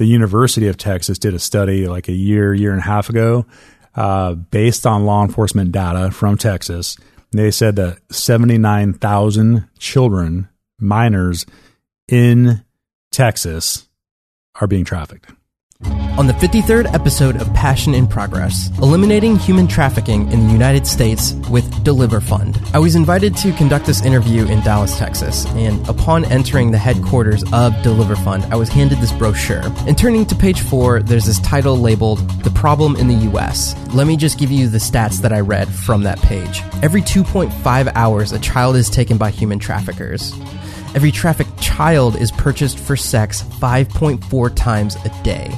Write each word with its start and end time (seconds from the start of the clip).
the 0.00 0.06
University 0.06 0.66
of 0.66 0.78
Texas 0.78 1.18
did 1.18 1.34
a 1.34 1.38
study 1.38 1.86
like 1.86 2.08
a 2.08 2.12
year, 2.12 2.54
year 2.54 2.70
and 2.70 2.80
a 2.80 2.84
half 2.84 3.10
ago, 3.10 3.44
uh, 3.94 4.32
based 4.32 4.86
on 4.86 5.04
law 5.04 5.22
enforcement 5.22 5.72
data 5.72 6.10
from 6.10 6.38
Texas. 6.38 6.96
They 7.32 7.50
said 7.50 7.76
that 7.76 7.98
79,000 8.10 9.68
children, 9.78 10.48
minors 10.78 11.44
in 12.08 12.64
Texas, 13.12 13.90
are 14.58 14.66
being 14.66 14.86
trafficked. 14.86 15.32
On 15.84 16.26
the 16.26 16.34
53rd 16.34 16.92
episode 16.92 17.36
of 17.36 17.52
Passion 17.54 17.94
in 17.94 18.06
Progress, 18.06 18.70
eliminating 18.82 19.36
human 19.36 19.66
trafficking 19.66 20.30
in 20.30 20.46
the 20.46 20.52
United 20.52 20.86
States 20.86 21.32
with 21.50 21.82
Deliver 21.82 22.20
Fund, 22.20 22.60
I 22.74 22.78
was 22.78 22.94
invited 22.94 23.34
to 23.38 23.52
conduct 23.52 23.86
this 23.86 24.04
interview 24.04 24.44
in 24.46 24.60
Dallas, 24.60 24.98
Texas, 24.98 25.46
and 25.46 25.88
upon 25.88 26.26
entering 26.26 26.72
the 26.72 26.78
headquarters 26.78 27.42
of 27.52 27.74
Deliver 27.82 28.16
Fund, 28.16 28.44
I 28.52 28.56
was 28.56 28.68
handed 28.68 28.98
this 28.98 29.12
brochure. 29.12 29.62
And 29.86 29.96
turning 29.96 30.26
to 30.26 30.34
page 30.34 30.60
4, 30.60 31.02
there's 31.02 31.24
this 31.24 31.40
title 31.40 31.78
labeled 31.78 32.18
The 32.42 32.50
Problem 32.50 32.96
in 32.96 33.08
the 33.08 33.30
US. 33.32 33.74
Let 33.94 34.06
me 34.06 34.18
just 34.18 34.38
give 34.38 34.50
you 34.50 34.68
the 34.68 34.78
stats 34.78 35.22
that 35.22 35.32
I 35.32 35.40
read 35.40 35.68
from 35.68 36.02
that 36.02 36.18
page. 36.18 36.62
Every 36.82 37.00
2.5 37.00 37.92
hours, 37.94 38.32
a 38.32 38.38
child 38.38 38.76
is 38.76 38.90
taken 38.90 39.16
by 39.16 39.30
human 39.30 39.58
traffickers. 39.58 40.34
Every 40.92 41.12
trafficked 41.12 41.60
child 41.60 42.16
is 42.16 42.32
purchased 42.32 42.78
for 42.78 42.96
sex 42.96 43.42
5.4 43.42 44.56
times 44.56 44.96
a 44.96 45.22
day. 45.22 45.48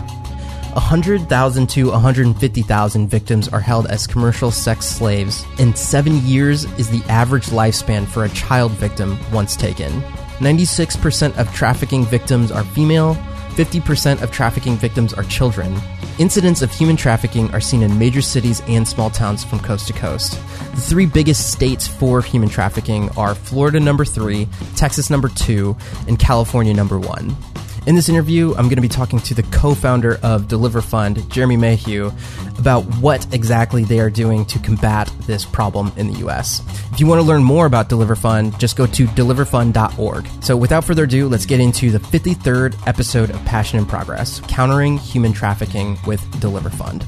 100,000 0.74 1.66
to 1.70 1.90
150,000 1.90 3.08
victims 3.08 3.48
are 3.48 3.60
held 3.60 3.86
as 3.86 4.06
commercial 4.06 4.50
sex 4.50 4.86
slaves, 4.86 5.44
and 5.58 5.76
seven 5.76 6.18
years 6.26 6.64
is 6.78 6.90
the 6.90 7.02
average 7.10 7.46
lifespan 7.46 8.06
for 8.06 8.24
a 8.24 8.28
child 8.30 8.72
victim 8.72 9.18
once 9.32 9.56
taken. 9.56 10.02
96% 10.38 11.38
of 11.38 11.52
trafficking 11.54 12.04
victims 12.04 12.50
are 12.50 12.64
female, 12.64 13.16
50% 13.52 14.22
of 14.22 14.30
trafficking 14.30 14.76
victims 14.76 15.12
are 15.12 15.22
children. 15.24 15.76
Incidents 16.18 16.62
of 16.62 16.72
human 16.72 16.96
trafficking 16.96 17.52
are 17.52 17.60
seen 17.60 17.82
in 17.82 17.98
major 17.98 18.22
cities 18.22 18.62
and 18.66 18.86
small 18.86 19.10
towns 19.10 19.44
from 19.44 19.60
coast 19.60 19.86
to 19.88 19.92
coast. 19.92 20.32
The 20.74 20.80
three 20.80 21.06
biggest 21.06 21.52
states 21.52 21.86
for 21.86 22.22
human 22.22 22.48
trafficking 22.48 23.08
are 23.10 23.34
Florida 23.34 23.80
number 23.80 24.04
three, 24.04 24.48
Texas 24.76 25.10
number 25.10 25.28
two, 25.28 25.76
and 26.08 26.18
California 26.18 26.74
number 26.74 26.98
one. 26.98 27.36
In 27.84 27.96
this 27.96 28.08
interview, 28.08 28.50
I'm 28.50 28.66
going 28.66 28.76
to 28.76 28.80
be 28.82 28.88
talking 28.88 29.18
to 29.20 29.34
the 29.34 29.42
co 29.42 29.74
founder 29.74 30.20
of 30.22 30.46
Deliver 30.46 30.80
Fund, 30.80 31.28
Jeremy 31.28 31.56
Mayhew, 31.56 32.12
about 32.56 32.82
what 33.00 33.26
exactly 33.34 33.82
they 33.82 33.98
are 33.98 34.10
doing 34.10 34.44
to 34.46 34.60
combat 34.60 35.12
this 35.26 35.44
problem 35.44 35.90
in 35.96 36.12
the 36.12 36.18
US. 36.28 36.62
If 36.92 37.00
you 37.00 37.08
want 37.08 37.20
to 37.20 37.26
learn 37.26 37.42
more 37.42 37.66
about 37.66 37.88
Deliver 37.88 38.14
Fund, 38.14 38.56
just 38.60 38.76
go 38.76 38.86
to 38.86 39.06
deliverfund.org. 39.06 40.28
So 40.44 40.56
without 40.56 40.84
further 40.84 41.04
ado, 41.04 41.28
let's 41.28 41.46
get 41.46 41.58
into 41.58 41.90
the 41.90 41.98
53rd 41.98 42.86
episode 42.86 43.30
of 43.30 43.44
Passion 43.44 43.80
and 43.80 43.88
Progress 43.88 44.38
Countering 44.46 44.96
Human 44.98 45.32
Trafficking 45.32 45.98
with 46.06 46.40
Deliver 46.40 46.70
Fund. 46.70 47.04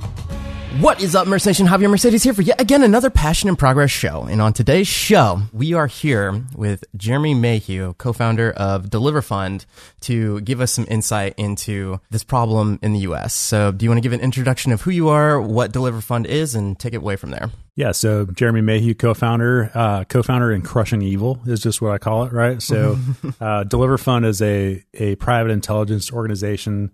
What 0.80 1.00
is 1.00 1.14
up, 1.14 1.28
Merce 1.28 1.46
Nation? 1.46 1.68
Javier 1.68 1.88
Mercedes 1.88 2.24
here 2.24 2.34
for 2.34 2.42
yet 2.42 2.60
again 2.60 2.82
another 2.82 3.08
Passion 3.08 3.48
in 3.48 3.54
Progress 3.54 3.92
show. 3.92 4.24
And 4.24 4.42
on 4.42 4.52
today's 4.52 4.88
show, 4.88 5.42
we 5.52 5.72
are 5.72 5.86
here 5.86 6.42
with 6.56 6.84
Jeremy 6.96 7.32
Mayhew, 7.32 7.94
co-founder 7.94 8.50
of 8.50 8.90
Deliver 8.90 9.22
Fund, 9.22 9.66
to 10.00 10.40
give 10.40 10.60
us 10.60 10.72
some 10.72 10.84
insight 10.88 11.34
into 11.36 12.00
this 12.10 12.24
problem 12.24 12.80
in 12.82 12.92
the 12.92 12.98
U.S. 13.00 13.34
So, 13.34 13.70
do 13.70 13.84
you 13.84 13.90
want 13.90 13.98
to 13.98 14.02
give 14.02 14.12
an 14.12 14.20
introduction 14.20 14.72
of 14.72 14.82
who 14.82 14.90
you 14.90 15.08
are, 15.10 15.40
what 15.40 15.70
Deliver 15.70 16.00
Fund 16.00 16.26
is, 16.26 16.56
and 16.56 16.76
take 16.76 16.92
it 16.92 16.98
away 16.98 17.14
from 17.14 17.30
there? 17.30 17.50
Yeah, 17.76 17.92
so 17.92 18.26
Jeremy 18.26 18.60
Mayhew, 18.60 18.94
co-founder, 18.94 19.70
uh, 19.74 20.04
co-founder 20.04 20.50
in 20.50 20.62
Crushing 20.62 21.02
Evil 21.02 21.40
is 21.46 21.60
just 21.60 21.82
what 21.82 21.92
I 21.92 21.98
call 21.98 22.24
it, 22.24 22.32
right? 22.32 22.60
So, 22.60 22.98
uh, 23.40 23.62
Deliver 23.62 23.96
Fund 23.96 24.26
is 24.26 24.42
a 24.42 24.84
a 24.94 25.14
private 25.16 25.50
intelligence 25.52 26.12
organization 26.12 26.90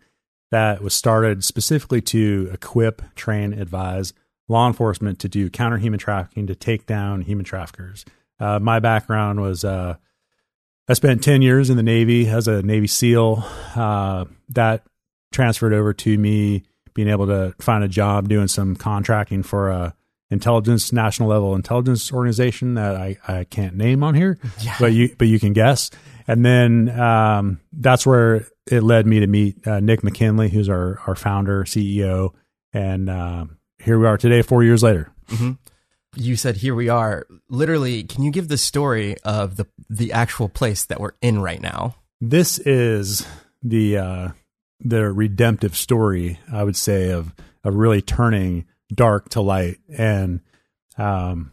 that 0.51 0.83
was 0.83 0.95
started 0.95 1.45
specifically 1.45 2.01
to 2.01 2.51
equip, 2.53 3.15
train, 3.15 3.53
advise 3.53 4.13
law 4.49 4.67
enforcement 4.67 5.19
to 5.21 5.29
do 5.29 5.49
counter 5.49 5.79
human 5.79 5.99
trafficking, 5.99 6.47
to 6.49 6.55
take 6.55 6.85
down 6.87 7.23
human 7.23 7.45
traffickers. 7.45 8.05
Uh, 8.41 8.59
my 8.59 8.81
background 8.81 9.41
was 9.41 9.65
uh, 9.65 9.95
I 10.89 10.95
spent 10.95 11.23
10 11.23 11.41
years 11.41 11.71
in 11.71 11.77
the 11.77 11.85
Navy 11.85 12.27
as 12.29 12.49
a 12.49 12.63
Navy 12.63 12.89
SEAL. 12.89 13.45
Uh, 13.77 14.25
that 14.49 14.85
transferred 15.33 15.73
over 15.73 15.93
to 15.95 16.19
me 16.19 16.65
being 16.95 17.09
able 17.09 17.29
to 17.29 17.55
find 17.61 17.85
a 17.85 17.89
job 17.89 18.29
doing 18.29 18.49
some 18.49 18.75
contracting 18.75 19.45
for 19.45 19.71
a 19.71 19.95
intelligence 20.31 20.93
national 20.93 21.29
level 21.29 21.55
intelligence 21.55 22.13
organization 22.13 22.75
that 22.75 22.97
I, 22.97 23.19
I 23.27 23.45
can't 23.45 23.77
name 23.77 24.03
on 24.03 24.15
here, 24.15 24.39
yeah. 24.61 24.77
but 24.81 24.93
you 24.93 25.15
but 25.17 25.29
you 25.29 25.39
can 25.39 25.53
guess. 25.53 25.91
And 26.27 26.45
then 26.45 26.89
um, 27.01 27.61
that's 27.73 28.07
where 28.07 28.47
it 28.71 28.83
led 28.83 29.07
me 29.07 29.21
to 29.21 29.27
meet 29.27 29.67
uh, 29.67 29.81
Nick 29.81 30.03
McKinley, 30.05 30.49
who's 30.49 30.69
our 30.69 31.01
our 31.07 31.15
founder, 31.15 31.65
CEO, 31.65 32.31
and 32.73 33.11
uh, 33.11 33.47
here 33.79 33.99
we 33.99 34.07
are 34.07 34.17
today, 34.17 34.43
four 34.43 34.63
years 34.63 34.83
later. 34.83 35.11
Mm-hmm. 35.29 35.53
You 36.17 36.37
said 36.37 36.59
here 36.59 36.75
we 36.75 36.89
are. 36.89 37.27
Literally, 37.49 38.05
can 38.05 38.23
you 38.23 38.31
give 38.31 38.49
the 38.49 38.59
story 38.59 39.17
of 39.25 39.57
the 39.57 39.67
the 39.89 40.13
actual 40.13 40.49
place 40.49 40.85
that 40.85 41.01
we're 41.01 41.15
in 41.21 41.41
right 41.41 41.61
now? 41.61 41.97
This 42.21 42.59
is 42.59 43.27
the 43.63 43.99
uh, 43.99 44.29
the 44.81 45.13
redemptive 45.13 45.77
story, 45.77 46.39
I 46.53 46.65
would 46.65 46.77
say, 46.77 47.11
of 47.11 47.35
of 47.65 47.75
really 47.75 48.03
turning 48.03 48.67
dark 48.93 49.29
to 49.31 49.41
light 49.41 49.79
and 49.97 50.41
um, 50.97 51.53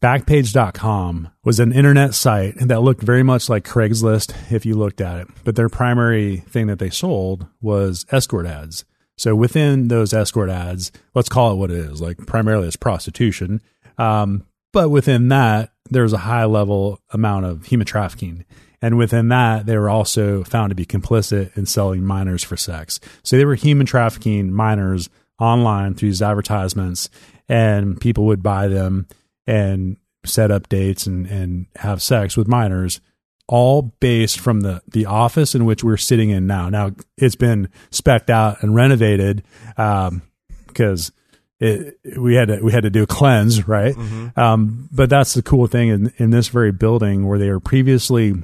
Backpage.com 0.00 1.30
was 1.42 1.58
an 1.58 1.72
internet 1.72 2.14
site 2.14 2.54
that 2.58 2.82
looked 2.82 3.02
very 3.02 3.22
much 3.22 3.48
like 3.48 3.64
Craigslist 3.64 4.52
if 4.52 4.66
you 4.66 4.74
looked 4.74 5.00
at 5.00 5.20
it, 5.20 5.28
but 5.42 5.56
their 5.56 5.70
primary 5.70 6.38
thing 6.48 6.66
that 6.66 6.78
they 6.78 6.90
sold 6.90 7.46
was 7.62 8.04
escort 8.10 8.46
ads. 8.46 8.84
So 9.16 9.34
within 9.34 9.88
those 9.88 10.12
escort 10.12 10.50
ads, 10.50 10.92
let's 11.14 11.30
call 11.30 11.52
it 11.52 11.56
what 11.56 11.70
it 11.70 11.78
is, 11.78 12.02
like 12.02 12.18
primarily 12.26 12.66
it's 12.66 12.76
prostitution. 12.76 13.62
Um, 13.96 14.44
but 14.72 14.90
within 14.90 15.28
that, 15.28 15.72
there's 15.88 16.12
a 16.12 16.18
high 16.18 16.44
level 16.44 17.00
amount 17.10 17.46
of 17.46 17.64
human 17.64 17.86
trafficking. 17.86 18.44
And 18.82 18.98
within 18.98 19.28
that, 19.28 19.64
they 19.64 19.78
were 19.78 19.88
also 19.88 20.44
found 20.44 20.70
to 20.70 20.74
be 20.74 20.84
complicit 20.84 21.56
in 21.56 21.64
selling 21.64 22.04
minors 22.04 22.44
for 22.44 22.58
sex. 22.58 23.00
So 23.22 23.38
they 23.38 23.46
were 23.46 23.54
human 23.54 23.86
trafficking 23.86 24.52
minors 24.52 25.08
online 25.40 25.94
through 25.94 26.10
these 26.10 26.22
advertisements, 26.22 27.08
and 27.48 27.98
people 27.98 28.26
would 28.26 28.42
buy 28.42 28.68
them 28.68 29.06
and 29.46 29.96
set 30.24 30.50
up 30.50 30.68
dates 30.68 31.06
and, 31.06 31.26
and 31.26 31.66
have 31.76 32.02
sex 32.02 32.36
with 32.36 32.48
minors, 32.48 33.00
all 33.48 33.82
based 34.00 34.40
from 34.40 34.60
the, 34.60 34.82
the 34.88 35.06
office 35.06 35.54
in 35.54 35.64
which 35.64 35.84
we're 35.84 35.96
sitting 35.96 36.30
in 36.30 36.46
now. 36.46 36.68
Now 36.68 36.92
it's 37.16 37.36
been 37.36 37.68
specked 37.90 38.30
out 38.30 38.62
and 38.62 38.74
renovated 38.74 39.44
because 39.76 41.10
um, 41.10 41.14
it, 41.60 41.98
we 42.18 42.34
had 42.34 42.48
to 42.48 42.60
we 42.60 42.72
had 42.72 42.82
to 42.82 42.90
do 42.90 43.04
a 43.04 43.06
cleanse, 43.06 43.66
right? 43.66 43.94
Mm-hmm. 43.94 44.38
Um, 44.38 44.88
but 44.92 45.08
that's 45.08 45.34
the 45.34 45.42
cool 45.42 45.66
thing 45.66 45.88
in 45.88 46.12
in 46.18 46.30
this 46.30 46.48
very 46.48 46.72
building 46.72 47.26
where 47.26 47.38
they 47.38 47.50
were 47.50 47.60
previously 47.60 48.34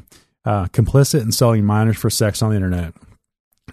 uh, 0.45 0.67
complicit 0.67 1.23
in 1.23 1.33
selling 1.33 1.65
minors 1.65 1.99
for 1.99 2.11
sex 2.11 2.43
on 2.43 2.51
the 2.51 2.57
internet. 2.57 2.95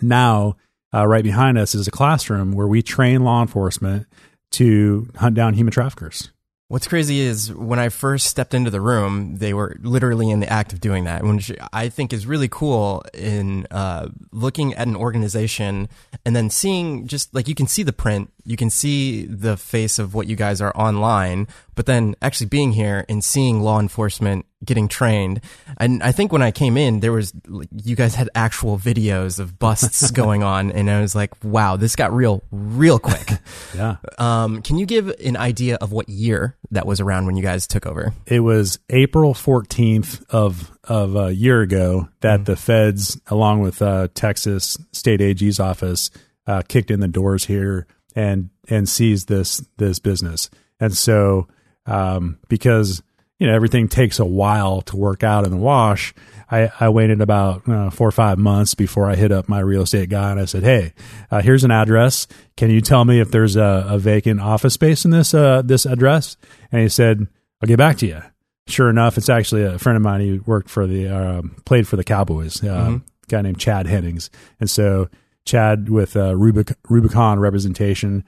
Now, 0.01 0.57
uh, 0.93 1.07
right 1.07 1.23
behind 1.23 1.57
us 1.57 1.75
is 1.75 1.87
a 1.87 1.91
classroom 1.91 2.51
where 2.51 2.67
we 2.67 2.81
train 2.81 3.23
law 3.23 3.41
enforcement 3.41 4.07
to 4.51 5.07
hunt 5.15 5.35
down 5.35 5.53
human 5.53 5.71
traffickers. 5.71 6.31
What's 6.69 6.87
crazy 6.87 7.19
is 7.19 7.51
when 7.51 7.79
I 7.79 7.89
first 7.89 8.27
stepped 8.27 8.53
into 8.53 8.69
the 8.69 8.79
room, 8.79 9.37
they 9.37 9.55
were 9.55 9.75
literally 9.81 10.29
in 10.29 10.39
the 10.39 10.47
act 10.47 10.71
of 10.71 10.79
doing 10.79 11.05
that, 11.05 11.23
which 11.23 11.51
I 11.73 11.89
think 11.89 12.13
is 12.13 12.27
really 12.27 12.47
cool 12.47 13.03
in 13.11 13.65
uh, 13.71 14.09
looking 14.31 14.75
at 14.75 14.87
an 14.87 14.95
organization 14.95 15.89
and 16.23 16.35
then 16.35 16.51
seeing 16.51 17.07
just 17.07 17.33
like 17.33 17.47
you 17.47 17.55
can 17.55 17.65
see 17.65 17.81
the 17.81 17.91
print, 17.91 18.31
you 18.45 18.55
can 18.55 18.69
see 18.69 19.25
the 19.25 19.57
face 19.57 19.97
of 19.97 20.13
what 20.13 20.27
you 20.27 20.35
guys 20.35 20.61
are 20.61 20.71
online, 20.77 21.47
but 21.79 21.85
then 21.85 22.13
actually 22.21 22.47
being 22.47 22.73
here 22.73 23.05
and 23.07 23.23
seeing 23.23 23.61
law 23.61 23.79
enforcement 23.79 24.45
getting 24.65 24.89
trained. 24.89 25.39
And 25.77 26.03
I 26.03 26.11
think 26.11 26.33
when 26.33 26.41
I 26.41 26.51
came 26.51 26.75
in, 26.75 26.99
there 26.99 27.13
was, 27.13 27.31
you 27.71 27.95
guys 27.95 28.15
had 28.15 28.29
actual 28.35 28.77
videos 28.77 29.39
of 29.39 29.57
busts 29.57 30.11
going 30.11 30.43
on. 30.43 30.73
And 30.73 30.91
I 30.91 30.99
was 30.99 31.15
like, 31.15 31.41
wow, 31.41 31.77
this 31.77 31.95
got 31.95 32.11
real, 32.11 32.43
real 32.51 32.99
quick. 32.99 33.29
yeah. 33.73 33.95
Um, 34.17 34.61
can 34.61 34.77
you 34.77 34.85
give 34.85 35.07
an 35.23 35.37
idea 35.37 35.75
of 35.75 35.93
what 35.93 36.09
year 36.09 36.57
that 36.71 36.85
was 36.85 36.99
around 36.99 37.27
when 37.27 37.37
you 37.37 37.43
guys 37.43 37.65
took 37.65 37.85
over? 37.85 38.13
It 38.25 38.41
was 38.41 38.79
April 38.89 39.33
14th 39.33 40.25
of, 40.31 40.77
of 40.83 41.15
a 41.15 41.33
year 41.33 41.61
ago 41.61 42.09
that 42.19 42.39
mm-hmm. 42.39 42.43
the 42.43 42.55
feds, 42.57 43.21
along 43.27 43.61
with, 43.61 43.81
uh, 43.81 44.09
Texas 44.13 44.77
state 44.91 45.21
AG's 45.21 45.61
office, 45.61 46.11
uh, 46.45 46.61
kicked 46.67 46.91
in 46.91 46.99
the 46.99 47.07
doors 47.07 47.45
here 47.45 47.87
and, 48.17 48.49
and 48.67 48.89
seized 48.89 49.29
this, 49.29 49.65
this 49.77 49.99
business. 49.99 50.49
And 50.81 50.93
so, 50.93 51.47
um, 51.85 52.37
because 52.47 53.01
you 53.39 53.47
know 53.47 53.53
everything 53.53 53.87
takes 53.87 54.19
a 54.19 54.25
while 54.25 54.81
to 54.81 54.97
work 54.97 55.23
out 55.23 55.45
in 55.45 55.51
the 55.51 55.57
wash. 55.57 56.13
I, 56.51 56.71
I 56.79 56.89
waited 56.89 57.21
about 57.21 57.67
uh, 57.69 57.89
four 57.89 58.07
or 58.07 58.11
five 58.11 58.37
months 58.39 58.73
before 58.73 59.09
I 59.09 59.15
hit 59.15 59.31
up 59.31 59.47
my 59.47 59.59
real 59.59 59.83
estate 59.83 60.09
guy 60.09 60.31
and 60.31 60.39
I 60.39 60.45
said, 60.45 60.63
"Hey, 60.63 60.93
uh, 61.31 61.41
here's 61.41 61.63
an 61.63 61.71
address. 61.71 62.27
Can 62.57 62.69
you 62.69 62.81
tell 62.81 63.05
me 63.05 63.19
if 63.19 63.31
there's 63.31 63.55
a, 63.55 63.85
a 63.87 63.97
vacant 63.97 64.41
office 64.41 64.73
space 64.73 65.05
in 65.05 65.11
this 65.11 65.33
uh, 65.33 65.61
this 65.63 65.85
address?" 65.85 66.37
And 66.71 66.81
he 66.81 66.89
said, 66.89 67.27
"I'll 67.61 67.67
get 67.67 67.77
back 67.77 67.97
to 67.99 68.07
you." 68.07 68.21
Sure 68.67 68.89
enough, 68.89 69.17
it's 69.17 69.29
actually 69.29 69.63
a 69.63 69.79
friend 69.79 69.95
of 69.95 70.03
mine. 70.03 70.21
He 70.21 70.39
worked 70.39 70.69
for 70.69 70.85
the 70.85 71.07
uh, 71.07 71.41
played 71.65 71.87
for 71.87 71.95
the 71.95 72.03
Cowboys. 72.03 72.63
Uh, 72.63 72.67
mm-hmm. 72.67 72.97
Guy 73.27 73.41
named 73.41 73.59
Chad 73.59 73.85
Hennings, 73.87 74.29
and 74.59 74.69
so 74.69 75.07
Chad 75.45 75.89
with 75.89 76.15
uh, 76.15 76.33
Rubic- 76.33 76.75
Rubicon 76.89 77.39
representation 77.39 78.25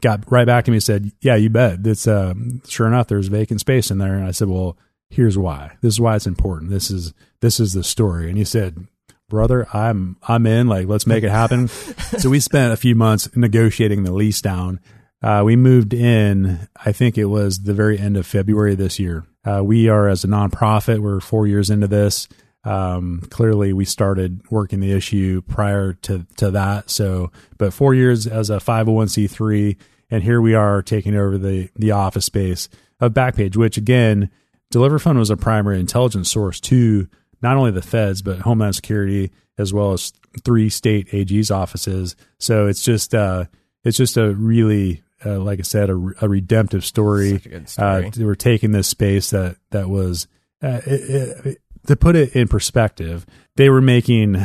got 0.00 0.30
right 0.30 0.46
back 0.46 0.64
to 0.64 0.70
me 0.70 0.76
and 0.76 0.82
said, 0.82 1.12
"Yeah, 1.20 1.36
you 1.36 1.50
bet. 1.50 1.86
It's 1.86 2.06
uh, 2.06 2.34
sure 2.66 2.86
enough, 2.86 3.08
there's 3.08 3.28
vacant 3.28 3.60
space 3.60 3.90
in 3.90 3.98
there." 3.98 4.14
And 4.14 4.26
I 4.26 4.30
said, 4.30 4.48
"Well, 4.48 4.76
here's 5.10 5.38
why. 5.38 5.76
This 5.80 5.94
is 5.94 6.00
why 6.00 6.16
it's 6.16 6.26
important. 6.26 6.70
This 6.70 6.90
is 6.90 7.12
this 7.40 7.60
is 7.60 7.72
the 7.72 7.84
story." 7.84 8.28
And 8.28 8.38
he 8.38 8.44
said, 8.44 8.86
"Brother, 9.28 9.66
I'm 9.72 10.16
I'm 10.26 10.46
in. 10.46 10.68
Like, 10.68 10.88
let's 10.88 11.06
make 11.06 11.24
it 11.24 11.30
happen." 11.30 11.68
so 12.18 12.30
we 12.30 12.40
spent 12.40 12.72
a 12.72 12.78
few 12.78 12.94
months 12.94 13.34
negotiating 13.36 14.04
the 14.04 14.12
lease 14.12 14.40
down. 14.40 14.80
Uh, 15.22 15.42
we 15.44 15.56
moved 15.56 15.94
in. 15.94 16.68
I 16.84 16.92
think 16.92 17.16
it 17.16 17.26
was 17.26 17.60
the 17.60 17.72
very 17.72 17.98
end 17.98 18.16
of 18.16 18.26
February 18.26 18.74
this 18.74 18.98
year. 18.98 19.24
Uh, 19.44 19.62
we 19.64 19.88
are 19.88 20.08
as 20.08 20.24
a 20.24 20.28
nonprofit. 20.28 20.98
We're 20.98 21.20
four 21.20 21.46
years 21.46 21.70
into 21.70 21.86
this. 21.86 22.28
Um, 22.64 23.22
clearly, 23.30 23.72
we 23.72 23.84
started 23.84 24.40
working 24.50 24.80
the 24.80 24.92
issue 24.92 25.42
prior 25.42 25.92
to 26.02 26.26
to 26.36 26.50
that. 26.52 26.90
So, 26.90 27.30
but 27.58 27.72
four 27.72 27.94
years 27.94 28.26
as 28.26 28.50
a 28.50 28.56
501c3, 28.56 29.76
and 30.10 30.22
here 30.22 30.40
we 30.40 30.54
are 30.54 30.82
taking 30.82 31.14
over 31.14 31.36
the 31.38 31.68
the 31.76 31.90
office 31.90 32.24
space 32.24 32.68
of 33.00 33.12
Backpage, 33.12 33.56
which 33.56 33.76
again, 33.76 34.30
Deliver 34.70 34.98
Fund 34.98 35.18
was 35.18 35.30
a 35.30 35.36
primary 35.36 35.78
intelligence 35.78 36.30
source 36.30 36.60
to 36.60 37.08
not 37.42 37.56
only 37.56 37.70
the 37.70 37.82
feds 37.82 38.22
but 38.22 38.40
Homeland 38.40 38.74
Security 38.74 39.30
as 39.58 39.72
well 39.72 39.92
as 39.92 40.12
three 40.44 40.68
state 40.68 41.12
AG's 41.12 41.50
offices. 41.50 42.16
So 42.38 42.66
it's 42.66 42.82
just 42.82 43.14
uh, 43.14 43.44
it's 43.84 43.98
just 43.98 44.16
a 44.16 44.34
really 44.34 45.02
uh, 45.24 45.38
like 45.38 45.58
I 45.58 45.62
said, 45.62 45.90
a, 45.90 45.94
a 46.20 46.28
redemptive 46.28 46.84
story. 46.84 47.40
A 47.52 47.66
story. 47.66 48.06
Uh, 48.06 48.10
we're 48.18 48.34
taking 48.34 48.72
this 48.72 48.88
space 48.88 49.30
that 49.30 49.56
that 49.70 49.88
was 49.88 50.28
uh, 50.62 50.80
it, 50.86 51.46
it, 51.46 51.58
to 51.86 51.96
put 51.96 52.16
it 52.16 52.34
in 52.34 52.48
perspective, 52.48 53.26
they 53.56 53.70
were 53.70 53.80
making 53.80 54.36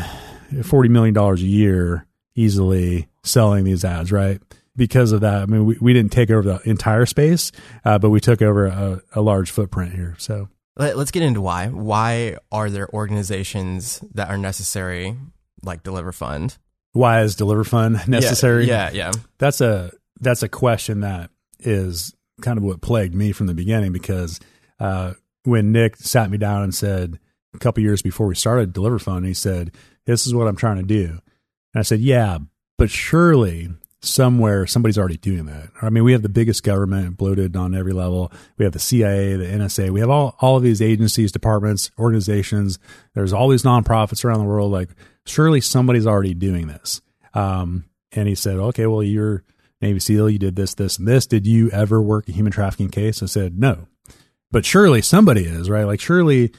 forty 0.64 0.90
million 0.90 1.14
dollars 1.14 1.42
a 1.42 1.46
year 1.46 2.06
easily 2.36 3.08
selling 3.24 3.64
these 3.64 3.84
ads, 3.84 4.12
right? 4.12 4.42
Because 4.76 5.12
of 5.12 5.22
that, 5.22 5.42
I 5.42 5.46
mean, 5.46 5.66
we, 5.66 5.78
we 5.82 5.94
didn't 5.94 6.12
take 6.12 6.32
over 6.32 6.42
the 6.42 6.70
entire 6.70 7.06
space, 7.06 7.52
uh, 7.84 8.00
but 8.00 8.12
we 8.12 8.22
took 8.22 8.42
over 8.42 8.68
a, 8.68 9.02
a 9.14 9.22
large 9.22 9.52
footprint 9.52 9.94
here. 9.94 10.16
So 10.18 10.48
Let, 10.78 10.96
us 10.96 11.12
get 11.12 11.22
into 11.22 11.42
why. 11.42 11.68
Why 11.68 12.38
are 12.52 12.70
there 12.70 12.88
organizations 12.94 14.02
that 14.14 14.30
are 14.30 14.38
necessary, 14.38 15.18
like 15.64 15.84
Deliver 15.84 16.14
Fund? 16.14 16.58
Why 16.94 17.22
is 17.22 17.36
Deliver 17.36 17.66
Fund 17.66 18.08
necessary? 18.08 18.68
Yeah, 18.68 18.90
yeah. 18.92 19.12
yeah. 19.14 19.22
That's 19.38 19.60
a 19.60 19.92
that's 20.22 20.44
a 20.44 20.50
question 20.50 21.02
that 21.02 21.30
is 21.60 22.14
kind 22.42 22.58
of 22.58 22.64
what 22.64 22.82
plagued 22.82 23.16
me 23.16 23.32
from 23.32 23.48
the 23.48 23.54
beginning 23.54 23.92
because 23.92 24.40
uh, 24.80 25.14
when 25.44 25.72
Nick 25.72 25.98
sat 25.98 26.30
me 26.30 26.38
down 26.38 26.64
and 26.64 26.74
said, 26.74 27.20
a 27.54 27.60
couple 27.60 27.84
years 27.84 28.02
before 28.02 28.28
we 28.28 28.36
started 28.36 28.74
Deliver 28.74 29.00
Fund, 29.00 29.26
he 29.26 29.34
said, 29.34 29.72
This 30.06 30.26
is 30.28 30.34
what 30.34 30.48
I'm 30.48 30.56
trying 30.56 30.78
to 30.78 30.84
do. 30.84 31.20
And 31.74 31.80
I 31.80 31.82
said, 31.82 32.00
Yeah, 32.00 32.40
but 32.78 32.90
surely 32.90 33.70
somewhere 34.02 34.66
somebody's 34.66 34.98
already 34.98 35.18
doing 35.18 35.46
that. 35.46 35.70
I 35.82 35.90
mean, 35.90 36.04
we 36.04 36.14
have 36.14 36.22
the 36.22 36.30
biggest 36.30 36.64
government 36.64 37.18
bloated 37.18 37.56
on 37.56 37.76
every 37.76 37.94
level. 37.94 38.32
We 38.58 38.64
have 38.64 38.74
the 38.74 38.80
CIA, 38.80 39.36
the 39.36 39.46
NSA. 39.46 39.90
We 39.90 40.00
have 40.00 40.10
all, 40.10 40.36
all 40.40 40.58
of 40.58 40.64
these 40.64 40.82
agencies, 40.82 41.32
departments, 41.32 41.92
organizations. 42.00 42.80
There's 43.14 43.34
all 43.34 43.50
these 43.50 43.64
nonprofits 43.64 44.24
around 44.24 44.40
the 44.40 44.46
world. 44.46 44.72
Like, 44.72 44.90
surely 45.26 45.62
somebody's 45.62 46.08
already 46.08 46.34
doing 46.34 46.68
this. 46.68 47.02
Um, 47.34 47.86
and 48.12 48.28
he 48.28 48.36
said, 48.36 48.56
okay, 48.56 48.88
well, 48.88 49.04
you're 49.04 49.44
Navy 49.82 50.00
SEAL. 50.00 50.30
You 50.30 50.40
did 50.40 50.56
this, 50.56 50.74
this, 50.74 50.98
and 50.98 51.08
this. 51.08 51.28
Did 51.28 51.46
you 51.46 51.70
ever 51.72 52.02
work 52.02 52.28
a 52.28 52.32
human 52.32 52.52
trafficking 52.52 52.90
case? 52.90 53.22
I 53.22 53.28
said, 53.28 53.60
no. 53.60 53.88
But 54.52 54.66
surely 54.66 55.02
somebody 55.02 55.44
is, 55.44 55.70
right? 55.70 55.84
Like, 55.84 56.00
surely 56.00 56.54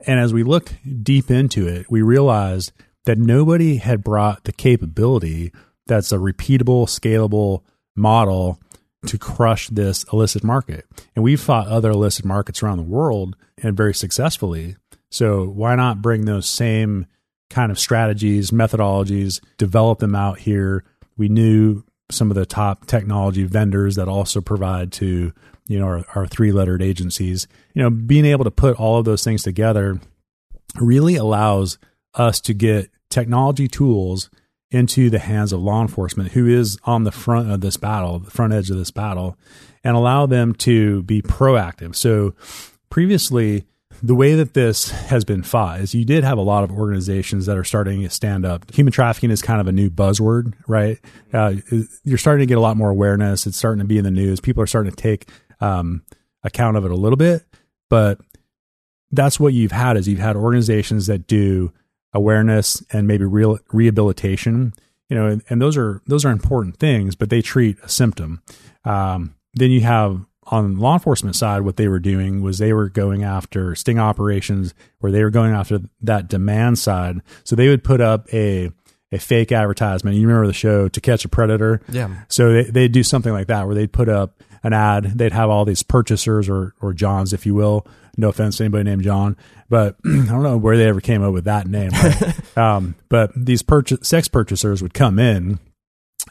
and 0.00 0.20
as 0.20 0.32
we 0.32 0.42
looked 0.42 0.74
deep 1.02 1.30
into 1.30 1.66
it, 1.66 1.90
we 1.90 2.02
realized 2.02 2.72
that 3.04 3.18
nobody 3.18 3.76
had 3.76 4.04
brought 4.04 4.44
the 4.44 4.52
capability 4.52 5.52
that's 5.86 6.12
a 6.12 6.18
repeatable, 6.18 6.86
scalable 6.86 7.62
model 7.94 8.60
to 9.06 9.18
crush 9.18 9.68
this 9.68 10.04
illicit 10.12 10.42
market. 10.42 10.84
And 11.14 11.22
we've 11.22 11.40
fought 11.40 11.68
other 11.68 11.90
illicit 11.90 12.24
markets 12.24 12.62
around 12.62 12.78
the 12.78 12.82
world 12.82 13.36
and 13.62 13.76
very 13.76 13.94
successfully. 13.94 14.76
So 15.10 15.44
why 15.44 15.76
not 15.76 16.02
bring 16.02 16.24
those 16.24 16.48
same 16.48 17.06
kind 17.48 17.70
of 17.70 17.78
strategies, 17.78 18.50
methodologies, 18.50 19.40
develop 19.56 20.00
them 20.00 20.16
out 20.16 20.40
here? 20.40 20.84
We 21.16 21.28
knew 21.28 21.84
some 22.10 22.30
of 22.30 22.34
the 22.34 22.46
top 22.46 22.86
technology 22.86 23.44
vendors 23.44 23.96
that 23.96 24.08
also 24.08 24.40
provide 24.40 24.92
to 24.92 25.32
you 25.66 25.78
know, 25.78 25.86
our, 25.86 26.04
our 26.14 26.26
three 26.26 26.52
lettered 26.52 26.82
agencies, 26.82 27.46
you 27.74 27.82
know, 27.82 27.90
being 27.90 28.24
able 28.24 28.44
to 28.44 28.50
put 28.50 28.78
all 28.78 28.98
of 28.98 29.04
those 29.04 29.24
things 29.24 29.42
together 29.42 30.00
really 30.80 31.16
allows 31.16 31.78
us 32.14 32.40
to 32.40 32.54
get 32.54 32.90
technology 33.10 33.68
tools 33.68 34.30
into 34.70 35.08
the 35.10 35.18
hands 35.18 35.52
of 35.52 35.60
law 35.60 35.80
enforcement 35.80 36.32
who 36.32 36.46
is 36.46 36.78
on 36.84 37.04
the 37.04 37.12
front 37.12 37.50
of 37.50 37.60
this 37.60 37.76
battle, 37.76 38.18
the 38.18 38.30
front 38.30 38.52
edge 38.52 38.70
of 38.70 38.76
this 38.76 38.90
battle, 38.90 39.36
and 39.84 39.96
allow 39.96 40.26
them 40.26 40.52
to 40.52 41.02
be 41.04 41.22
proactive. 41.22 41.94
So 41.94 42.34
previously, 42.90 43.64
the 44.02 44.14
way 44.14 44.34
that 44.34 44.54
this 44.54 44.90
has 44.90 45.24
been 45.24 45.42
fought 45.42 45.80
is 45.80 45.94
you 45.94 46.04
did 46.04 46.24
have 46.24 46.36
a 46.36 46.42
lot 46.42 46.64
of 46.64 46.70
organizations 46.70 47.46
that 47.46 47.56
are 47.56 47.64
starting 47.64 48.02
to 48.02 48.10
stand 48.10 48.44
up. 48.44 48.70
Human 48.74 48.92
trafficking 48.92 49.30
is 49.30 49.40
kind 49.40 49.60
of 49.60 49.68
a 49.68 49.72
new 49.72 49.88
buzzword, 49.88 50.52
right? 50.66 50.98
Uh, 51.32 51.54
you're 52.04 52.18
starting 52.18 52.46
to 52.46 52.46
get 52.46 52.58
a 52.58 52.60
lot 52.60 52.76
more 52.76 52.90
awareness. 52.90 53.46
It's 53.46 53.56
starting 53.56 53.78
to 53.78 53.86
be 53.86 53.98
in 53.98 54.04
the 54.04 54.10
news. 54.10 54.40
People 54.40 54.62
are 54.62 54.66
starting 54.66 54.90
to 54.90 54.96
take 54.96 55.28
um, 55.60 56.02
account 56.42 56.76
of 56.76 56.84
it 56.84 56.90
a 56.90 56.96
little 56.96 57.16
bit, 57.16 57.44
but 57.88 58.18
that's 59.10 59.38
what 59.38 59.52
you've 59.52 59.72
had 59.72 59.96
is 59.96 60.08
you've 60.08 60.18
had 60.18 60.36
organizations 60.36 61.06
that 61.06 61.26
do 61.26 61.72
awareness 62.12 62.82
and 62.92 63.06
maybe 63.06 63.24
real 63.24 63.58
rehabilitation, 63.72 64.72
you 65.08 65.16
know, 65.16 65.26
and, 65.26 65.42
and 65.48 65.60
those 65.60 65.76
are 65.76 66.02
those 66.06 66.24
are 66.24 66.30
important 66.30 66.76
things, 66.78 67.14
but 67.14 67.30
they 67.30 67.42
treat 67.42 67.78
a 67.82 67.88
symptom. 67.88 68.42
Um, 68.84 69.34
then 69.54 69.70
you 69.70 69.80
have 69.82 70.24
on 70.48 70.74
the 70.74 70.80
law 70.80 70.94
enforcement 70.94 71.34
side, 71.34 71.62
what 71.62 71.76
they 71.76 71.88
were 71.88 71.98
doing 71.98 72.42
was 72.42 72.58
they 72.58 72.72
were 72.72 72.88
going 72.88 73.24
after 73.24 73.74
sting 73.74 73.98
operations 73.98 74.74
where 75.00 75.10
they 75.10 75.22
were 75.24 75.30
going 75.30 75.52
after 75.52 75.80
that 76.02 76.28
demand 76.28 76.78
side. 76.78 77.20
So 77.44 77.56
they 77.56 77.68
would 77.68 77.84
put 77.84 78.00
up 78.00 78.32
a 78.32 78.70
a 79.12 79.18
fake 79.18 79.52
advertisement. 79.52 80.16
You 80.16 80.26
remember 80.26 80.48
the 80.48 80.52
show 80.52 80.88
To 80.88 81.00
Catch 81.00 81.24
a 81.24 81.28
Predator? 81.28 81.80
Yeah. 81.88 82.22
So 82.28 82.52
they 82.52 82.64
they'd 82.64 82.92
do 82.92 83.02
something 83.02 83.32
like 83.32 83.48
that 83.48 83.66
where 83.66 83.74
they'd 83.74 83.92
put 83.92 84.08
up 84.08 84.42
an 84.66 84.72
ad. 84.72 85.04
They'd 85.16 85.32
have 85.32 85.48
all 85.48 85.64
these 85.64 85.82
purchasers 85.82 86.48
or 86.48 86.74
or 86.80 86.92
Johns, 86.92 87.32
if 87.32 87.46
you 87.46 87.54
will. 87.54 87.86
No 88.16 88.28
offense 88.30 88.56
to 88.56 88.64
anybody 88.64 88.84
named 88.84 89.02
John, 89.02 89.36
but 89.68 89.96
I 90.04 90.08
don't 90.08 90.42
know 90.42 90.56
where 90.56 90.76
they 90.76 90.86
ever 90.86 91.00
came 91.00 91.22
up 91.22 91.32
with 91.32 91.44
that 91.44 91.66
name. 91.66 91.90
But, 91.90 92.56
um, 92.58 92.94
but 93.08 93.30
these 93.36 93.62
purchase, 93.62 94.08
sex 94.08 94.26
purchasers 94.26 94.82
would 94.82 94.94
come 94.94 95.18
in, 95.18 95.58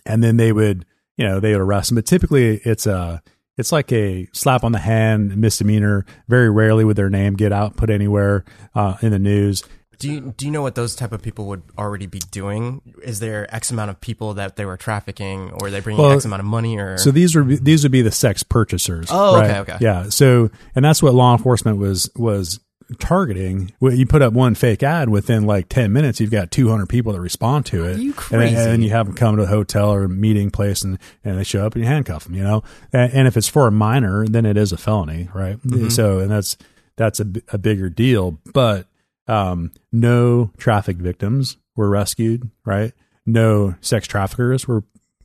and 0.06 0.24
then 0.24 0.38
they 0.38 0.52
would, 0.52 0.86
you 1.18 1.26
know, 1.26 1.40
they 1.40 1.54
would 1.54 1.62
arrest 1.62 1.90
them. 1.90 1.96
But 1.96 2.06
typically, 2.06 2.58
it's 2.64 2.86
a 2.86 3.22
it's 3.58 3.72
like 3.72 3.92
a 3.92 4.28
slap 4.34 4.64
on 4.64 4.72
the 4.72 4.80
hand 4.80 5.38
misdemeanor. 5.38 6.06
Very 6.28 6.50
rarely 6.50 6.84
would 6.84 6.98
their 6.98 7.10
name 7.10 7.36
get 7.36 7.54
out 7.54 7.78
put 7.78 7.90
anywhere 7.90 8.44
uh, 8.74 8.98
in 9.02 9.12
the 9.12 9.20
news. 9.20 9.64
Do 10.00 10.12
you 10.12 10.34
do 10.38 10.46
you 10.46 10.52
know 10.52 10.62
what 10.62 10.76
those 10.76 10.96
type 10.96 11.12
of 11.12 11.22
people 11.22 11.46
would 11.48 11.64
already 11.78 12.08
be 12.08 12.20
doing? 12.32 12.82
Is 13.04 13.20
there 13.20 13.54
X 13.54 13.72
amount 13.72 13.92
of 13.92 14.02
people 14.02 14.34
that 14.36 14.56
they 14.56 14.66
were 14.66 14.78
trafficking, 14.78 15.52
or 15.62 15.70
they 15.70 15.80
bringing 15.80 16.02
well, 16.02 16.14
X 16.14 16.26
amount 16.26 16.42
of 16.42 16.46
money? 16.46 16.78
Or 16.78 16.98
so 16.98 17.12
these 17.12 17.36
would 17.36 17.48
be, 17.48 17.56
these 17.56 17.84
would 17.84 17.92
be 17.92 18.02
the 18.02 18.12
sex 18.12 18.44
purchasers. 18.44 19.08
Oh, 19.10 19.36
right? 19.36 19.52
okay, 19.52 19.60
okay, 19.60 19.78
yeah. 19.82 20.10
So 20.10 20.50
and 20.76 20.84
that's 20.84 21.02
what 21.02 21.14
law 21.14 21.34
enforcement 21.36 21.78
was 21.78 22.10
was 22.16 22.60
targeting. 23.00 23.74
You 23.82 24.06
put 24.06 24.22
up 24.22 24.34
one 24.34 24.56
fake 24.56 24.84
ad 24.84 25.10
within 25.10 25.46
like 25.46 25.70
ten 25.70 25.92
minutes, 25.92 26.20
you've 26.20 26.32
got 26.32 26.52
two 26.52 26.70
hundred 26.70 26.90
people 26.90 27.14
that 27.14 27.22
respond 27.22 27.66
to 27.68 27.86
it. 27.86 27.98
Are 27.98 28.02
you 28.02 28.14
crazy? 28.14 28.56
And, 28.56 28.58
then 28.58 28.82
you 28.82 28.92
have 28.92 29.08
them 29.08 29.16
come 29.16 29.38
to 29.38 29.44
a 29.44 29.48
hotel 29.48 29.92
or 29.92 30.04
a 30.04 30.10
meeting 30.10 30.52
place, 30.52 30.84
and, 30.84 31.00
and 31.24 31.40
they 31.40 31.44
show 31.44 31.66
up 31.66 31.76
and 31.76 31.84
you 31.84 31.90
handcuff 31.90 32.26
them. 32.26 32.36
You 32.36 32.44
know, 32.44 32.64
and, 32.94 33.12
and 33.14 33.28
if 33.28 33.38
it's 33.38 33.48
for 33.48 33.68
a 33.68 33.72
minor, 33.72 34.28
then 34.28 34.46
it 34.46 34.58
is 34.58 34.72
a 34.72 34.78
felony, 34.78 35.30
right? 35.34 35.58
Mm-hmm. 35.60 35.90
So 35.90 36.20
and 36.20 36.30
that's 36.30 36.58
that's 36.96 37.20
a, 37.20 37.28
a 37.50 37.58
bigger 37.58 37.90
deal, 37.90 38.40
but 38.54 38.88
um, 39.28 39.72
no 39.92 40.52
traffic 40.58 40.98
victims 40.98 41.58
were 41.76 41.90
rescued, 41.90 42.50
right? 42.66 42.94
No 43.26 43.76
sex 43.82 44.08
traffickers 44.08 44.68
were 44.68 44.84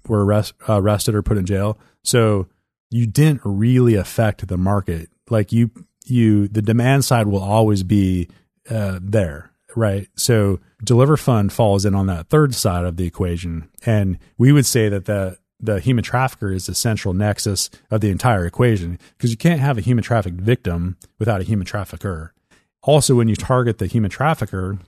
were 0.08 0.24
arrest, 0.24 0.54
arrested 0.68 1.14
or 1.14 1.22
put 1.22 1.38
in 1.38 1.46
jail. 1.46 1.78
So 2.02 2.48
you 2.90 3.06
didn't 3.06 3.42
really 3.44 3.94
affect 3.94 4.48
the 4.48 4.56
market. 4.56 5.08
Like 5.28 5.52
you, 5.52 5.70
you, 6.06 6.48
the 6.48 6.62
demand 6.62 7.04
side 7.04 7.26
will 7.26 7.42
always 7.42 7.82
be 7.82 8.28
uh, 8.68 8.98
there, 9.02 9.52
right? 9.76 10.08
So 10.16 10.58
Deliver 10.82 11.16
Fund 11.16 11.52
falls 11.52 11.84
in 11.84 11.94
on 11.94 12.06
that 12.06 12.28
third 12.28 12.54
side 12.54 12.84
of 12.84 12.96
the 12.96 13.06
equation, 13.06 13.68
and 13.84 14.18
we 14.38 14.52
would 14.52 14.66
say 14.66 14.88
that 14.88 15.04
the 15.04 15.38
the 15.62 15.78
human 15.78 16.02
trafficker 16.02 16.50
is 16.50 16.64
the 16.64 16.74
central 16.74 17.12
nexus 17.12 17.68
of 17.90 18.00
the 18.00 18.08
entire 18.08 18.46
equation 18.46 18.98
because 19.18 19.30
you 19.30 19.36
can't 19.36 19.60
have 19.60 19.76
a 19.76 19.82
human 19.82 20.02
trafficked 20.02 20.40
victim 20.40 20.96
without 21.18 21.42
a 21.42 21.44
human 21.44 21.66
trafficker. 21.66 22.32
Also, 22.82 23.14
when 23.14 23.28
you 23.28 23.36
target 23.36 23.78
the 23.78 23.86
human 23.86 24.10
trafficker, 24.10 24.78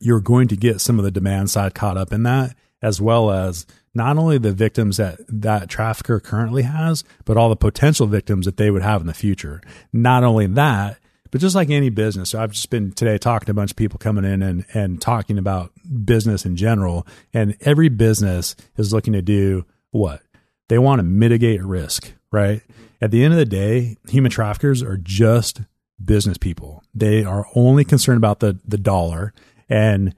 you're 0.00 0.20
going 0.20 0.48
to 0.48 0.56
get 0.56 0.80
some 0.80 0.98
of 0.98 1.04
the 1.04 1.10
demand 1.10 1.50
side 1.50 1.74
caught 1.74 1.96
up 1.96 2.12
in 2.12 2.22
that, 2.22 2.56
as 2.82 3.00
well 3.00 3.30
as 3.30 3.66
not 3.94 4.18
only 4.18 4.38
the 4.38 4.52
victims 4.52 4.98
that 4.98 5.18
that 5.28 5.68
trafficker 5.68 6.20
currently 6.20 6.62
has, 6.62 7.02
but 7.24 7.36
all 7.36 7.48
the 7.48 7.56
potential 7.56 8.06
victims 8.06 8.44
that 8.44 8.56
they 8.58 8.70
would 8.70 8.82
have 8.82 9.00
in 9.00 9.06
the 9.06 9.14
future. 9.14 9.62
Not 9.92 10.22
only 10.22 10.46
that, 10.46 10.98
But 11.30 11.40
just 11.40 11.54
like 11.54 11.70
any 11.70 11.90
business, 11.90 12.30
so 12.30 12.40
I've 12.40 12.52
just 12.52 12.70
been 12.70 12.92
today 12.92 13.18
talking 13.18 13.46
to 13.46 13.50
a 13.50 13.54
bunch 13.54 13.70
of 13.70 13.76
people 13.76 13.98
coming 13.98 14.24
in 14.24 14.42
and, 14.42 14.64
and 14.72 15.00
talking 15.00 15.38
about 15.38 15.72
business 16.04 16.46
in 16.46 16.56
general. 16.56 17.06
And 17.34 17.56
every 17.60 17.88
business 17.88 18.56
is 18.76 18.92
looking 18.92 19.12
to 19.12 19.22
do 19.22 19.64
what? 19.90 20.22
They 20.68 20.78
want 20.78 20.98
to 21.00 21.02
mitigate 21.02 21.62
risk, 21.62 22.12
right? 22.32 22.62
At 23.00 23.10
the 23.10 23.22
end 23.22 23.34
of 23.34 23.38
the 23.38 23.44
day, 23.44 23.96
human 24.08 24.30
traffickers 24.30 24.82
are 24.82 24.96
just 24.96 25.60
business 26.02 26.38
people. 26.38 26.82
They 26.94 27.24
are 27.24 27.46
only 27.54 27.84
concerned 27.84 28.18
about 28.18 28.40
the, 28.40 28.58
the 28.66 28.78
dollar. 28.78 29.32
And 29.68 30.14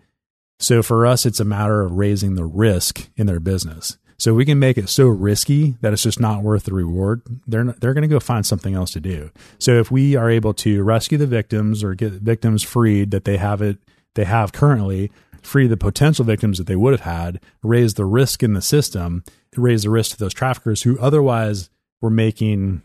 so 0.59 0.83
for 0.83 1.07
us, 1.07 1.25
it's 1.25 1.41
a 1.41 1.45
matter 1.45 1.83
of 1.83 1.93
raising 1.93 2.35
the 2.35 2.45
risk 2.45 3.09
in 3.17 3.27
their 3.27 3.41
business. 3.41 3.97
So 4.19 4.35
we 4.35 4.45
can 4.45 4.59
make 4.59 4.77
it 4.77 4.89
so 4.89 5.07
risky 5.07 5.77
that 5.81 5.93
it's 5.93 6.03
just 6.03 6.19
not 6.19 6.43
worth 6.43 6.65
the 6.65 6.75
reward. 6.75 7.23
They're 7.47 7.63
not, 7.63 7.81
they're 7.81 7.95
going 7.95 8.03
to 8.03 8.09
go 8.09 8.19
find 8.19 8.45
something 8.45 8.75
else 8.75 8.91
to 8.93 9.01
do. 9.01 9.31
So 9.59 9.79
if 9.79 9.93
we 9.93 10.17
are 10.17 10.29
able 10.29 10.55
to 10.55 10.83
rescue 10.83 11.19
the 11.19 11.27
victims 11.29 11.85
or 11.85 11.95
get 11.95 12.15
victims 12.15 12.65
freed 12.65 13.13
that 13.13 13.25
they 13.25 13.37
have 13.37 13.63
it 13.63 13.79
they 14.19 14.25
have 14.25 14.53
currently, 14.53 15.13
free 15.43 15.69
the 15.69 15.77
potential 15.77 16.25
victims 16.25 16.59
that 16.59 16.67
they 16.67 16.75
would 16.75 16.93
have 16.93 17.03
had, 17.03 17.41
raise 17.63 17.95
the 17.95 18.05
risk 18.05 18.43
in 18.43 18.55
the 18.55 18.61
system, 18.61 19.23
raise 19.57 19.85
the 19.85 19.91
risk 19.91 20.11
to 20.11 20.19
those 20.19 20.35
traffickers 20.35 20.83
who 20.83 20.99
otherwise 20.99 21.71
were 22.01 22.11
making 22.11 22.83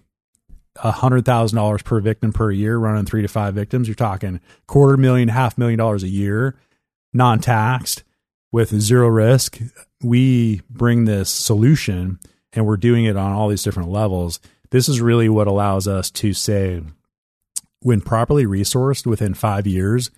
hundred 0.77 1.25
thousand 1.25 1.55
dollars 1.55 1.81
per 1.81 1.99
victim 1.99 2.33
per 2.33 2.51
year, 2.51 2.77
running 2.77 3.05
three 3.05 3.21
to 3.21 3.27
five 3.27 3.53
victims. 3.53 3.87
You're 3.87 3.95
talking 3.95 4.39
quarter 4.67 4.97
million, 4.97 5.29
half 5.29 5.57
million 5.57 5.77
dollars 5.77 6.03
a 6.03 6.09
year, 6.09 6.55
non-taxed 7.13 8.03
with 8.51 8.79
zero 8.79 9.07
risk 9.07 9.59
we 10.03 10.61
bring 10.69 11.05
this 11.05 11.29
solution 11.29 12.19
and 12.51 12.65
we're 12.65 12.77
doing 12.77 13.05
it 13.05 13.17
on 13.17 13.31
all 13.31 13.47
these 13.47 13.63
different 13.63 13.89
levels. 13.89 14.39
This 14.69 14.89
is 14.89 15.01
really 15.01 15.29
what 15.29 15.47
allows 15.47 15.87
us 15.87 16.11
to 16.11 16.33
say, 16.33 16.81
when 17.81 18.01
properly 18.01 18.45
resourced 18.45 19.05
within 19.05 19.33
five 19.33 19.65
years, 19.65 20.11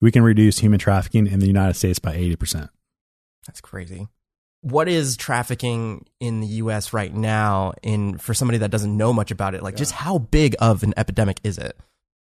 we 0.00 0.10
can 0.10 0.22
reduce 0.22 0.58
human 0.58 0.78
trafficking 0.78 1.26
in 1.26 1.40
the 1.40 1.46
United 1.46 1.74
States 1.74 1.98
by 1.98 2.14
80%. 2.14 2.68
That's 3.46 3.60
crazy. 3.60 4.08
What 4.60 4.88
is 4.88 5.16
trafficking 5.16 6.06
in 6.20 6.40
the 6.40 6.46
US 6.46 6.92
right 6.92 7.14
now 7.14 7.74
in 7.82 8.18
for 8.18 8.34
somebody 8.34 8.58
that 8.58 8.70
doesn't 8.70 8.96
know 8.96 9.12
much 9.12 9.30
about 9.30 9.54
it? 9.54 9.62
Like 9.62 9.74
yeah. 9.74 9.78
just 9.78 9.92
how 9.92 10.18
big 10.18 10.56
of 10.58 10.82
an 10.82 10.94
epidemic 10.96 11.40
is 11.44 11.58
it? 11.58 11.76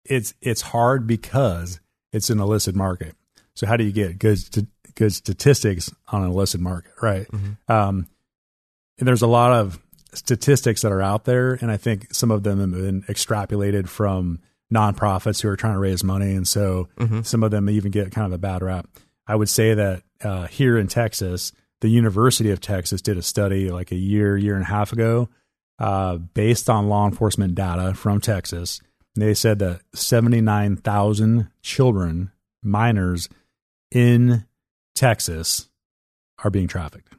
It's 0.05 0.35
it's 0.41 0.61
hard 0.61 1.07
because 1.07 1.81
it's 2.13 2.31
an 2.31 2.41
illicit 2.41 2.75
market. 2.75 3.15
So 3.55 3.67
how 3.67 3.77
do 3.77 3.85
you 3.85 3.93
get 3.93 4.19
good 4.19 4.39
good 4.95 5.13
statistics 5.13 5.91
on 6.09 6.23
an 6.25 6.31
illicit 6.31 6.61
market, 6.61 6.93
right? 7.01 7.27
Mm-hmm. 7.31 7.73
Um, 7.73 8.07
there's 8.99 9.23
a 9.23 9.27
lot 9.27 9.53
of 9.53 9.79
statistics 10.15 10.83
that 10.83 10.93
are 10.93 11.03
out 11.03 11.25
there, 11.25 11.55
and 11.55 11.71
I 11.71 11.77
think 11.77 12.13
some 12.15 12.31
of 12.31 12.43
them 12.43 12.61
have 12.61 12.73
been 12.73 13.03
extrapolated 13.03 13.89
from 13.89 14.41
nonprofits 14.73 15.41
who 15.41 15.49
are 15.49 15.57
trying 15.57 15.75
to 15.75 15.79
raise 15.79 16.03
money, 16.03 16.35
and 16.35 16.49
so 16.49 16.89
mm-hmm. 16.97 17.23
some 17.23 17.43
of 17.43 17.51
them 17.51 17.71
even 17.71 17.91
get 17.91 18.11
kind 18.11 18.27
of 18.27 18.33
a 18.33 18.39
bad 18.39 18.63
rap. 18.63 18.89
I 19.27 19.37
would 19.37 19.49
say 19.49 19.75
that 19.75 20.03
uh, 20.23 20.47
here 20.47 20.79
in 20.79 20.89
Texas, 20.89 21.53
the 21.81 21.89
University 21.89 22.51
of 22.51 22.61
Texas 22.61 23.03
did 23.03 23.19
a 23.19 23.23
study 23.23 23.71
like 23.71 23.93
a 23.93 23.97
year, 23.97 24.37
year 24.37 24.55
and 24.55 24.65
a 24.65 24.69
half 24.69 24.93
ago, 24.93 25.29
uh, 25.79 26.17
based 26.17 26.71
on 26.71 26.89
law 26.89 27.07
enforcement 27.07 27.55
data 27.55 27.95
from 27.95 28.21
Texas. 28.21 28.81
They 29.15 29.35
said 29.35 29.59
that 29.61 29.81
79,000 29.95 31.51
children, 31.63 32.33
minors 32.63 33.29
in 33.91 34.45
Texas 34.95 35.69
are 36.43 36.51
being 36.51 36.69
trafficked. 36.69 37.13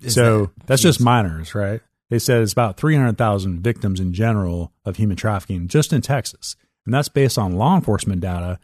Is 0.00 0.14
so 0.14 0.46
that, 0.46 0.66
that's 0.66 0.82
geez. 0.82 0.96
just 0.96 1.00
minors, 1.00 1.54
right? 1.54 1.80
They 2.08 2.18
said 2.18 2.42
it's 2.42 2.52
about 2.52 2.76
300,000 2.76 3.60
victims 3.60 4.00
in 4.00 4.12
general 4.12 4.72
of 4.84 4.96
human 4.96 5.16
trafficking 5.16 5.68
just 5.68 5.92
in 5.92 6.00
Texas. 6.00 6.56
And 6.84 6.94
that's 6.94 7.08
based 7.08 7.38
on 7.38 7.56
law 7.56 7.76
enforcement 7.76 8.20
data. 8.20 8.58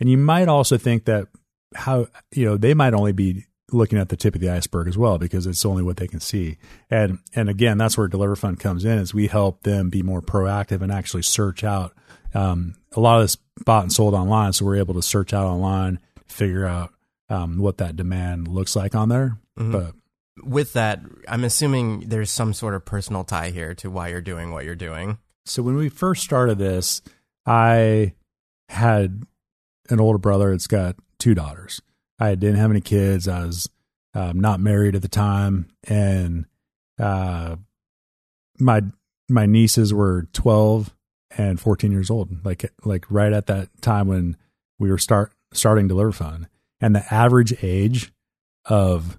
And 0.00 0.10
you 0.10 0.18
might 0.18 0.48
also 0.48 0.76
think 0.76 1.06
that 1.06 1.28
how, 1.74 2.08
you 2.34 2.44
know, 2.44 2.56
they 2.56 2.74
might 2.74 2.92
only 2.92 3.12
be 3.12 3.46
looking 3.72 3.98
at 3.98 4.08
the 4.08 4.16
tip 4.16 4.34
of 4.34 4.40
the 4.40 4.50
iceberg 4.50 4.88
as 4.88 4.98
well 4.98 5.18
because 5.18 5.46
it's 5.46 5.64
only 5.64 5.82
what 5.82 5.96
they 5.96 6.08
can 6.08 6.20
see. 6.20 6.58
And 6.90 7.18
and 7.34 7.48
again, 7.48 7.78
that's 7.78 7.96
where 7.96 8.08
Deliver 8.08 8.36
Fund 8.36 8.60
comes 8.60 8.84
in 8.84 8.98
is 8.98 9.14
we 9.14 9.26
help 9.26 9.62
them 9.62 9.90
be 9.90 10.02
more 10.02 10.22
proactive 10.22 10.82
and 10.82 10.92
actually 10.92 11.22
search 11.22 11.64
out 11.64 11.92
um, 12.34 12.74
a 12.92 13.00
lot 13.00 13.16
of 13.16 13.24
this 13.24 13.36
bought 13.64 13.84
and 13.84 13.92
sold 13.92 14.14
online. 14.14 14.52
So 14.52 14.64
we're 14.64 14.76
able 14.76 14.94
to 14.94 15.02
search 15.02 15.32
out 15.32 15.46
online, 15.46 15.98
figure 16.26 16.66
out 16.66 16.92
um, 17.28 17.58
what 17.58 17.78
that 17.78 17.96
demand 17.96 18.48
looks 18.48 18.76
like 18.76 18.94
on 18.94 19.08
there. 19.08 19.38
Mm-hmm. 19.58 19.72
But 19.72 19.94
with 20.44 20.72
that, 20.72 21.00
I'm 21.28 21.44
assuming 21.44 22.08
there's 22.08 22.30
some 22.30 22.54
sort 22.54 22.74
of 22.74 22.84
personal 22.84 23.24
tie 23.24 23.50
here 23.50 23.74
to 23.76 23.90
why 23.90 24.08
you're 24.08 24.20
doing 24.20 24.52
what 24.52 24.64
you're 24.64 24.74
doing. 24.74 25.18
So 25.44 25.62
when 25.62 25.76
we 25.76 25.88
first 25.88 26.22
started 26.22 26.58
this, 26.58 27.02
I 27.46 28.14
had 28.68 29.24
an 29.90 30.00
older 30.00 30.18
brother 30.18 30.50
that's 30.50 30.66
got 30.66 30.96
two 31.18 31.34
daughters. 31.34 31.82
I 32.22 32.36
didn't 32.36 32.56
have 32.56 32.70
any 32.70 32.80
kids. 32.80 33.26
I 33.26 33.44
was 33.44 33.68
um, 34.14 34.38
not 34.38 34.60
married 34.60 34.94
at 34.94 35.02
the 35.02 35.08
time, 35.08 35.68
and 35.88 36.46
uh, 36.98 37.56
my 38.60 38.82
my 39.28 39.46
nieces 39.46 39.92
were 39.92 40.28
12 40.32 40.94
and 41.36 41.58
14 41.58 41.90
years 41.90 42.10
old, 42.10 42.44
like 42.44 42.70
like 42.84 43.06
right 43.10 43.32
at 43.32 43.46
that 43.46 43.70
time 43.82 44.06
when 44.06 44.36
we 44.78 44.88
were 44.88 44.98
start 44.98 45.32
starting 45.52 45.88
to 45.88 45.94
Deliver 45.94 46.12
Fund 46.12 46.46
and 46.80 46.94
the 46.94 47.12
average 47.12 47.54
age 47.64 48.12
of 48.66 49.18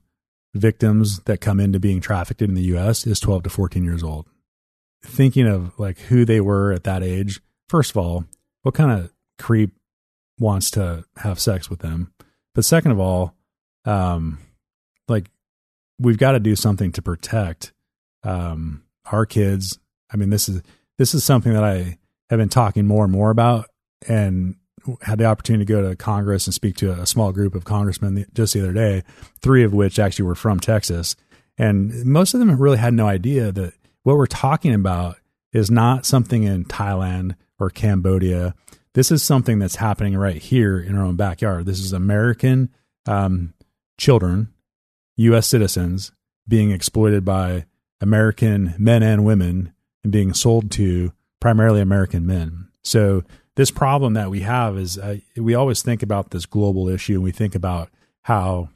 victims 0.54 1.20
that 1.22 1.42
come 1.42 1.60
into 1.60 1.82
being 1.82 2.00
trafficked 2.00 2.42
in 2.42 2.54
the 2.54 2.76
US 2.78 3.06
is 3.06 3.20
12 3.20 3.44
to 3.44 3.50
14 3.50 3.84
years 3.84 4.04
old. 4.04 4.28
Thinking 5.04 5.48
of 5.48 5.78
like 5.78 6.00
who 6.00 6.24
they 6.24 6.40
were 6.40 6.72
at 6.72 6.86
that 6.86 7.04
age, 7.04 7.42
first 7.68 7.92
of 7.92 7.98
all, 7.98 8.24
what 8.62 8.76
kind 8.76 8.92
of 8.92 9.12
creep 9.40 9.72
wants 10.40 10.72
to 10.72 11.04
have 11.18 11.40
sex 11.40 11.70
with 11.70 11.80
them? 11.80 12.13
But 12.56 12.66
second 12.66 12.92
of 12.92 13.00
all, 13.00 13.36
um, 13.86 14.40
like 15.08 15.30
we've 16.00 16.18
got 16.18 16.32
to 16.34 16.40
do 16.40 16.56
something 16.56 16.92
to 16.94 17.02
protect 17.02 17.74
um, 18.24 18.84
our 19.12 19.26
kids. 19.26 19.80
I 20.12 20.18
mean, 20.18 20.30
this 20.30 20.48
is 20.48 20.62
this 20.98 21.14
is 21.14 21.24
something 21.24 21.54
that 21.54 21.64
I 21.64 21.98
have 22.30 22.40
been 22.40 22.50
talking 22.50 22.86
more 22.86 23.04
and 23.04 23.12
more 23.12 23.32
about, 23.32 23.70
and 24.08 24.56
had 25.02 25.18
the 25.20 25.26
opportunity 25.26 25.66
to 25.66 25.74
go 25.74 25.90
to 25.90 25.96
Congress 25.96 26.46
and 26.46 26.54
speak 26.54 26.76
to 26.78 26.92
a 26.92 27.06
small 27.06 27.32
group 27.32 27.56
of 27.56 27.64
congressmen 27.64 28.26
just 28.34 28.54
the 28.54 28.62
other 28.62 28.74
day, 28.74 29.04
three 29.42 29.64
of 29.64 29.74
which 29.74 30.00
actually 30.00 30.26
were 30.26 30.36
from 30.36 30.60
Texas. 30.60 31.16
And 31.58 32.06
most 32.06 32.34
of 32.34 32.40
them 32.40 32.58
really 32.58 32.78
had 32.78 32.94
no 32.94 33.08
idea 33.08 33.52
that 33.52 33.74
what 34.04 34.18
we're 34.18 34.26
talking 34.26 34.74
about 34.74 35.18
is 35.52 35.70
not 35.72 36.06
something 36.06 36.44
in 36.44 36.66
Thailand 36.66 37.36
or 37.60 37.70
Cambodia. 37.70 38.56
This 38.94 39.12
is 39.12 39.24
something 39.24 39.60
that's 39.60 39.78
happening 39.78 40.16
right 40.16 40.42
here 40.42 40.80
in 40.80 40.96
our 40.96 41.04
own 41.04 41.16
backyard. 41.16 41.66
This 41.66 41.80
is 41.80 41.94
American 41.94 42.70
um, 43.08 43.54
children, 43.98 44.54
U.S. 45.16 45.48
citizens, 45.48 46.12
being 46.48 46.72
exploited 46.72 47.26
by 47.26 47.66
American 48.02 48.76
men 48.78 49.02
and 49.02 49.26
women 49.26 49.74
and 50.04 50.12
being 50.12 50.34
sold 50.34 50.70
to 50.72 51.12
primarily 51.40 51.82
American 51.82 52.28
men. 52.28 52.68
So 52.84 53.24
this 53.56 53.72
problem 53.72 54.14
that 54.14 54.30
we 54.30 54.42
have 54.42 54.78
is 54.78 54.98
uh, 54.98 55.18
we 55.38 55.56
always 55.56 55.82
think 55.82 56.04
about 56.04 56.32
this 56.32 56.46
global 56.46 56.88
issue 56.88 57.14
and 57.14 57.24
we 57.24 57.32
think 57.32 57.56
about 57.56 57.90
how 58.22 58.70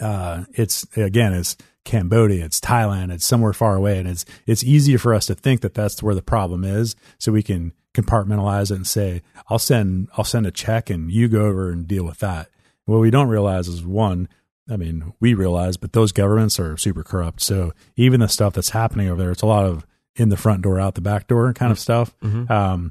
uh, 0.00 0.44
it's 0.52 0.86
again 0.96 1.32
it's 1.32 1.56
Cambodia, 1.84 2.44
it's 2.44 2.60
Thailand, 2.60 3.12
it's 3.12 3.24
somewhere 3.24 3.52
far 3.52 3.74
away, 3.76 3.98
and 3.98 4.08
it's 4.08 4.24
it's 4.46 4.64
easier 4.64 4.98
for 4.98 5.14
us 5.14 5.26
to 5.26 5.34
think 5.34 5.60
that 5.62 5.74
that's 5.74 6.02
where 6.02 6.14
the 6.14 6.22
problem 6.22 6.64
is, 6.64 6.94
so 7.18 7.32
we 7.32 7.42
can 7.42 7.72
compartmentalize 7.94 8.70
it 8.70 8.76
and 8.76 8.86
say, 8.86 9.22
"I'll 9.48 9.58
send 9.58 10.08
I'll 10.16 10.24
send 10.24 10.46
a 10.46 10.50
check 10.50 10.90
and 10.90 11.10
you 11.10 11.28
go 11.28 11.46
over 11.46 11.70
and 11.70 11.86
deal 11.86 12.04
with 12.04 12.18
that." 12.20 12.48
What 12.84 12.98
we 12.98 13.10
don't 13.10 13.28
realize 13.28 13.68
is 13.68 13.84
one, 13.84 14.28
I 14.68 14.76
mean, 14.76 15.12
we 15.20 15.34
realize, 15.34 15.76
but 15.76 15.92
those 15.92 16.12
governments 16.12 16.58
are 16.58 16.76
super 16.76 17.02
corrupt. 17.02 17.40
So 17.40 17.72
even 17.96 18.20
the 18.20 18.28
stuff 18.28 18.54
that's 18.54 18.70
happening 18.70 19.08
over 19.08 19.20
there, 19.22 19.30
it's 19.30 19.42
a 19.42 19.46
lot 19.46 19.64
of 19.64 19.86
in 20.16 20.28
the 20.28 20.36
front 20.36 20.62
door, 20.62 20.78
out 20.78 20.94
the 20.94 21.00
back 21.00 21.26
door 21.26 21.52
kind 21.52 21.72
of 21.72 21.78
stuff. 21.78 22.14
Mm-hmm. 22.20 22.52
Um, 22.52 22.90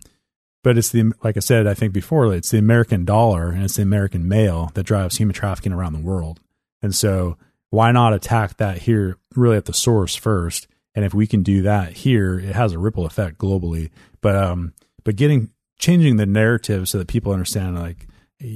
but 0.64 0.78
it's 0.78 0.90
the 0.90 1.12
like 1.24 1.38
I 1.38 1.40
said, 1.40 1.68
I 1.68 1.74
think 1.74 1.94
before 1.94 2.34
it's 2.34 2.52
the 2.52 2.58
American 2.58 3.06
dollar 3.06 3.50
and 3.50 3.64
it's 3.64 3.76
the 3.76 3.82
American 3.82 4.28
male 4.28 4.72
that 4.76 4.84
drives 4.84 5.18
human 5.18 5.34
trafficking 5.34 5.72
around 5.72 5.94
the 5.94 6.00
world. 6.00 6.40
And 6.82 6.94
so 6.94 7.38
why 7.70 7.92
not 7.92 8.14
attack 8.14 8.58
that 8.58 8.80
here 8.80 9.18
really 9.36 9.58
at 9.58 9.66
the 9.66 9.74
source 9.74 10.16
first? 10.16 10.68
And 10.94 11.06
if 11.06 11.14
we 11.14 11.26
can 11.26 11.42
do 11.42 11.62
that 11.64 11.94
here, 11.94 12.38
it 12.38 12.54
has 12.54 12.74
a 12.74 12.80
ripple 12.80 13.06
effect 13.06 13.38
globally. 13.38 13.90
But 14.20 14.36
um 14.36 14.74
but 15.04 15.16
getting 15.16 15.52
changing 15.80 16.18
the 16.18 16.26
narrative 16.26 16.88
so 16.88 16.98
that 16.98 17.08
people 17.08 17.32
understand 17.32 17.80
like 17.80 18.08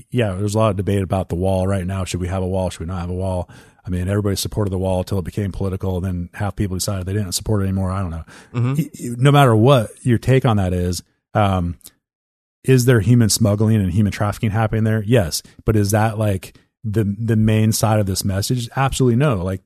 yeah, 0.09 0.33
there's 0.33 0.55
a 0.55 0.57
lot 0.57 0.71
of 0.71 0.77
debate 0.77 1.03
about 1.03 1.29
the 1.29 1.35
wall 1.35 1.67
right 1.67 1.85
now. 1.85 2.05
Should 2.05 2.19
we 2.19 2.27
have 2.27 2.41
a 2.41 2.47
wall? 2.47 2.69
Should 2.69 2.81
we 2.81 2.85
not 2.87 3.01
have 3.01 3.09
a 3.09 3.13
wall? 3.13 3.49
I 3.85 3.89
mean, 3.89 4.07
everybody 4.07 4.35
supported 4.35 4.71
the 4.71 4.79
wall 4.79 4.99
until 4.99 5.19
it 5.19 5.25
became 5.25 5.51
political. 5.51 6.01
Then 6.01 6.29
half 6.33 6.55
people 6.55 6.75
decided 6.75 7.05
they 7.05 7.13
didn't 7.13 7.33
support 7.33 7.61
it 7.61 7.65
anymore. 7.65 7.91
I 7.91 8.01
don't 8.01 8.09
know. 8.09 8.23
Mm-hmm. 8.53 9.21
No 9.21 9.31
matter 9.31 9.55
what 9.55 9.91
your 10.03 10.17
take 10.17 10.43
on 10.43 10.57
that 10.57 10.73
is, 10.73 11.03
um, 11.35 11.77
is 12.63 12.85
there 12.85 12.99
human 12.99 13.29
smuggling 13.29 13.75
and 13.75 13.91
human 13.91 14.11
trafficking 14.11 14.49
happening 14.49 14.85
there? 14.85 15.03
Yes. 15.03 15.43
But 15.65 15.75
is 15.75 15.91
that 15.91 16.17
like 16.17 16.57
the 16.83 17.15
the 17.19 17.35
main 17.35 17.71
side 17.71 17.99
of 17.99 18.07
this 18.07 18.25
message? 18.25 18.67
Absolutely 18.75 19.17
no. 19.17 19.43
Like 19.43 19.61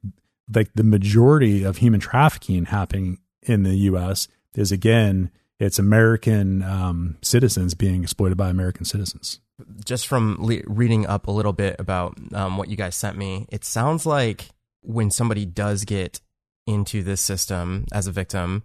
like 0.53 0.69
the 0.75 0.83
majority 0.83 1.63
of 1.63 1.77
human 1.77 2.01
trafficking 2.01 2.65
happening 2.65 3.19
in 3.43 3.63
the 3.63 3.75
US 3.75 4.27
is 4.53 4.73
again 4.73 5.31
it's 5.59 5.79
American 5.79 6.63
um, 6.63 7.17
citizens 7.21 7.73
being 7.73 8.03
exploited 8.03 8.37
by 8.37 8.49
American 8.49 8.85
citizens. 8.85 9.39
Just 9.83 10.07
from 10.07 10.37
le- 10.39 10.61
reading 10.65 11.05
up 11.05 11.27
a 11.27 11.31
little 11.31 11.51
bit 11.53 11.75
about 11.79 12.17
um, 12.33 12.57
what 12.57 12.69
you 12.69 12.77
guys 12.77 12.95
sent 12.95 13.17
me, 13.17 13.45
it 13.49 13.65
sounds 13.65 14.05
like 14.05 14.49
when 14.81 15.11
somebody 15.11 15.45
does 15.45 15.83
get 15.83 16.21
into 16.65 17.03
this 17.03 17.19
system 17.19 17.85
as 17.91 18.07
a 18.07 18.11
victim, 18.11 18.63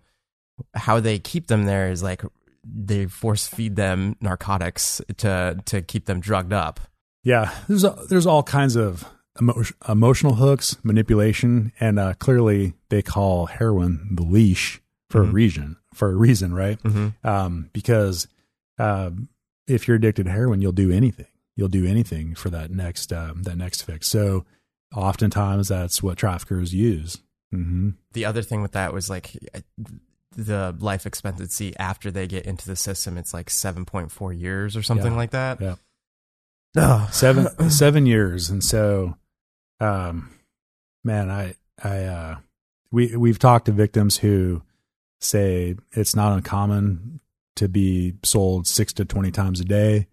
how 0.74 1.00
they 1.00 1.18
keep 1.18 1.48
them 1.48 1.64
there 1.64 1.90
is 1.90 2.02
like 2.02 2.22
they 2.64 3.06
force 3.06 3.46
feed 3.46 3.74
them 3.76 4.14
narcotics 4.20 5.00
to 5.16 5.58
to 5.64 5.82
keep 5.82 6.06
them 6.06 6.20
drugged 6.20 6.52
up. 6.52 6.80
Yeah, 7.24 7.52
there's 7.68 7.84
a, 7.84 7.96
there's 8.08 8.26
all 8.26 8.42
kinds 8.44 8.76
of 8.76 9.04
emo- 9.40 9.62
emotional 9.88 10.34
hooks, 10.36 10.76
manipulation, 10.84 11.72
and 11.80 11.98
uh, 11.98 12.14
clearly 12.14 12.74
they 12.90 13.02
call 13.02 13.46
heroin 13.46 14.10
the 14.14 14.22
leash 14.22 14.80
for 15.10 15.22
Mhm. 15.24 15.28
a 15.28 15.32
reason. 15.32 15.76
For 15.94 16.10
a 16.10 16.14
reason, 16.14 16.52
right? 16.54 16.82
Mm-hmm. 16.82 17.26
Um, 17.26 17.70
because 17.72 18.28
uh, 18.78 19.10
if 19.66 19.86
you're 19.88 19.96
addicted 19.96 20.24
to 20.24 20.30
heroin, 20.32 20.60
you'll 20.60 20.72
do 20.72 20.90
anything. 20.90 21.26
You'll 21.56 21.68
do 21.68 21.86
anything 21.86 22.34
for 22.34 22.50
that 22.50 22.70
next 22.70 23.12
um, 23.12 23.44
that 23.44 23.56
next 23.56 23.82
fix. 23.82 24.08
So 24.08 24.44
oftentimes 24.94 25.68
that's 25.68 26.02
what 26.02 26.18
traffickers 26.18 26.74
use. 26.74 27.18
hmm 27.52 27.90
The 28.12 28.24
other 28.24 28.42
thing 28.42 28.60
with 28.62 28.72
that 28.72 28.92
was 28.92 29.08
like 29.08 29.36
the 30.36 30.74
life 30.80 31.06
expectancy 31.06 31.76
after 31.78 32.10
they 32.10 32.26
get 32.26 32.44
into 32.44 32.66
the 32.66 32.74
system. 32.76 33.16
It's 33.16 33.32
like 33.32 33.50
seven 33.50 33.84
point 33.84 34.10
four 34.10 34.32
years 34.32 34.76
or 34.76 34.82
something 34.82 35.12
Yeah. 35.12 35.16
like 35.18 35.30
that. 35.30 35.60
Yeah. 35.60 35.74
Ugh. 36.76 37.12
seven 37.12 37.70
seven 37.70 38.04
years 38.04 38.50
and 38.50 38.64
so 38.64 39.16
um 39.78 40.28
man 41.04 41.30
i 41.30 41.54
i 41.84 41.98
uh 42.04 42.36
we 42.90 43.16
we've 43.16 43.38
talked 43.38 43.66
to 43.66 43.72
victims 43.72 44.16
who 44.18 44.60
say 45.25 45.76
it's 45.93 46.14
not 46.14 46.33
uncommon 46.33 47.21
to 47.57 47.69
be 47.69 48.14
sold 48.23 48.66
6 48.66 48.93
to 48.95 49.04
20 49.04 49.31
times 49.31 49.61
a 49.61 49.64
day. 49.64 50.07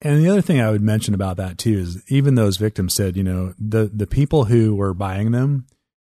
And 0.00 0.20
the 0.24 0.28
other 0.30 0.42
thing 0.42 0.60
i 0.60 0.70
would 0.70 0.82
mention 0.82 1.14
about 1.14 1.36
that 1.36 1.58
too 1.58 1.78
is 1.78 2.02
even 2.10 2.34
those 2.34 2.56
victims 2.56 2.92
said 2.94 3.16
you 3.16 3.22
know 3.22 3.54
the 3.58 3.88
the 3.92 4.06
people 4.06 4.44
who 4.46 4.74
were 4.74 4.94
buying 4.94 5.30
them 5.30 5.66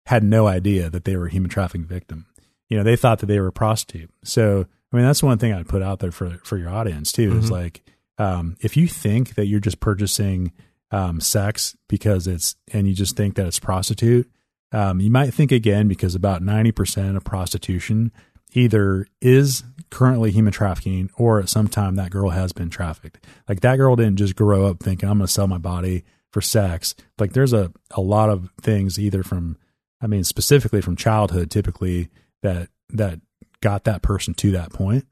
had 0.06 0.24
no 0.24 0.48
idea 0.48 0.90
that 0.90 1.04
they 1.06 1.16
were 1.16 1.28
a 1.28 1.32
human 1.32 1.50
trafficking 1.50 1.86
victim. 1.86 2.26
You 2.70 2.78
know 2.78 2.84
they 2.84 2.96
thought 2.96 3.20
that 3.20 3.26
they 3.26 3.40
were 3.40 3.48
a 3.48 3.52
prostitute. 3.54 4.10
So 4.24 4.66
i 4.92 4.96
mean 4.96 5.06
that's 5.06 5.22
one 5.24 5.38
thing 5.38 5.54
i'd 5.54 5.68
put 5.70 5.82
out 5.82 6.00
there 6.00 6.12
for 6.12 6.40
for 6.44 6.58
your 6.58 6.70
audience 6.70 7.12
too 7.12 7.38
is 7.38 7.48
Mhm. 7.50 7.52
like 7.52 7.84
um, 8.18 8.56
if 8.62 8.78
you 8.78 8.88
think 8.88 9.34
that 9.36 9.48
you're 9.48 9.60
just 9.60 9.80
purchasing 9.80 10.52
um, 10.92 11.20
sex 11.22 11.76
because 11.90 12.28
it's 12.28 12.56
and 12.72 12.88
you 12.88 12.94
just 12.94 13.16
think 13.18 13.36
that 13.36 13.48
it's 13.48 13.58
prostitute 13.60 14.30
um, 14.72 15.00
you 15.00 15.12
might 15.12 15.34
think 15.34 15.52
again 15.52 15.88
because 15.88 16.16
about 16.16 16.42
90% 16.42 17.18
of 17.18 17.24
prostitution 17.24 18.12
either 18.54 19.08
is 19.22 19.64
currently 19.90 20.32
human 20.32 20.54
trafficking 20.54 21.10
or 21.18 21.40
at 21.40 21.50
some 21.50 21.68
time 21.68 21.96
that 21.96 22.12
girl 22.12 22.30
has 22.30 22.54
been 22.54 22.70
trafficked. 22.70 23.26
Like 23.48 23.62
that 23.62 23.78
girl 23.78 23.96
didn't 23.96 24.18
just 24.18 24.36
grow 24.36 24.66
up 24.66 24.82
thinking 24.82 25.10
i'm 25.10 25.18
going 25.18 25.28
to 25.28 25.32
sell 25.32 25.48
my 25.48 25.58
body 25.58 26.04
for 26.32 26.42
sex. 26.42 26.96
Like 27.20 27.34
there's 27.34 27.54
a, 27.54 27.72
a 27.92 28.02
lot 28.02 28.30
of 28.30 28.50
things 28.62 29.00
either 29.00 29.24
from 29.24 29.58
i 30.02 30.08
mean 30.08 30.24
specifically 30.24 30.82
from 30.82 30.96
childhood 30.96 31.52
typically 31.52 32.10
that 32.42 32.70
that 32.90 33.20
got 33.62 33.84
that 33.86 34.02
person 34.02 34.34
to 34.36 34.52
that 34.52 34.74
point. 34.74 35.06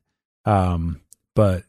Um, 0.45 1.01
but 1.35 1.63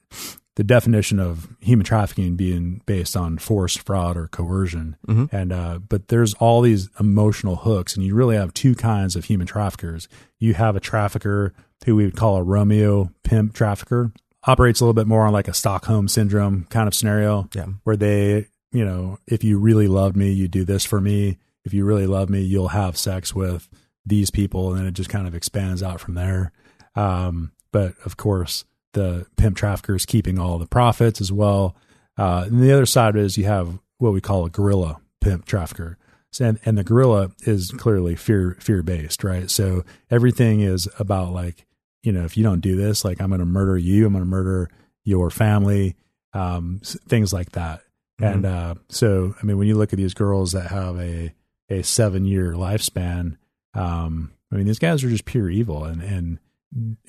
the 0.56 0.64
definition 0.64 1.18
of 1.20 1.48
human 1.60 1.84
trafficking 1.86 2.36
being 2.36 2.82
based 2.84 3.16
on 3.16 3.38
force, 3.38 3.76
fraud, 3.76 4.16
or 4.16 4.26
coercion. 4.28 4.96
Mhm. 5.06 5.32
And 5.32 5.52
uh, 5.52 5.78
but 5.88 6.08
there's 6.08 6.34
all 6.34 6.60
these 6.60 6.88
emotional 6.98 7.56
hooks, 7.56 7.94
and 7.96 8.04
you 8.04 8.14
really 8.14 8.36
have 8.36 8.52
two 8.52 8.74
kinds 8.74 9.16
of 9.16 9.24
human 9.26 9.46
traffickers. 9.46 10.08
You 10.38 10.54
have 10.54 10.76
a 10.76 10.80
trafficker 10.80 11.54
who 11.86 11.96
we 11.96 12.04
would 12.04 12.16
call 12.16 12.36
a 12.36 12.42
Romeo 12.42 13.10
pimp 13.22 13.54
trafficker, 13.54 14.12
operates 14.44 14.80
a 14.80 14.84
little 14.84 14.94
bit 14.94 15.06
more 15.06 15.26
on 15.26 15.32
like 15.32 15.48
a 15.48 15.54
Stockholm 15.54 16.08
syndrome 16.08 16.66
kind 16.70 16.88
of 16.88 16.94
scenario, 16.94 17.48
Yeah. 17.54 17.66
where 17.84 17.96
they, 17.96 18.48
you 18.72 18.84
know, 18.84 19.18
if 19.26 19.42
you 19.44 19.58
really 19.58 19.86
love 19.88 20.16
me, 20.16 20.30
you 20.32 20.48
do 20.48 20.64
this 20.64 20.84
for 20.84 21.00
me. 21.00 21.38
If 21.64 21.72
you 21.74 21.84
really 21.84 22.06
love 22.06 22.28
me, 22.28 22.40
you'll 22.42 22.68
have 22.68 22.96
sex 22.96 23.34
with 23.34 23.68
these 24.04 24.30
people, 24.30 24.70
and 24.70 24.78
then 24.80 24.86
it 24.86 24.92
just 24.94 25.10
kind 25.10 25.26
of 25.28 25.34
expands 25.34 25.82
out 25.82 26.00
from 26.00 26.14
there. 26.14 26.52
Um, 26.96 27.52
but 27.72 27.94
of 28.04 28.16
course, 28.16 28.64
the 28.92 29.26
pimp 29.36 29.56
traffickers 29.56 30.06
keeping 30.06 30.38
all 30.38 30.58
the 30.58 30.66
profits 30.66 31.20
as 31.20 31.30
well. 31.32 31.76
Uh, 32.18 32.44
and 32.46 32.62
the 32.62 32.72
other 32.72 32.86
side 32.86 33.16
is 33.16 33.36
you 33.38 33.44
have 33.44 33.78
what 33.98 34.12
we 34.12 34.20
call 34.20 34.44
a 34.44 34.50
gorilla 34.50 35.00
pimp 35.20 35.44
trafficker. 35.44 35.96
So- 36.32 36.44
And, 36.46 36.58
and 36.64 36.78
the 36.78 36.84
gorilla 36.84 37.30
is 37.40 37.70
clearly 37.72 38.16
fear 38.16 38.56
fear 38.60 38.82
based, 38.82 39.24
right? 39.24 39.50
So 39.50 39.84
everything 40.10 40.60
is 40.60 40.88
about 40.98 41.32
like, 41.32 41.66
you 42.02 42.12
know, 42.12 42.24
if 42.24 42.36
you 42.36 42.42
don't 42.42 42.60
do 42.60 42.76
this, 42.76 43.04
like 43.04 43.20
I'm 43.20 43.28
going 43.28 43.40
to 43.40 43.46
murder 43.46 43.76
you, 43.76 44.06
I'm 44.06 44.12
going 44.12 44.24
to 44.24 44.28
murder 44.30 44.70
your 45.04 45.30
family, 45.30 45.96
um, 46.32 46.80
things 47.08 47.32
like 47.32 47.52
that. 47.52 47.82
And 48.20 48.44
uh, 48.46 48.74
so, 48.90 49.34
I 49.40 49.46
mean, 49.46 49.56
when 49.58 49.66
you 49.66 49.76
look 49.76 49.92
at 49.92 49.96
these 49.96 50.14
girls 50.14 50.52
that 50.52 50.70
have 50.70 50.98
a 50.98 51.32
a 51.70 51.82
seven 51.82 52.24
year 52.24 52.52
lifespan, 52.54 53.36
um, 53.74 54.32
I 54.52 54.56
mean, 54.56 54.66
these 54.66 54.78
guys 54.78 55.02
are 55.04 55.08
just 55.08 55.24
pure 55.24 55.48
evil, 55.48 55.84
and 55.84 56.02
and 56.02 56.38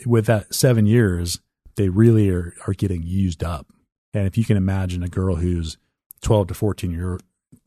with 0.06 0.26
that 0.28 0.54
seven 0.54 0.86
years, 0.86 1.40
they 1.76 1.90
really 1.90 2.30
are 2.30 2.54
are 2.68 2.74
getting 2.74 3.04
used 3.04 3.44
up. 3.44 3.68
And 4.14 4.28
if 4.28 4.38
you 4.38 4.44
can 4.44 4.58
imagine 4.58 5.04
a 5.04 5.08
girl 5.08 5.36
who's 5.36 5.78
twelve 6.22 6.48
to 6.48 6.54
fourteen 6.54 6.92
year 6.92 7.20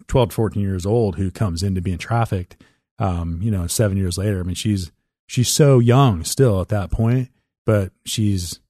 twelve 0.07 0.31
to 0.31 0.35
fourteen 0.35 0.62
years 0.62 0.87
old 0.87 1.17
who 1.17 1.31
comes 1.31 1.62
into 1.62 1.81
being 1.81 1.99
trafficked, 1.99 2.62
um, 2.99 3.40
you 3.43 3.51
know, 3.51 3.67
seven 3.67 3.97
years 3.97 4.19
later, 4.19 4.40
I 4.40 4.43
mean, 4.43 4.55
she's 4.55 4.93
she's 5.27 5.49
so 5.49 5.79
young 5.79 6.25
still 6.25 6.61
at 6.61 6.69
that 6.69 6.90
point, 6.90 7.31
but 7.64 7.93
she's 8.05 8.61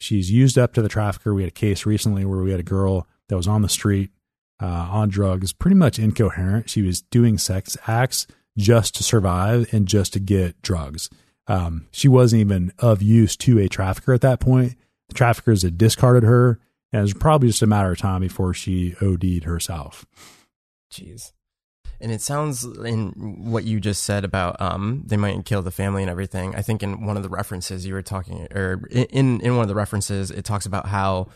she's 0.00 0.30
used 0.30 0.58
up 0.58 0.72
to 0.74 0.82
the 0.82 0.88
trafficker. 0.88 1.34
We 1.34 1.42
had 1.42 1.52
a 1.52 1.54
case 1.54 1.86
recently 1.86 2.24
where 2.24 2.42
we 2.42 2.50
had 2.50 2.60
a 2.60 2.64
girl 2.64 3.06
that 3.28 3.36
was 3.36 3.48
on 3.48 3.62
the 3.62 3.68
street 3.68 4.10
uh, 4.60 4.88
on 4.90 5.08
drugs, 5.08 5.52
pretty 5.52 5.76
much 5.76 5.98
incoherent. 5.98 6.70
She 6.70 6.82
was 6.82 7.02
doing 7.02 7.38
sex 7.38 7.76
acts 7.86 8.26
just 8.56 8.94
to 8.96 9.02
survive 9.02 9.72
and 9.72 9.86
just 9.86 10.14
to 10.14 10.20
get 10.20 10.60
drugs. 10.62 11.10
Um, 11.48 11.88
she 11.90 12.08
wasn't 12.08 12.40
even 12.40 12.72
of 12.78 13.02
use 13.02 13.36
to 13.38 13.58
a 13.58 13.68
trafficker 13.68 14.12
at 14.12 14.20
that 14.20 14.38
point. 14.40 14.74
The 15.08 15.14
traffickers 15.14 15.62
had 15.62 15.78
discarded 15.78 16.22
her, 16.22 16.60
and 16.92 17.00
it 17.00 17.02
was 17.02 17.14
probably 17.14 17.48
just 17.48 17.62
a 17.62 17.66
matter 17.66 17.90
of 17.90 17.98
time 17.98 18.20
before 18.20 18.52
she 18.54 18.94
OD'd 19.00 19.44
herself. 19.44 20.04
Jeez. 20.92 21.32
And 22.00 22.12
it 22.12 22.20
sounds 22.20 22.64
in 22.64 23.50
what 23.50 23.64
you 23.64 23.80
just 23.80 24.04
said 24.04 24.24
about 24.24 24.60
um 24.60 25.02
they 25.06 25.16
might 25.16 25.44
kill 25.44 25.62
the 25.62 25.72
family 25.72 26.02
and 26.02 26.10
everything. 26.10 26.54
I 26.54 26.62
think 26.62 26.82
in 26.82 27.04
one 27.04 27.16
of 27.16 27.24
the 27.24 27.28
references 27.28 27.86
you 27.86 27.94
were 27.94 28.02
talking, 28.02 28.46
or 28.54 28.86
in 28.90 29.40
in 29.40 29.56
one 29.56 29.62
of 29.62 29.68
the 29.68 29.74
references, 29.74 30.30
it 30.30 30.44
talks 30.44 30.64
about 30.64 30.86
how 30.86 31.28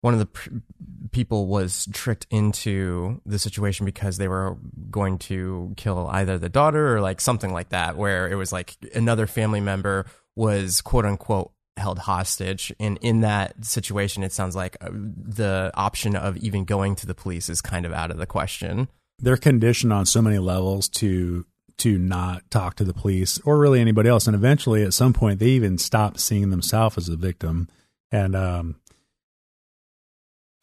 one 0.00 0.14
of 0.14 0.20
the 0.20 0.62
people 1.10 1.46
was 1.46 1.88
tricked 1.92 2.26
into 2.30 3.20
the 3.26 3.38
situation 3.38 3.84
because 3.84 4.16
they 4.16 4.28
were 4.28 4.56
going 4.90 5.18
to 5.18 5.74
kill 5.76 6.08
either 6.12 6.38
the 6.38 6.48
daughter 6.48 6.94
or 6.94 7.00
like 7.00 7.20
something 7.20 7.52
like 7.52 7.70
that, 7.70 7.96
where 7.96 8.28
it 8.28 8.36
was 8.36 8.52
like 8.52 8.76
another 8.94 9.26
family 9.26 9.60
member 9.60 10.06
was 10.36 10.80
quote 10.80 11.04
unquote 11.04 11.52
held 11.76 11.98
hostage. 11.98 12.72
And 12.78 12.98
in 13.00 13.20
that 13.22 13.64
situation, 13.64 14.22
it 14.22 14.32
sounds 14.32 14.54
like 14.54 14.76
uh, 14.80 14.88
the 14.90 15.70
option 15.74 16.16
of 16.16 16.36
even 16.38 16.64
going 16.64 16.96
to 16.96 17.06
the 17.06 17.14
police 17.14 17.48
is 17.48 17.60
kind 17.60 17.86
of 17.86 17.92
out 17.92 18.10
of 18.10 18.18
the 18.18 18.26
question. 18.26 18.88
They're 19.20 19.36
conditioned 19.36 19.92
on 19.92 20.06
so 20.06 20.22
many 20.22 20.38
levels 20.38 20.88
to 20.90 21.46
to 21.78 21.96
not 21.96 22.50
talk 22.50 22.74
to 22.74 22.84
the 22.84 22.92
police 22.92 23.38
or 23.44 23.56
really 23.56 23.80
anybody 23.80 24.08
else, 24.08 24.26
and 24.26 24.34
eventually, 24.34 24.82
at 24.82 24.94
some 24.94 25.12
point, 25.12 25.38
they 25.38 25.50
even 25.50 25.78
stop 25.78 26.18
seeing 26.18 26.50
themselves 26.50 26.98
as 26.98 27.08
a 27.08 27.16
victim. 27.16 27.68
And 28.10 28.34
um, 28.34 28.76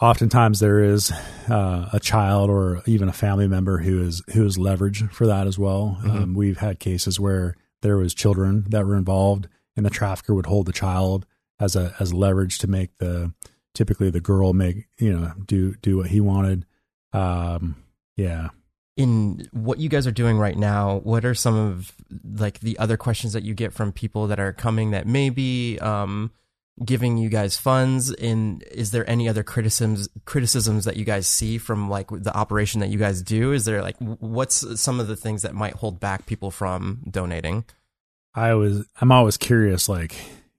oftentimes, 0.02 0.60
there 0.60 0.84
is 0.84 1.12
uh, 1.50 1.90
a 1.94 2.00
child 2.00 2.50
or 2.50 2.82
even 2.86 3.08
a 3.10 3.14
family 3.14 3.48
member 3.48 3.80
who 3.80 4.02
is 4.02 4.22
who 4.34 4.46
is 4.46 4.58
leverage 4.58 5.04
for 5.12 5.28
that 5.28 5.48
as 5.48 5.58
well. 5.58 5.98
Mhm. 6.04 6.10
Um, 6.10 6.34
we've 6.34 6.58
had 6.58 6.80
cases 6.80 7.20
where 7.20 7.56
there 7.82 7.98
was 7.98 8.14
children 8.14 8.66
that 8.70 8.86
were 8.86 8.96
involved, 8.96 9.48
and 9.76 9.86
the 9.86 9.90
trafficker 9.90 10.34
would 10.34 10.46
hold 10.48 10.66
the 10.66 10.74
child 10.74 11.26
as 11.60 11.76
a 11.76 11.94
as 12.00 12.14
leverage 12.14 12.58
to 12.60 12.68
make 12.68 12.98
the 12.98 13.32
typically 13.74 14.10
the 14.10 14.22
girl 14.22 14.54
make 14.54 14.88
you 14.98 15.14
know 15.18 15.34
do 15.46 15.76
do 15.82 15.98
what 15.98 16.08
he 16.08 16.20
wanted. 16.20 16.66
Um, 17.14 17.76
yeah. 18.18 18.50
in 18.98 19.48
what 19.52 19.78
you 19.78 19.90
guys 19.90 20.08
are 20.08 20.12
doing 20.12 20.38
right 20.38 20.58
now, 20.58 21.00
what 21.04 21.26
are 21.26 21.34
some 21.36 21.56
of 21.56 21.94
like 22.38 22.60
the 22.60 22.78
other 22.80 22.96
questions 22.98 23.34
that 23.34 23.44
you 23.44 23.54
get 23.54 23.74
from 23.74 23.92
people 23.92 24.28
that 24.28 24.40
are 24.40 24.52
coming 24.54 24.92
that 24.92 25.06
maybe 25.06 25.78
um, 25.82 26.32
giving 26.84 27.18
you 27.18 27.30
guys 27.30 27.58
funds? 27.58 28.12
And 28.14 28.64
is 28.64 28.92
there 28.92 29.10
any 29.10 29.30
other 29.30 29.44
criticisms 29.44 30.10
criticisms 30.26 30.86
that 30.86 30.98
you 30.98 31.06
guys 31.06 31.28
see 31.28 31.58
from 31.58 31.90
like 31.90 32.10
the 32.10 32.36
operation 32.36 32.82
that 32.82 32.90
you 32.90 32.98
guys 32.98 33.22
do? 33.22 33.54
Is 33.54 33.66
there 33.66 33.82
like 33.82 33.98
what's 34.00 34.80
some 34.80 35.00
of 35.00 35.08
the 35.08 35.16
things 35.16 35.44
that 35.44 35.56
might 35.56 35.74
hold 35.74 36.00
back 36.00 36.26
people 36.26 36.52
from 36.52 37.04
donating? 37.10 37.66
I 38.34 38.54
was 38.54 38.86
I'm 39.00 39.12
always 39.12 39.38
curious 39.38 39.88
like 39.88 40.16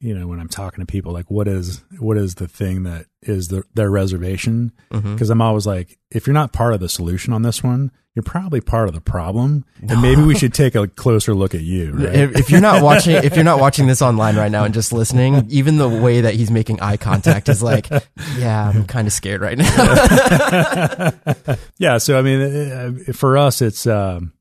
you 0.07 0.16
know 0.16 0.27
when 0.29 0.38
I'm 0.40 0.49
talking 0.49 0.81
to 0.81 0.87
people 0.87 1.12
like 1.12 1.31
what 1.31 1.49
is 1.49 1.83
what 1.99 2.16
is 2.16 2.37
the 2.37 2.47
thing 2.49 2.85
that 2.85 3.07
is 3.23 3.49
the, 3.49 3.64
their 3.75 3.90
reservation 3.90 4.71
because 4.90 5.03
Mm-hmm. 5.03 5.33
I'm 5.33 5.42
always 5.42 5.66
like 5.66 5.99
if 6.11 6.27
you're 6.27 6.35
not 6.35 6.53
part 6.53 6.75
of 6.75 6.81
the 6.81 6.88
solution 6.88 7.33
on 7.33 7.42
this 7.42 7.62
one 7.62 7.90
you're 8.14 8.23
probably 8.23 8.61
part 8.62 8.88
of 8.88 8.95
the 8.95 9.01
problem 9.01 9.64
and 9.87 10.01
maybe 10.07 10.23
we 10.23 10.35
should 10.35 10.55
take 10.55 10.75
a 10.75 10.87
closer 10.88 11.35
look 11.35 11.55
at 11.55 11.61
you 11.62 11.92
right? 11.92 12.14
If, 12.14 12.37
if 12.37 12.51
you're 12.51 12.61
not 12.62 12.83
watching, 12.83 13.16
if 13.16 13.35
you're 13.35 13.45
not 13.45 13.59
watching 13.61 13.87
this 13.88 14.01
online 14.01 14.37
right 14.37 14.51
now 14.51 14.64
and 14.64 14.73
just 14.73 14.90
listening, 14.92 15.45
even 15.51 15.77
the 15.77 15.88
way 15.88 16.23
that 16.23 16.33
he's 16.35 16.51
making 16.51 16.81
eye 16.81 16.97
contact 16.97 17.49
is 17.51 17.62
like, 17.62 17.90
yeah, 18.38 18.71
I'm 18.73 18.87
kind 18.87 19.07
of 19.07 19.12
scared 19.12 19.42
right 19.42 19.59
now. 19.59 21.12
yeah 21.79 21.99
so 21.99 22.19
I 22.19 22.23
mean 22.23 22.40
uh, 22.40 23.12
for 23.12 23.37
us 23.37 23.61
it's 23.61 23.87
um, 23.87 24.33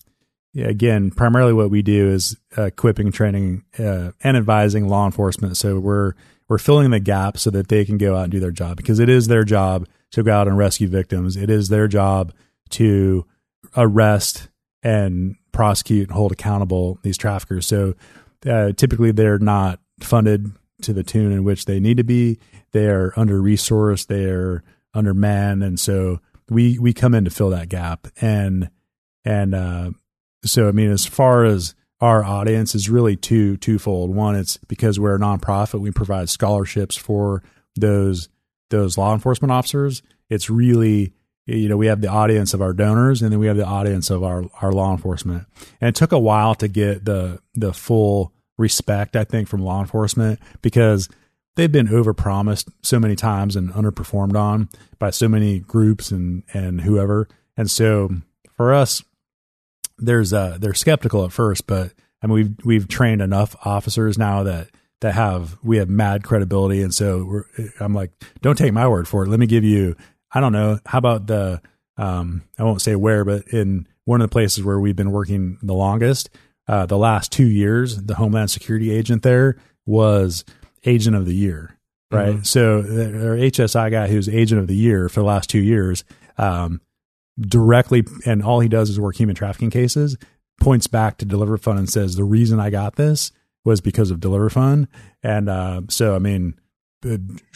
again 0.56 1.12
primarily 1.12 1.54
what 1.54 1.70
we 1.70 1.82
do 1.82 2.10
is 2.10 2.38
uh, 2.58 2.64
equipping 2.64 3.12
training 3.12 3.64
uh, 3.80 4.12
and 4.24 4.38
advising 4.38 4.88
law 4.88 5.06
enforcement 5.06 5.58
so 5.58 5.80
we're 5.80 6.14
we're 6.48 6.58
filling 6.58 6.92
the 6.92 7.00
gap 7.00 7.38
so 7.38 7.50
that 7.50 7.68
they 7.68 7.84
can 7.84 7.98
go 7.98 8.16
out 8.16 8.24
and 8.24 8.32
do 8.32 8.40
their 8.40 8.52
job 8.52 8.78
because 8.78 9.00
it 9.00 9.10
is 9.10 9.28
their 9.28 9.44
job 9.44 9.88
to 10.12 10.24
go 10.24 10.34
out 10.34 10.48
and 10.48 10.58
rescue 10.58 10.88
victims 10.88 11.36
it 11.36 11.50
is 11.50 11.70
their 11.70 11.88
job 11.88 12.34
to 12.70 13.26
arrest 13.76 14.50
and 14.84 15.36
prosecute 15.52 16.08
and 16.08 16.16
hold 16.16 16.32
accountable 16.32 17.00
these 17.02 17.18
traffickers. 17.18 17.66
So 17.66 17.96
uh, 18.46 18.74
typically 18.74 19.12
they're 19.12 19.40
not 19.40 19.80
funded 20.00 20.52
to 20.84 20.94
the 20.94 21.04
tune 21.04 21.32
in 21.32 21.44
which 21.44 21.66
they 21.66 21.80
need 21.80 21.98
to 21.98 22.04
be. 22.04 22.40
They 22.72 22.88
are 22.88 23.14
under 23.16 23.42
resourced, 23.42 24.08
they 24.08 24.26
are 24.26 24.64
undermanned, 24.94 25.64
and 25.64 25.80
so 25.80 26.20
we 26.50 26.78
we 26.78 26.94
come 26.94 27.16
in 27.16 27.26
to 27.26 27.32
fill 27.32 27.50
that 27.50 27.70
gap. 27.70 28.08
And 28.22 28.70
and 29.24 29.56
uh, 29.56 29.92
so 30.46 30.68
I 30.68 30.72
mean, 30.72 30.92
as 30.92 31.06
far 31.06 31.46
as 31.46 31.76
our 32.02 32.24
audience 32.24 32.76
is 32.76 32.90
really 32.90 33.16
two 33.16 33.58
twofold. 33.58 34.14
One, 34.14 34.36
it's 34.36 34.58
because 34.68 35.00
we're 35.00 35.16
a 35.16 35.20
nonprofit, 35.20 35.80
we 35.80 35.92
provide 35.92 36.30
scholarships 36.30 36.96
for 36.96 37.42
those 37.76 38.30
those 38.70 38.98
law 38.98 39.14
enforcement 39.14 39.52
officers. 39.52 40.02
It's 40.30 40.50
really 40.50 41.14
you 41.46 41.70
know 41.70 41.78
we 41.78 41.88
have 41.88 42.02
the 42.02 42.08
audience 42.08 42.54
of 42.54 42.62
our 42.62 42.74
donors 42.74 43.22
and 43.22 43.32
then 43.32 43.40
we 43.40 43.48
have 43.48 43.58
the 43.58 43.66
audience 43.66 44.10
of 44.10 44.24
our 44.24 44.46
our 44.62 44.72
law 44.72 44.92
enforcement 44.92 45.46
and 45.80 45.90
it 45.90 45.96
took 45.96 46.12
a 46.12 46.20
while 46.20 46.56
to 46.56 46.68
get 46.68 47.06
the 47.06 47.40
the 47.54 47.74
full 47.74 48.34
respect 48.58 49.16
i 49.16 49.24
think 49.24 49.48
from 49.48 49.62
law 49.62 49.80
enforcement 49.80 50.40
because 50.62 51.08
they've 51.56 51.72
been 51.72 51.88
overpromised 51.88 52.72
so 52.82 53.00
many 53.00 53.16
times 53.16 53.56
and 53.56 53.72
underperformed 53.74 54.36
on 54.36 54.70
by 54.98 55.10
so 55.10 55.28
many 55.28 55.60
groups 55.60 56.12
and 56.12 56.44
and 56.54 56.82
whoever 56.82 57.28
and 57.56 57.70
so 57.70 58.10
for 58.56 58.74
us 58.74 59.04
there's 59.98 60.34
uh 60.34 60.58
they're 60.60 60.74
skeptical 60.74 61.24
at 61.26 61.32
first 61.32 61.68
but 61.68 61.94
i 62.22 62.28
mean 62.28 62.34
we've 62.34 62.66
we've 62.66 62.88
trained 62.88 63.22
enough 63.22 63.56
officers 63.64 64.18
now 64.18 64.44
that 64.44 64.70
that 65.02 65.14
have 65.14 65.58
we 65.64 65.78
have 65.78 65.90
mad 65.90 66.24
credibility 66.24 66.82
and 66.82 66.94
so 66.94 67.24
we're, 67.24 67.44
i'm 67.80 67.94
like 67.94 68.12
don't 68.42 68.58
take 68.58 68.74
my 68.74 68.88
word 68.88 69.08
for 69.08 69.24
it 69.24 69.30
let 69.30 69.40
me 69.40 69.46
give 69.46 69.64
you 69.64 69.96
I 70.36 70.42
don't 70.42 70.52
know. 70.52 70.80
How 70.86 70.98
about 70.98 71.28
the, 71.28 71.62
um, 71.98 72.44
I 72.60 72.64
won't 72.64 72.82
say 72.82 72.96
where, 72.96 73.24
but 73.24 73.48
in 73.48 73.88
one 74.04 74.22
of 74.22 74.30
the 74.30 74.34
places 74.34 74.64
where 74.66 74.80
we've 74.80 74.96
been 74.96 75.12
working 75.12 75.58
the 75.64 75.74
longest, 75.74 76.30
uh, 76.68 76.86
the 76.86 76.98
last 76.98 77.32
two 77.32 77.48
years, 77.48 78.04
the 78.04 78.16
Homeland 78.16 78.52
Security 78.52 78.92
agent 78.92 79.24
there 79.24 79.56
was 79.86 80.44
agent 80.84 81.16
of 81.16 81.26
the 81.26 81.34
year, 81.34 81.78
right? 82.12 82.36
Mm-hmm. 82.36 82.44
So 82.44 82.80
our 82.80 83.38
HSI 83.38 83.90
guy 83.90 84.08
who's 84.08 84.28
agent 84.28 84.60
of 84.60 84.68
the 84.68 84.76
year 84.76 85.08
for 85.08 85.22
the 85.22 85.26
last 85.26 85.50
two 85.50 85.62
years, 85.62 86.04
um, 86.38 86.82
directly, 87.40 88.04
and 88.26 88.44
all 88.44 88.60
he 88.60 88.70
does 88.70 88.90
is 88.90 89.00
work 89.00 89.16
human 89.16 89.36
trafficking 89.36 89.70
cases, 89.70 90.18
points 90.60 90.88
back 90.88 91.18
to 91.18 91.26
Deliver 91.26 91.58
Fund 91.58 91.80
and 91.80 91.90
says, 91.90 92.16
the 92.16 92.24
reason 92.24 92.60
I 92.60 92.70
got 92.70 92.96
this 92.96 93.32
was 93.64 93.82
because 93.82 94.12
of 94.12 94.20
Deliver 94.20 94.50
Fund. 94.50 94.88
And, 95.24 95.50
uh, 95.50 95.82
so, 95.90 96.16
I 96.16 96.20
mean, 96.20 96.56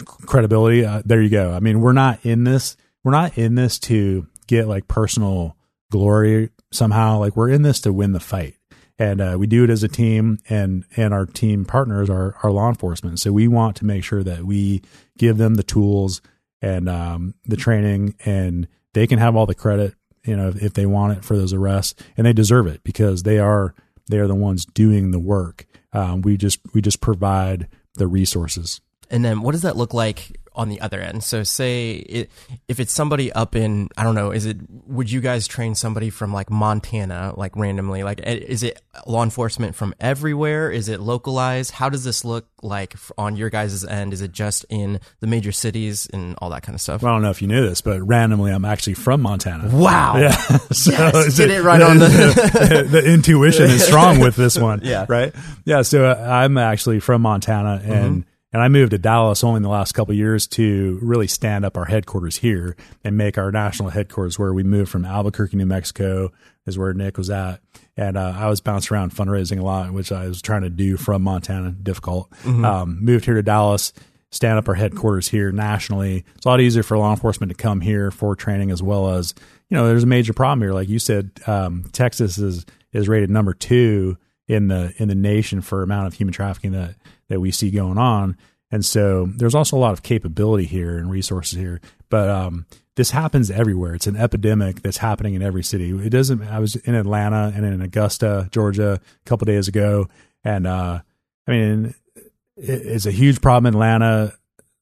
credibility. 0.05 0.85
Uh, 0.85 1.01
there 1.05 1.21
you 1.21 1.29
go. 1.29 1.53
I 1.53 1.59
mean, 1.59 1.81
we're 1.81 1.93
not 1.93 2.25
in 2.25 2.43
this. 2.43 2.77
We're 3.03 3.11
not 3.11 3.37
in 3.37 3.55
this 3.55 3.79
to 3.79 4.27
get 4.47 4.67
like 4.67 4.87
personal 4.87 5.55
glory 5.91 6.49
somehow. 6.71 7.19
Like 7.19 7.35
we're 7.35 7.49
in 7.49 7.61
this 7.61 7.81
to 7.81 7.93
win 7.93 8.11
the 8.11 8.19
fight, 8.19 8.55
and 8.97 9.21
uh, 9.21 9.35
we 9.39 9.47
do 9.47 9.63
it 9.63 9.69
as 9.69 9.83
a 9.83 9.87
team. 9.87 10.39
And 10.49 10.85
and 10.95 11.13
our 11.13 11.25
team 11.25 11.65
partners 11.65 12.09
are 12.09 12.35
our 12.43 12.51
law 12.51 12.69
enforcement. 12.69 13.19
So 13.19 13.31
we 13.31 13.47
want 13.47 13.77
to 13.77 13.85
make 13.85 14.03
sure 14.03 14.23
that 14.23 14.43
we 14.43 14.81
give 15.17 15.37
them 15.37 15.55
the 15.55 15.63
tools 15.63 16.21
and 16.61 16.89
um, 16.89 17.35
the 17.45 17.57
training, 17.57 18.15
and 18.25 18.67
they 18.99 19.07
can 19.07 19.19
have 19.19 19.35
all 19.35 19.45
the 19.45 19.55
credit. 19.55 19.95
You 20.25 20.35
know, 20.35 20.51
if 20.53 20.73
they 20.73 20.85
want 20.85 21.17
it 21.17 21.23
for 21.23 21.37
those 21.37 21.53
arrests, 21.53 21.95
and 22.17 22.27
they 22.27 22.33
deserve 22.33 22.67
it 22.67 22.83
because 22.83 23.23
they 23.23 23.39
are 23.39 23.73
they 24.09 24.19
are 24.19 24.27
the 24.27 24.35
ones 24.35 24.65
doing 24.65 25.11
the 25.11 25.19
work. 25.19 25.65
Um, 25.93 26.21
we 26.21 26.35
just 26.35 26.59
we 26.73 26.81
just 26.81 26.99
provide 26.99 27.69
the 27.95 28.07
resources. 28.07 28.81
And 29.09 29.23
then 29.23 29.41
what 29.41 29.53
does 29.53 29.61
that 29.61 29.77
look 29.77 29.93
like 29.93 30.38
on 30.59 30.69
the 30.69 30.79
other 30.81 30.99
end? 30.99 31.23
So 31.23 31.41
say 31.43 31.91
it, 31.93 32.29
if 32.67 32.79
it's 32.79 32.91
somebody 32.91 33.31
up 33.31 33.55
in, 33.55 33.89
I 33.97 34.03
don't 34.03 34.13
know, 34.13 34.31
is 34.31 34.45
it, 34.45 34.57
would 34.85 35.09
you 35.09 35.21
guys 35.21 35.47
train 35.47 35.73
somebody 35.73 36.09
from 36.09 36.33
like 36.33 36.51
Montana, 36.51 37.33
like 37.37 37.55
randomly? 37.55 38.03
Like, 38.03 38.19
eh, 38.23 38.35
is 38.35 38.61
it 38.61 38.81
law 39.07 39.23
enforcement 39.23 39.75
from 39.75 39.95
everywhere? 39.99 40.69
Is 40.69 40.89
it 40.89 40.99
localized? 40.99 41.71
How 41.71 41.89
does 41.89 42.03
this 42.03 42.23
look 42.25 42.45
like 42.61 42.93
on 43.17 43.37
your 43.37 43.49
guys' 43.49 43.85
end? 43.85 44.13
Is 44.13 44.21
it 44.21 44.33
just 44.33 44.65
in 44.69 44.99
the 45.21 45.27
major 45.27 45.51
cities 45.53 46.07
and 46.13 46.35
all 46.39 46.49
that 46.49 46.61
kind 46.63 46.75
of 46.75 46.81
stuff? 46.81 47.01
Well, 47.01 47.13
I 47.13 47.15
don't 47.15 47.21
know 47.23 47.29
if 47.31 47.41
you 47.41 47.47
knew 47.47 47.67
this, 47.67 47.79
but 47.81 48.01
randomly, 48.05 48.51
I'm 48.51 48.65
actually 48.65 48.95
from 48.95 49.21
Montana. 49.21 49.69
Wow. 49.75 50.17
Yeah, 50.17 50.31
so 50.71 50.91
Yes, 50.91 51.37
get 51.37 51.49
it 51.49 51.63
right 51.63 51.81
on 51.81 51.97
the- 51.99 52.07
the, 52.09 52.83
the 53.01 53.13
intuition 53.13 53.65
is 53.71 53.85
strong 53.85 54.19
with 54.19 54.35
this 54.35 54.57
one. 54.57 54.81
Yeah. 54.83 55.05
right. 55.07 55.33
Yeah, 55.65 55.83
so 55.83 56.05
uh, 56.05 56.15
I'm 56.29 56.57
actually 56.57 56.99
from 56.99 57.21
Montana, 57.21 57.81
and 57.83 58.25
and 58.51 58.61
I 58.61 58.67
moved 58.67 58.91
to 58.91 58.97
Dallas 58.97 59.43
only 59.43 59.57
in 59.57 59.63
the 59.63 59.69
last 59.69 59.93
couple 59.93 60.11
of 60.11 60.17
years 60.17 60.47
to 60.47 60.99
really 61.01 61.27
stand 61.27 61.65
up 61.65 61.77
our 61.77 61.85
headquarters 61.85 62.37
here 62.37 62.75
and 63.03 63.17
make 63.17 63.37
our 63.37 63.51
national 63.51 63.89
headquarters 63.89 64.39
where 64.39 64.53
we 64.53 64.63
moved 64.63 64.91
from 64.91 65.05
Albuquerque, 65.05 65.57
New 65.57 65.65
Mexico, 65.65 66.31
is 66.65 66.77
where 66.77 66.93
Nick 66.93 67.17
was 67.17 67.29
at, 67.29 67.61
and 67.97 68.17
uh, 68.17 68.33
I 68.35 68.47
was 68.47 68.61
bouncing 68.61 68.95
around 68.95 69.15
fundraising 69.15 69.59
a 69.59 69.63
lot, 69.63 69.91
which 69.91 70.11
I 70.11 70.27
was 70.27 70.41
trying 70.41 70.61
to 70.61 70.69
do 70.69 70.97
from 70.97 71.23
Montana, 71.23 71.71
difficult. 71.71 72.31
Um, 72.65 73.03
moved 73.03 73.25
here 73.25 73.35
to 73.35 73.43
Dallas 73.43 73.93
stand 74.31 74.59
up 74.59 74.67
our 74.67 74.75
headquarters 74.75 75.27
here 75.27 75.51
nationally. 75.51 76.23
It's 76.35 76.45
a 76.45 76.49
lot 76.49 76.61
easier 76.61 76.83
for 76.83 76.97
law 76.97 77.11
enforcement 77.11 77.49
to 77.49 77.55
come 77.55 77.81
here 77.81 78.11
for 78.11 78.35
training 78.35 78.71
as 78.71 78.81
well 78.81 79.09
as, 79.09 79.33
you 79.69 79.77
know, 79.77 79.87
there's 79.87 80.03
a 80.03 80.07
major 80.07 80.33
problem 80.33 80.61
here. 80.61 80.73
Like 80.73 80.89
you 80.89 80.99
said, 80.99 81.31
um, 81.47 81.85
Texas 81.91 82.37
is, 82.37 82.65
is 82.93 83.07
rated 83.07 83.29
number 83.29 83.53
two 83.53 84.17
in 84.49 84.67
the, 84.67 84.93
in 84.97 85.07
the 85.07 85.15
nation 85.15 85.61
for 85.61 85.81
amount 85.83 86.07
of 86.07 86.13
human 86.15 86.33
trafficking 86.33 86.71
that, 86.73 86.95
that 87.29 87.39
we 87.39 87.51
see 87.51 87.71
going 87.71 87.97
on. 87.97 88.35
And 88.71 88.83
so 88.83 89.29
there's 89.37 89.55
also 89.55 89.77
a 89.77 89.79
lot 89.79 89.93
of 89.93 90.03
capability 90.03 90.65
here 90.65 90.97
and 90.97 91.09
resources 91.09 91.57
here. 91.57 91.79
But, 92.09 92.29
um, 92.29 92.65
this 92.95 93.11
happens 93.11 93.49
everywhere. 93.49 93.93
It's 93.95 94.07
an 94.07 94.17
epidemic 94.17 94.81
that's 94.81 94.97
happening 94.97 95.33
in 95.35 95.41
every 95.41 95.63
city. 95.63 95.91
It 95.91 96.09
doesn't, 96.09 96.43
I 96.43 96.59
was 96.59 96.75
in 96.75 96.95
Atlanta 96.95 97.53
and 97.55 97.65
in 97.65 97.81
Augusta, 97.81 98.49
Georgia 98.51 98.99
a 98.99 99.29
couple 99.29 99.45
days 99.45 99.69
ago. 99.69 100.09
And, 100.43 100.67
uh, 100.67 100.99
I 101.47 101.51
mean, 101.51 101.93
it- 102.15 102.33
it's 102.57 103.05
a 103.05 103.11
huge 103.11 103.39
problem 103.39 103.67
in 103.67 103.75
Atlanta. 103.75 104.33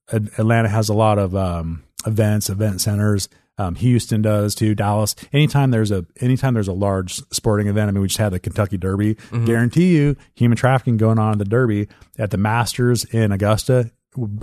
Atlanta 0.10 0.70
has 0.70 0.90
a 0.90 0.94
lot 0.94 1.20
of 1.20 1.36
um, 1.36 1.84
events, 2.06 2.50
event 2.50 2.82
centers. 2.82 3.30
Um, 3.58 3.76
Houston 3.76 4.22
does 4.22 4.54
too. 4.54 4.76
Dallas. 4.76 5.16
Anytime 5.34 5.72
there's 5.72 5.92
a 5.92 6.06
anytime 6.22 6.54
there's 6.54 6.68
a 6.68 6.74
large 6.74 7.16
sporting 7.32 7.68
event. 7.68 7.90
I 7.90 7.92
mean, 7.92 8.02
we 8.02 8.08
just 8.08 8.20
had 8.20 8.32
the 8.32 8.40
Kentucky 8.40 8.78
Derby. 8.78 9.18
Guarantee 9.46 9.96
you, 9.96 10.16
human 10.36 10.58
trafficking 10.58 10.98
going 10.98 11.18
on 11.20 11.34
at 11.34 11.40
the 11.40 11.46
Derby 11.46 11.88
at 12.20 12.32
the 12.32 12.38
Masters 12.38 13.04
in 13.06 13.32
Augusta. 13.32 13.92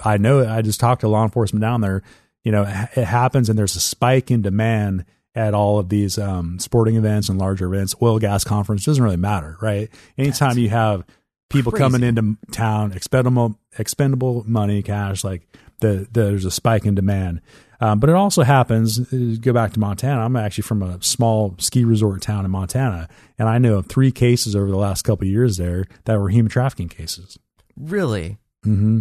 I 0.05 0.17
know. 0.17 0.47
I 0.47 0.63
just 0.63 0.81
talked 0.81 1.03
to 1.03 1.09
law 1.09 1.25
enforcement 1.25 1.61
down 1.61 1.81
there. 1.81 2.03
You 2.43 2.53
know, 2.53 2.63
it 2.63 3.05
happens, 3.05 3.49
and 3.49 3.59
there's 3.59 3.77
a 3.77 3.81
spike 3.81 4.31
in 4.31 4.43
demand 4.43 5.05
at 5.35 5.55
all 5.55 5.79
of 5.79 5.89
these 5.89 6.19
um, 6.19 6.59
sporting 6.59 6.97
events 6.97 7.29
and 7.29 7.39
larger 7.39 7.73
events. 7.73 7.95
Oil, 8.01 8.19
gas 8.19 8.45
conference 8.45 8.85
doesn't 8.85 9.03
really 9.03 9.17
matter, 9.17 9.57
right? 9.61 9.91
Anytime 10.19 10.59
you 10.59 10.69
have 10.69 11.05
people 11.49 11.73
coming 11.73 12.03
into 12.03 12.37
town, 12.51 12.93
expendable 12.93 13.59
expendable 13.79 14.45
money, 14.47 14.83
cash, 14.83 15.25
like 15.25 15.43
the, 15.81 16.07
there's 16.13 16.45
a 16.45 16.51
spike 16.51 16.85
in 16.85 16.95
demand. 16.95 17.41
Um, 17.85 17.99
but 17.99 18.09
it 18.09 18.17
also 18.17 18.43
happens. 18.43 18.99
uh, 18.99 19.37
Go 19.41 19.53
back 19.53 19.75
to 19.75 19.81
Montana. 19.81 20.25
I'm 20.25 20.37
actually 20.37 20.63
from 20.63 20.83
a 20.83 21.03
small 21.03 21.55
ski 21.59 21.85
resort 21.85 22.23
town 22.23 22.47
in 22.47 22.51
Montana, 22.51 23.09
and 23.39 23.47
I 23.47 23.59
know 23.59 23.75
of 23.77 23.87
three 23.87 24.11
cases 24.11 24.57
over 24.57 24.71
the 24.71 24.79
last 24.79 25.03
couple 25.03 25.27
of 25.27 25.31
years 25.31 25.59
there 25.59 25.85
that 26.05 26.19
were 26.19 26.31
human 26.31 26.51
trafficking 26.51 26.89
cases. 26.89 27.39
Really? 27.77 28.39
hmm 28.63 29.01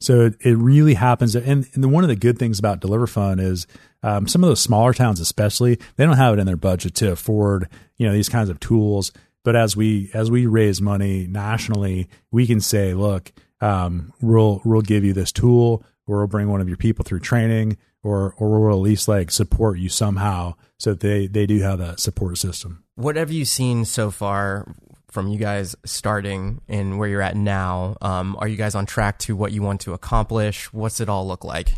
So 0.00 0.22
it, 0.22 0.34
it 0.40 0.56
really 0.58 0.94
happens. 0.94 1.36
And, 1.36 1.68
and 1.72 1.84
the, 1.84 1.88
one 1.88 2.02
of 2.02 2.08
the 2.08 2.16
good 2.16 2.36
things 2.38 2.58
about 2.58 2.80
Deliver 2.80 3.06
Fund 3.06 3.40
is 3.40 3.66
um, 4.02 4.26
some 4.26 4.42
of 4.42 4.48
those 4.48 4.60
smaller 4.60 4.92
towns, 4.92 5.20
especially, 5.20 5.78
they 5.96 6.04
don't 6.04 6.16
have 6.16 6.34
it 6.34 6.40
in 6.40 6.46
their 6.46 6.56
budget 6.56 6.94
to 6.96 7.12
afford 7.12 7.68
you 7.96 8.06
know 8.06 8.12
these 8.12 8.28
kinds 8.28 8.48
of 8.50 8.58
tools. 8.58 9.12
But 9.44 9.54
as 9.54 9.76
we 9.76 10.10
as 10.12 10.32
we 10.32 10.46
raise 10.46 10.82
money 10.82 11.28
nationally, 11.28 12.08
we 12.32 12.46
can 12.48 12.60
say, 12.60 12.92
look, 12.94 13.30
um, 13.60 14.12
we'll 14.20 14.60
we'll 14.64 14.82
give 14.82 15.04
you 15.04 15.12
this 15.12 15.30
tool, 15.30 15.84
or 16.08 16.18
we'll 16.18 16.26
bring 16.26 16.48
one 16.48 16.60
of 16.60 16.66
your 16.68 16.76
people 16.76 17.04
through 17.04 17.20
training, 17.20 17.76
or 18.06 18.34
or 18.38 18.60
we'll 18.60 18.76
at 18.76 18.82
least 18.82 19.08
like 19.08 19.30
support 19.30 19.78
you 19.78 19.88
somehow, 19.88 20.54
so 20.78 20.90
that 20.90 21.00
they 21.00 21.26
they 21.26 21.46
do 21.46 21.60
have 21.60 21.78
that 21.80 22.00
support 22.00 22.38
system. 22.38 22.84
What 22.94 23.16
have 23.16 23.30
you 23.32 23.44
seen 23.44 23.84
so 23.84 24.10
far 24.10 24.66
from 25.10 25.28
you 25.28 25.38
guys 25.38 25.74
starting 25.84 26.60
and 26.68 26.98
where 26.98 27.08
you're 27.08 27.22
at 27.22 27.36
now? 27.36 27.96
Um, 28.00 28.36
are 28.38 28.48
you 28.48 28.56
guys 28.56 28.74
on 28.74 28.86
track 28.86 29.18
to 29.20 29.36
what 29.36 29.52
you 29.52 29.62
want 29.62 29.80
to 29.82 29.92
accomplish? 29.94 30.72
What's 30.72 31.00
it 31.00 31.08
all 31.08 31.26
look 31.26 31.44
like? 31.44 31.68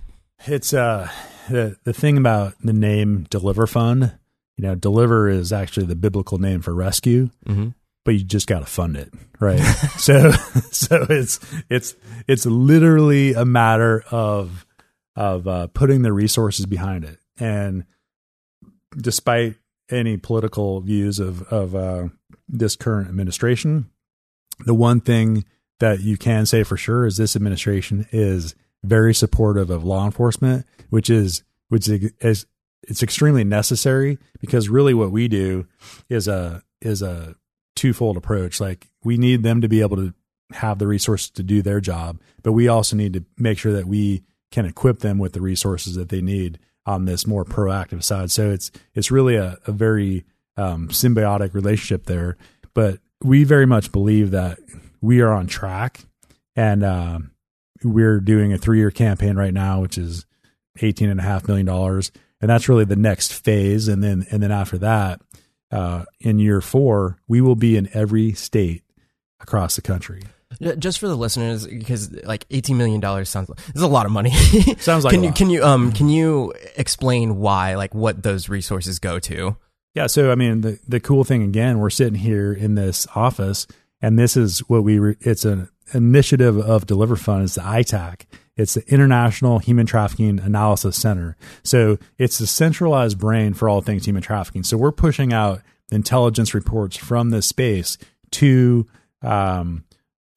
It's 0.46 0.72
uh 0.72 1.08
the 1.48 1.76
the 1.84 1.92
thing 1.92 2.16
about 2.18 2.54
the 2.62 2.72
name 2.72 3.26
Deliver 3.30 3.66
Fund. 3.66 4.12
You 4.56 4.62
know, 4.66 4.74
deliver 4.74 5.28
is 5.28 5.52
actually 5.52 5.86
the 5.86 5.94
biblical 5.96 6.38
name 6.38 6.62
for 6.62 6.74
rescue, 6.74 7.30
Mm-hmm. 7.46 7.68
but 8.04 8.14
you 8.14 8.24
just 8.24 8.48
got 8.48 8.58
to 8.60 8.66
fund 8.66 8.96
it, 8.96 9.12
right? 9.38 9.60
so 9.98 10.30
so 10.72 11.06
it's 11.08 11.38
it's 11.70 11.94
it's 12.26 12.44
literally 12.46 13.34
a 13.34 13.44
matter 13.44 14.02
of 14.10 14.64
of 15.18 15.48
uh, 15.48 15.66
putting 15.66 16.02
the 16.02 16.12
resources 16.12 16.64
behind 16.64 17.04
it, 17.04 17.18
and 17.40 17.84
despite 18.96 19.56
any 19.90 20.16
political 20.16 20.80
views 20.80 21.18
of 21.18 21.42
of 21.52 21.74
uh, 21.74 22.06
this 22.48 22.76
current 22.76 23.08
administration, 23.08 23.90
the 24.64 24.74
one 24.74 25.00
thing 25.00 25.44
that 25.80 26.00
you 26.00 26.16
can 26.16 26.46
say 26.46 26.62
for 26.62 26.76
sure 26.76 27.04
is 27.04 27.16
this 27.16 27.34
administration 27.34 28.06
is 28.12 28.54
very 28.84 29.12
supportive 29.12 29.70
of 29.70 29.84
law 29.84 30.04
enforcement, 30.04 30.64
which 30.88 31.10
is 31.10 31.42
which 31.68 31.88
is 31.88 32.46
it's 32.84 33.02
extremely 33.02 33.42
necessary 33.42 34.18
because 34.40 34.68
really 34.68 34.94
what 34.94 35.10
we 35.10 35.26
do 35.26 35.66
is 36.08 36.28
a 36.28 36.62
is 36.80 37.02
a 37.02 37.34
twofold 37.74 38.16
approach. 38.16 38.60
Like 38.60 38.86
we 39.02 39.18
need 39.18 39.42
them 39.42 39.62
to 39.62 39.68
be 39.68 39.80
able 39.80 39.96
to 39.96 40.14
have 40.52 40.78
the 40.78 40.86
resources 40.86 41.30
to 41.30 41.42
do 41.42 41.60
their 41.60 41.80
job, 41.80 42.20
but 42.44 42.52
we 42.52 42.68
also 42.68 42.94
need 42.94 43.14
to 43.14 43.24
make 43.36 43.58
sure 43.58 43.72
that 43.72 43.86
we 43.86 44.22
can 44.50 44.64
equip 44.64 45.00
them 45.00 45.18
with 45.18 45.32
the 45.32 45.40
resources 45.40 45.94
that 45.94 46.08
they 46.08 46.20
need 46.20 46.58
on 46.86 47.04
this 47.04 47.26
more 47.26 47.44
proactive 47.44 48.02
side. 48.02 48.30
So 48.30 48.50
it's 48.50 48.70
it's 48.94 49.10
really 49.10 49.36
a, 49.36 49.58
a 49.66 49.72
very 49.72 50.24
um, 50.56 50.88
symbiotic 50.88 51.54
relationship 51.54 52.06
there. 52.06 52.36
But 52.74 52.98
we 53.22 53.44
very 53.44 53.66
much 53.66 53.92
believe 53.92 54.30
that 54.30 54.58
we 55.00 55.20
are 55.20 55.32
on 55.32 55.46
track, 55.46 56.00
and 56.56 56.82
uh, 56.82 57.18
we're 57.84 58.20
doing 58.20 58.52
a 58.52 58.58
three 58.58 58.78
year 58.78 58.90
campaign 58.90 59.36
right 59.36 59.54
now, 59.54 59.80
which 59.80 59.98
is 59.98 60.26
eighteen 60.80 61.10
and 61.10 61.20
a 61.20 61.24
half 61.24 61.46
million 61.46 61.66
dollars, 61.66 62.10
and 62.40 62.48
that's 62.48 62.68
really 62.68 62.84
the 62.84 62.96
next 62.96 63.32
phase. 63.32 63.88
And 63.88 64.02
then 64.02 64.26
and 64.30 64.42
then 64.42 64.52
after 64.52 64.78
that, 64.78 65.20
uh, 65.70 66.04
in 66.20 66.38
year 66.38 66.60
four, 66.60 67.18
we 67.28 67.40
will 67.40 67.56
be 67.56 67.76
in 67.76 67.88
every 67.92 68.32
state 68.32 68.82
across 69.40 69.76
the 69.76 69.82
country. 69.82 70.22
Just 70.78 70.98
for 70.98 71.08
the 71.08 71.16
listeners, 71.16 71.66
because 71.66 72.10
like 72.24 72.46
eighteen 72.50 72.78
million 72.78 73.00
dollars 73.00 73.28
sounds 73.28 73.48
this 73.48 73.76
is 73.76 73.82
a 73.82 73.86
lot 73.86 74.06
of 74.06 74.12
money. 74.12 74.30
Sounds 74.78 75.04
like 75.04 75.12
can 75.12 75.22
you 75.22 75.32
can 75.32 75.50
you 75.50 75.62
um 75.62 75.92
can 75.92 76.08
you 76.08 76.54
explain 76.76 77.36
why 77.36 77.74
like 77.74 77.94
what 77.94 78.22
those 78.22 78.48
resources 78.48 78.98
go 78.98 79.18
to? 79.18 79.56
Yeah. 79.94 80.06
So, 80.06 80.30
I 80.30 80.36
mean, 80.36 80.60
the, 80.60 80.78
the 80.86 81.00
cool 81.00 81.24
thing 81.24 81.42
again, 81.42 81.80
we're 81.80 81.90
sitting 81.90 82.20
here 82.20 82.52
in 82.52 82.76
this 82.76 83.06
office, 83.16 83.66
and 84.00 84.16
this 84.16 84.36
is 84.36 84.60
what 84.68 84.84
we, 84.84 84.98
re- 85.00 85.16
it's 85.20 85.44
an 85.44 85.68
initiative 85.92 86.56
of 86.56 86.86
Deliver 86.86 87.16
Fund. 87.16 87.42
It's 87.42 87.56
the 87.56 87.62
ITAC. 87.62 88.26
It's 88.56 88.74
the 88.74 88.86
International 88.92 89.58
Human 89.58 89.86
Trafficking 89.86 90.38
Analysis 90.38 90.96
Center. 90.96 91.36
So 91.64 91.98
it's 92.16 92.38
the 92.38 92.46
centralized 92.46 93.18
brain 93.18 93.54
for 93.54 93.68
all 93.68 93.80
things 93.80 94.04
human 94.04 94.22
trafficking. 94.22 94.62
So 94.62 94.76
we're 94.76 94.92
pushing 94.92 95.32
out 95.32 95.62
intelligence 95.90 96.54
reports 96.54 96.96
from 96.96 97.30
this 97.30 97.46
space 97.46 97.98
to, 98.32 98.86
um, 99.22 99.84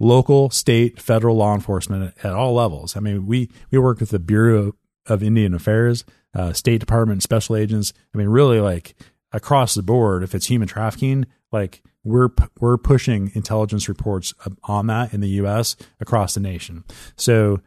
local, 0.01 0.49
state, 0.49 0.99
federal 0.99 1.35
law 1.35 1.53
enforcement 1.53 2.13
at, 2.23 2.33
all 2.33 2.53
levels. 2.53 2.97
I 2.97 2.99
mean, 2.99 3.27
we, 3.27 3.49
we 3.69 3.77
work 3.77 3.99
with 3.99 4.09
the 4.09 4.19
Bureau 4.19 4.73
of 5.05 5.21
Indian 5.21 5.53
Affairs, 5.53 6.03
uh, 6.33 6.53
State 6.53 6.79
Department, 6.79 7.21
special 7.21 7.55
agents. 7.55 7.93
I 8.13 8.17
mean, 8.17 8.27
really 8.27 8.59
like 8.59 8.95
across 9.31 9.75
the 9.75 9.83
board, 9.83 10.23
if 10.23 10.33
it's 10.33 10.47
human 10.47 10.67
trafficking, 10.67 11.27
like 11.51 11.83
we're 12.03 12.29
we're 12.59 12.77
pushing 12.77 13.31
intelligence 13.35 13.87
reports 13.87 14.33
on 14.63 14.87
that 14.87 15.13
in 15.13 15.21
the 15.21 15.29
U.S. 15.29 15.75
across 15.99 16.33
the 16.33 16.39
nation. 16.39 16.83
So 17.15 17.61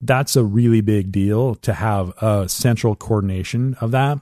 that's 0.00 0.36
a 0.36 0.44
really 0.44 0.80
big 0.80 1.12
deal 1.12 1.54
to 1.56 1.74
have 1.74 2.10
a 2.22 2.48
central 2.48 2.96
coordination 2.96 3.74
of 3.80 3.90
that. 3.90 4.20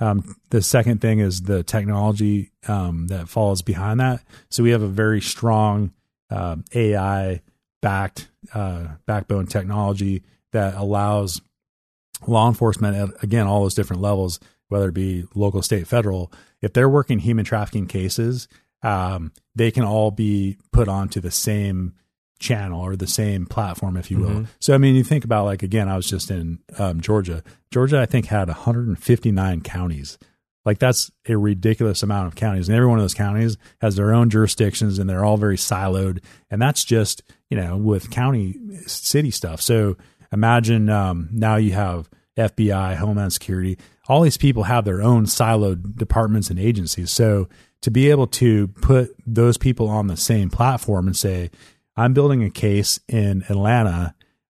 Um, 0.00 0.36
the 0.50 0.62
second 0.62 1.00
thing 1.00 1.20
is 1.20 1.42
the 1.42 1.62
technology 1.62 2.52
um, 2.66 3.08
that 3.08 3.28
falls 3.28 3.62
behind 3.62 4.00
that. 4.00 4.22
So 4.48 4.62
we 4.62 4.70
have 4.70 4.82
a 4.82 4.88
very 4.88 5.20
strong 5.20 5.92
um, 6.32 6.64
AI 6.74 7.42
backed 7.80 8.28
uh, 8.54 8.86
backbone 9.06 9.46
technology 9.46 10.22
that 10.52 10.74
allows 10.74 11.40
law 12.26 12.48
enforcement 12.48 12.96
at 12.96 13.22
again 13.22 13.46
all 13.46 13.62
those 13.62 13.74
different 13.74 14.02
levels, 14.02 14.40
whether 14.68 14.88
it 14.88 14.94
be 14.94 15.24
local, 15.34 15.62
state, 15.62 15.86
federal, 15.86 16.32
if 16.60 16.72
they're 16.72 16.88
working 16.88 17.18
human 17.18 17.44
trafficking 17.44 17.86
cases, 17.86 18.48
um, 18.82 19.32
they 19.54 19.70
can 19.70 19.84
all 19.84 20.10
be 20.10 20.56
put 20.72 20.88
onto 20.88 21.20
the 21.20 21.30
same 21.30 21.94
channel 22.38 22.80
or 22.80 22.96
the 22.96 23.06
same 23.06 23.46
platform, 23.46 23.96
if 23.96 24.10
you 24.10 24.18
will. 24.18 24.30
Mhm. 24.30 24.46
So, 24.60 24.74
I 24.74 24.78
mean, 24.78 24.94
you 24.96 25.04
think 25.04 25.24
about 25.24 25.44
like 25.44 25.62
again, 25.62 25.88
I 25.88 25.96
was 25.96 26.06
just 26.08 26.30
in 26.30 26.58
um, 26.78 27.00
Georgia. 27.00 27.42
Georgia, 27.70 28.00
I 28.00 28.06
think, 28.06 28.26
had 28.26 28.48
159 28.48 29.60
counties. 29.60 30.18
Like 30.64 30.78
that's 30.78 31.10
a 31.28 31.36
ridiculous 31.36 32.02
amount 32.02 32.28
of 32.28 32.34
counties, 32.36 32.68
and 32.68 32.76
every 32.76 32.88
one 32.88 32.98
of 32.98 33.02
those 33.02 33.14
counties 33.14 33.56
has 33.80 33.96
their 33.96 34.14
own 34.14 34.30
jurisdictions, 34.30 34.98
and 34.98 35.08
they're 35.10 35.24
all 35.24 35.36
very 35.36 35.56
siloed. 35.56 36.22
And 36.50 36.62
that's 36.62 36.84
just 36.84 37.22
you 37.50 37.56
know 37.56 37.76
with 37.76 38.10
county 38.10 38.56
city 38.86 39.30
stuff. 39.30 39.60
So 39.60 39.96
imagine 40.32 40.88
um, 40.88 41.28
now 41.32 41.56
you 41.56 41.72
have 41.72 42.08
FBI, 42.36 42.96
Homeland 42.96 43.32
Security. 43.32 43.78
All 44.08 44.22
these 44.22 44.36
people 44.36 44.64
have 44.64 44.84
their 44.84 45.02
own 45.02 45.26
siloed 45.26 45.96
departments 45.96 46.50
and 46.50 46.58
agencies. 46.58 47.10
So 47.10 47.48
to 47.82 47.90
be 47.90 48.10
able 48.10 48.26
to 48.28 48.68
put 48.68 49.14
those 49.26 49.58
people 49.58 49.88
on 49.88 50.06
the 50.06 50.16
same 50.16 50.50
platform 50.50 51.06
and 51.06 51.16
say, 51.16 51.50
I'm 51.96 52.14
building 52.14 52.42
a 52.42 52.50
case 52.50 53.00
in 53.08 53.44
Atlanta, 53.48 54.14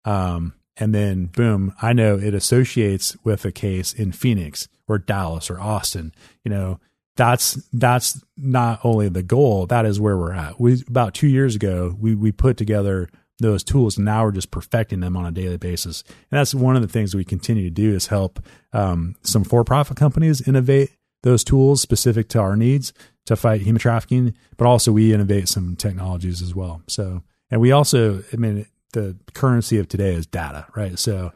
um, 0.04 0.54
and 0.76 0.94
then 0.94 1.26
boom, 1.26 1.74
I 1.80 1.92
know 1.92 2.18
it 2.18 2.34
associates 2.34 3.16
with 3.24 3.44
a 3.44 3.52
case 3.52 3.92
in 3.92 4.12
Phoenix 4.12 4.68
or 4.88 4.98
Dallas 4.98 5.50
or 5.50 5.60
Austin. 5.60 6.12
You 6.44 6.50
know, 6.50 6.80
that's 7.16 7.54
that's 7.72 8.22
not 8.36 8.80
only 8.84 9.08
the 9.08 9.22
goal, 9.22 9.66
that 9.66 9.86
is 9.86 10.00
where 10.00 10.16
we're 10.16 10.32
at. 10.32 10.60
We 10.60 10.82
about 10.88 11.14
two 11.14 11.28
years 11.28 11.54
ago, 11.54 11.94
we 11.98 12.14
we 12.14 12.32
put 12.32 12.56
together 12.56 13.08
those 13.38 13.64
tools, 13.64 13.96
and 13.96 14.04
now 14.04 14.24
we're 14.24 14.32
just 14.32 14.50
perfecting 14.50 15.00
them 15.00 15.16
on 15.16 15.26
a 15.26 15.32
daily 15.32 15.56
basis. 15.56 16.02
And 16.06 16.38
that's 16.38 16.54
one 16.54 16.76
of 16.76 16.82
the 16.82 16.88
things 16.88 17.14
we 17.14 17.24
continue 17.24 17.64
to 17.64 17.70
do 17.70 17.94
is 17.94 18.06
help 18.06 18.40
um, 18.72 19.16
some 19.22 19.44
for-profit 19.44 19.96
companies 19.96 20.46
innovate 20.46 20.90
those 21.22 21.44
tools 21.44 21.82
specific 21.82 22.28
to 22.28 22.40
our 22.40 22.56
needs 22.56 22.92
to 23.26 23.36
fight 23.36 23.60
human 23.62 23.80
trafficking, 23.80 24.34
but 24.56 24.66
also 24.66 24.92
we 24.92 25.12
innovate 25.12 25.48
some 25.48 25.76
technologies 25.76 26.42
as 26.42 26.54
well. 26.54 26.82
So, 26.88 27.22
and 27.50 27.60
we 27.60 27.72
also, 27.72 28.22
I 28.32 28.36
mean, 28.36 28.66
the 28.92 29.16
currency 29.34 29.78
of 29.78 29.88
today 29.88 30.14
is 30.14 30.26
data, 30.26 30.66
right? 30.74 30.98
So, 30.98 31.32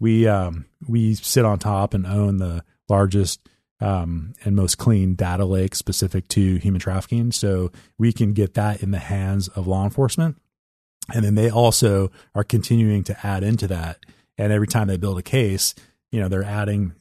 we 0.00 0.28
um, 0.28 0.66
we 0.86 1.14
sit 1.14 1.44
on 1.44 1.58
top 1.58 1.92
and 1.92 2.06
own 2.06 2.38
the 2.38 2.62
largest 2.88 3.48
um, 3.80 4.34
and 4.44 4.56
most 4.56 4.78
clean 4.78 5.14
data 5.14 5.44
lake 5.44 5.74
specific 5.74 6.26
to 6.28 6.56
human 6.56 6.80
trafficking. 6.80 7.30
So 7.30 7.70
we 7.96 8.12
can 8.12 8.32
get 8.32 8.54
that 8.54 8.82
in 8.82 8.90
the 8.90 8.98
hands 8.98 9.48
of 9.48 9.66
law 9.66 9.84
enforcement, 9.84 10.36
and 11.14 11.24
then 11.24 11.34
they 11.34 11.50
also 11.50 12.10
are 12.34 12.44
continuing 12.44 13.04
to 13.04 13.26
add 13.26 13.42
into 13.42 13.66
that. 13.68 14.04
And 14.36 14.52
every 14.52 14.66
time 14.66 14.88
they 14.88 14.96
build 14.96 15.18
a 15.18 15.22
case, 15.22 15.74
you 16.10 16.20
know, 16.20 16.28
they're 16.28 16.44
adding 16.44 16.94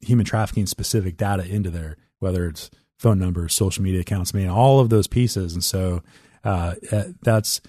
human 0.00 0.24
trafficking 0.24 0.66
specific 0.66 1.16
data 1.16 1.46
into 1.46 1.70
there, 1.70 1.96
whether 2.18 2.46
it's 2.46 2.70
phone 2.98 3.18
numbers, 3.18 3.54
social 3.54 3.82
media 3.82 4.00
accounts, 4.00 4.34
I 4.34 4.38
mean, 4.38 4.48
all 4.48 4.80
of 4.80 4.90
those 4.90 5.06
pieces. 5.06 5.54
And 5.54 5.62
so 5.62 6.02
uh, 6.44 6.74
uh, 6.90 7.04
that's 7.22 7.60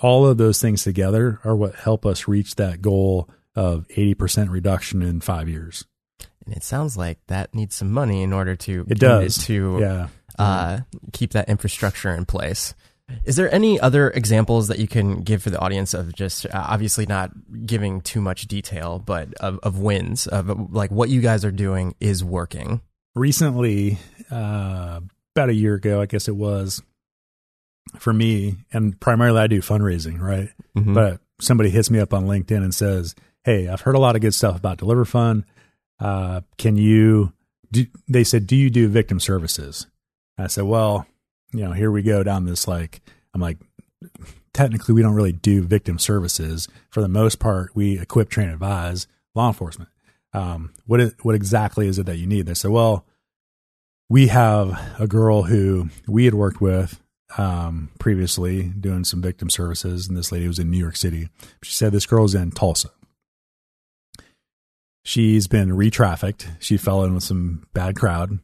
all 0.00 0.26
of 0.26 0.38
those 0.38 0.60
things 0.60 0.84
together 0.84 1.40
are 1.44 1.56
what 1.56 1.74
help 1.74 2.06
us 2.06 2.28
reach 2.28 2.54
that 2.56 2.80
goal 2.80 3.28
of 3.54 3.86
80% 3.88 4.50
reduction 4.50 5.02
in 5.02 5.20
five 5.20 5.48
years. 5.48 5.84
It 6.50 6.62
sounds 6.64 6.96
like 6.96 7.18
that 7.28 7.54
needs 7.54 7.74
some 7.74 7.90
money 7.92 8.22
in 8.22 8.32
order 8.32 8.56
to 8.56 8.84
It 8.88 8.98
does. 8.98 9.38
to 9.46 9.78
Yeah. 9.80 10.08
uh, 10.38 10.80
keep 11.12 11.32
that 11.32 11.48
infrastructure 11.48 12.10
in 12.10 12.24
place. 12.26 12.74
Is 13.24 13.34
there 13.36 13.52
any 13.52 13.78
other 13.80 14.10
examples 14.10 14.68
that 14.68 14.78
you 14.78 14.86
can 14.86 15.22
give 15.22 15.42
for 15.42 15.50
the 15.50 15.58
audience 15.58 15.94
of 15.94 16.14
just 16.14 16.46
uh, 16.46 16.50
obviously 16.52 17.06
not 17.06 17.32
giving 17.66 18.00
too 18.02 18.20
much 18.20 18.42
detail, 18.46 19.00
but 19.00 19.34
of, 19.34 19.58
of 19.64 19.78
wins 19.78 20.28
of 20.28 20.72
like 20.72 20.90
what 20.92 21.08
you 21.08 21.20
guys 21.20 21.44
are 21.44 21.50
doing 21.52 21.94
is 22.00 22.22
working? 22.22 22.80
recently, 23.16 23.98
uh, 24.30 25.00
about 25.34 25.48
a 25.48 25.54
year 25.54 25.74
ago, 25.74 26.00
I 26.00 26.06
guess 26.06 26.28
it 26.28 26.36
was 26.36 26.80
for 27.98 28.12
me, 28.12 28.58
and 28.72 28.98
primarily 29.00 29.40
I 29.40 29.48
do 29.48 29.60
fundraising, 29.60 30.20
right? 30.20 30.50
Mhm. 30.76 30.94
But 30.94 31.20
somebody 31.40 31.70
hits 31.70 31.90
me 31.90 31.98
up 31.98 32.14
on 32.14 32.26
LinkedIn 32.26 32.58
and 32.62 32.72
says, 32.74 33.16
"Hey, 33.42 33.66
I've 33.68 33.80
heard 33.80 33.96
a 33.96 33.98
lot 33.98 34.14
of 34.14 34.22
good 34.22 34.32
stuff 34.34 34.56
about 34.56 34.78
Deliver 34.78 35.04
Fund. 35.04 35.42
Uh, 36.00 36.40
can 36.58 36.76
you?" 36.76 37.32
Do, 37.70 37.86
they 38.08 38.24
said, 38.24 38.46
"Do 38.46 38.56
you 38.56 38.70
do 38.70 38.88
victim 38.88 39.20
services?" 39.20 39.86
I 40.38 40.46
said, 40.46 40.64
"Well, 40.64 41.06
you 41.52 41.64
know, 41.64 41.72
here 41.72 41.90
we 41.90 42.02
go 42.02 42.22
down 42.22 42.46
this 42.46 42.66
like." 42.66 43.00
I'm 43.32 43.40
like, 43.40 43.58
technically, 44.52 44.92
we 44.92 45.02
don't 45.02 45.14
really 45.14 45.32
do 45.32 45.62
victim 45.62 45.98
services. 45.98 46.66
For 46.90 47.00
the 47.00 47.08
most 47.08 47.38
part, 47.38 47.70
we 47.76 47.98
equip, 48.00 48.28
train, 48.28 48.48
advise 48.48 49.06
law 49.34 49.48
enforcement. 49.48 49.88
Um, 50.32 50.72
what 50.86 51.00
is, 51.00 51.14
what 51.22 51.36
exactly 51.36 51.86
is 51.86 51.98
it 51.98 52.06
that 52.06 52.18
you 52.18 52.26
need? 52.26 52.46
They 52.46 52.54
said, 52.54 52.70
"Well, 52.70 53.04
we 54.08 54.26
have 54.26 54.78
a 54.98 55.06
girl 55.06 55.44
who 55.44 55.88
we 56.08 56.24
had 56.24 56.34
worked 56.34 56.60
with 56.60 57.00
um, 57.38 57.90
previously 57.98 58.64
doing 58.64 59.04
some 59.04 59.22
victim 59.22 59.50
services, 59.50 60.08
and 60.08 60.16
this 60.16 60.32
lady 60.32 60.48
was 60.48 60.58
in 60.58 60.70
New 60.70 60.78
York 60.78 60.96
City. 60.96 61.28
She 61.62 61.72
said 61.72 61.92
this 61.92 62.06
girl's 62.06 62.34
in 62.34 62.50
Tulsa. 62.50 62.90
She's 65.02 65.46
been 65.48 65.72
re-trafficked. 65.74 66.48
She 66.58 66.76
fell 66.76 67.04
in 67.04 67.14
with 67.14 67.22
some 67.24 67.66
bad 67.72 67.96
crowd, 67.96 68.38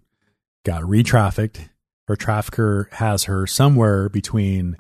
got 0.65 0.89
re-trafficked. 0.89 1.69
Her 2.09 2.17
trafficker 2.17 2.89
has 2.93 3.25
her 3.25 3.47
somewhere 3.47 4.09
between 4.09 4.77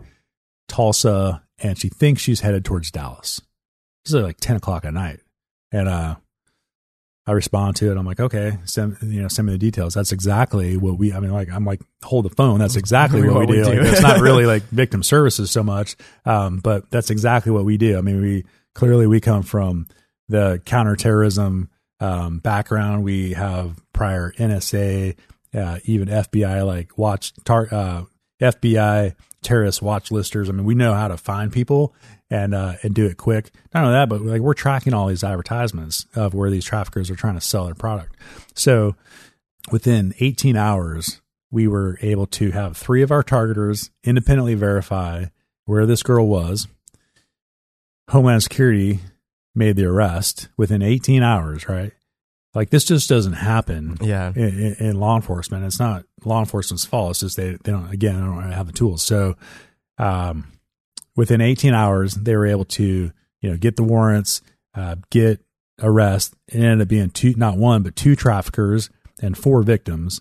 Tulsa 0.69 1.43
and 1.59 1.79
she 1.79 1.89
thinks 1.89 2.23
she's 2.23 2.41
headed 2.41 2.65
towards 2.65 2.91
Dallas. 2.91 3.41
This 4.05 4.15
is 4.15 4.23
like 4.23 4.37
ten 4.39 4.57
o'clock 4.57 4.85
at 4.85 4.95
night, 4.95 5.21
and 5.73 5.89
uh, 5.89 6.17
I 7.27 7.33
respond 7.33 7.77
to 7.77 7.91
it. 7.91 7.97
I'm 7.97 8.07
like, 8.07 8.21
okay, 8.21 8.59
send 8.65 8.99
you 9.03 9.23
know, 9.23 9.29
send 9.29 9.47
me 9.47 9.53
the 9.53 9.59
details. 9.59 9.95
That's 9.95 10.13
exactly 10.13 10.77
what 10.77 10.99
we. 10.99 11.13
I 11.13 11.19
mean, 11.21 11.33
like, 11.33 11.51
I'm 11.51 11.65
like, 11.65 11.81
hold 12.05 12.25
the 12.27 12.31
phone. 12.31 12.59
That's 12.61 12.77
exactly 12.77 13.23
what, 13.23 13.35
What 13.35 13.49
we 13.49 13.57
we 13.59 13.65
do. 13.65 13.73
do. 13.73 13.81
Like, 13.83 13.93
it's 13.93 14.03
not 14.03 14.21
really 14.21 14.47
like 14.55 14.63
victim 14.65 15.03
services 15.03 15.51
so 15.51 15.63
much, 15.65 15.97
um, 16.25 16.59
but 16.59 16.91
that's 16.91 17.11
exactly 17.11 17.51
what 17.51 17.65
we 17.65 17.77
do. 17.79 17.99
I 17.99 18.01
mean, 18.01 18.21
we 18.21 18.45
clearly 18.75 19.07
we 19.07 19.21
come 19.21 19.43
from 19.43 19.87
the 20.29 20.61
counterterrorism 20.65 21.71
um, 22.01 22.39
background. 22.39 23.05
We 23.05 23.33
have 23.33 23.81
prior 23.93 24.33
NSA, 24.33 25.17
uh, 25.55 25.79
even 25.85 26.09
FBI, 26.09 26.67
like 26.67 26.97
watch 26.99 27.33
tar, 27.45 27.69
uh, 27.71 28.05
FBI 28.41 29.15
terrorist 29.43 29.81
watch 29.83 30.11
listers. 30.11 30.49
I 30.49 30.53
mean, 30.53 30.65
we 30.65 30.75
know 30.75 30.95
how 30.95 31.09
to 31.09 31.17
find 31.17 31.53
people 31.53 31.95
and 32.31 32.55
uh, 32.55 32.75
and 32.83 32.95
do 32.95 33.07
it 33.07 33.17
quick. 33.17 33.51
Not 33.73 33.85
only 33.85 33.95
that, 33.95 34.09
but 34.09 34.21
like 34.21 34.41
we're 34.41 34.55
tracking 34.55 34.93
all 34.93 35.07
these 35.07 35.25
advertisements 35.25 36.07
of 36.15 36.35
where 36.35 36.51
these 36.51 36.65
traffickers 36.65 37.11
are 37.11 37.17
trying 37.17 37.37
to 37.37 37.41
sell 37.41 37.67
their 37.67 37.75
product. 37.75 38.17
So 38.55 38.97
within 39.71 40.15
18 40.21 40.57
hours, 40.57 41.21
we 41.51 41.69
were 41.69 41.99
able 42.03 42.27
to 42.27 42.51
have 42.51 42.77
three 42.77 43.03
of 43.03 43.11
our 43.11 43.23
targeters 43.23 43.91
independently 44.05 44.55
verify 44.55 45.27
where 45.65 45.87
this 45.87 46.03
girl 46.03 46.27
was. 46.27 46.67
Homeland 48.09 48.43
Security 48.43 49.01
made 49.57 49.75
the 49.77 49.87
arrest 49.87 50.49
within 50.57 50.83
18 50.83 51.23
hours, 51.23 51.69
right? 51.69 51.93
Like 52.55 52.71
this 52.71 52.85
just 52.85 53.09
doesn't 53.09 53.35
happen 53.35 53.97
Yeah. 54.01 54.33
in, 54.35 54.43
in, 54.59 54.75
in 54.75 55.01
law 55.01 55.17
enforcement. 55.17 55.65
It's 55.65 55.79
not 55.81 56.05
law 56.25 56.41
enforcement's 56.41 56.85
fault. 56.85 57.11
It's 57.13 57.21
just 57.21 57.37
they, 57.37 57.53
they 57.65 57.73
don't, 57.73 57.91
again, 57.93 58.15
they 58.15 58.21
don't 58.21 58.53
have 58.53 58.67
the 58.67 58.73
tools. 58.73 59.03
So, 59.03 59.37
um, 59.99 60.53
within 61.17 61.41
18 61.41 61.75
hours, 61.75 62.15
they 62.15 62.37
were 62.37 62.47
able 62.47 62.65
to, 62.67 63.11
you 63.41 63.51
know, 63.51 63.57
get 63.57 63.77
the 63.77 63.83
warrants, 63.83 64.41
uh, 64.75 64.97
get 65.11 65.41
arrest. 65.83 66.35
It 66.49 66.57
ended 66.57 66.83
up 66.83 66.89
being 66.89 67.11
two, 67.11 67.35
not 67.37 67.57
one, 67.59 67.83
but 67.83 67.97
two 67.97 68.17
traffickers 68.17 68.91
and 69.21 69.37
four 69.37 69.63
victims. 69.63 70.21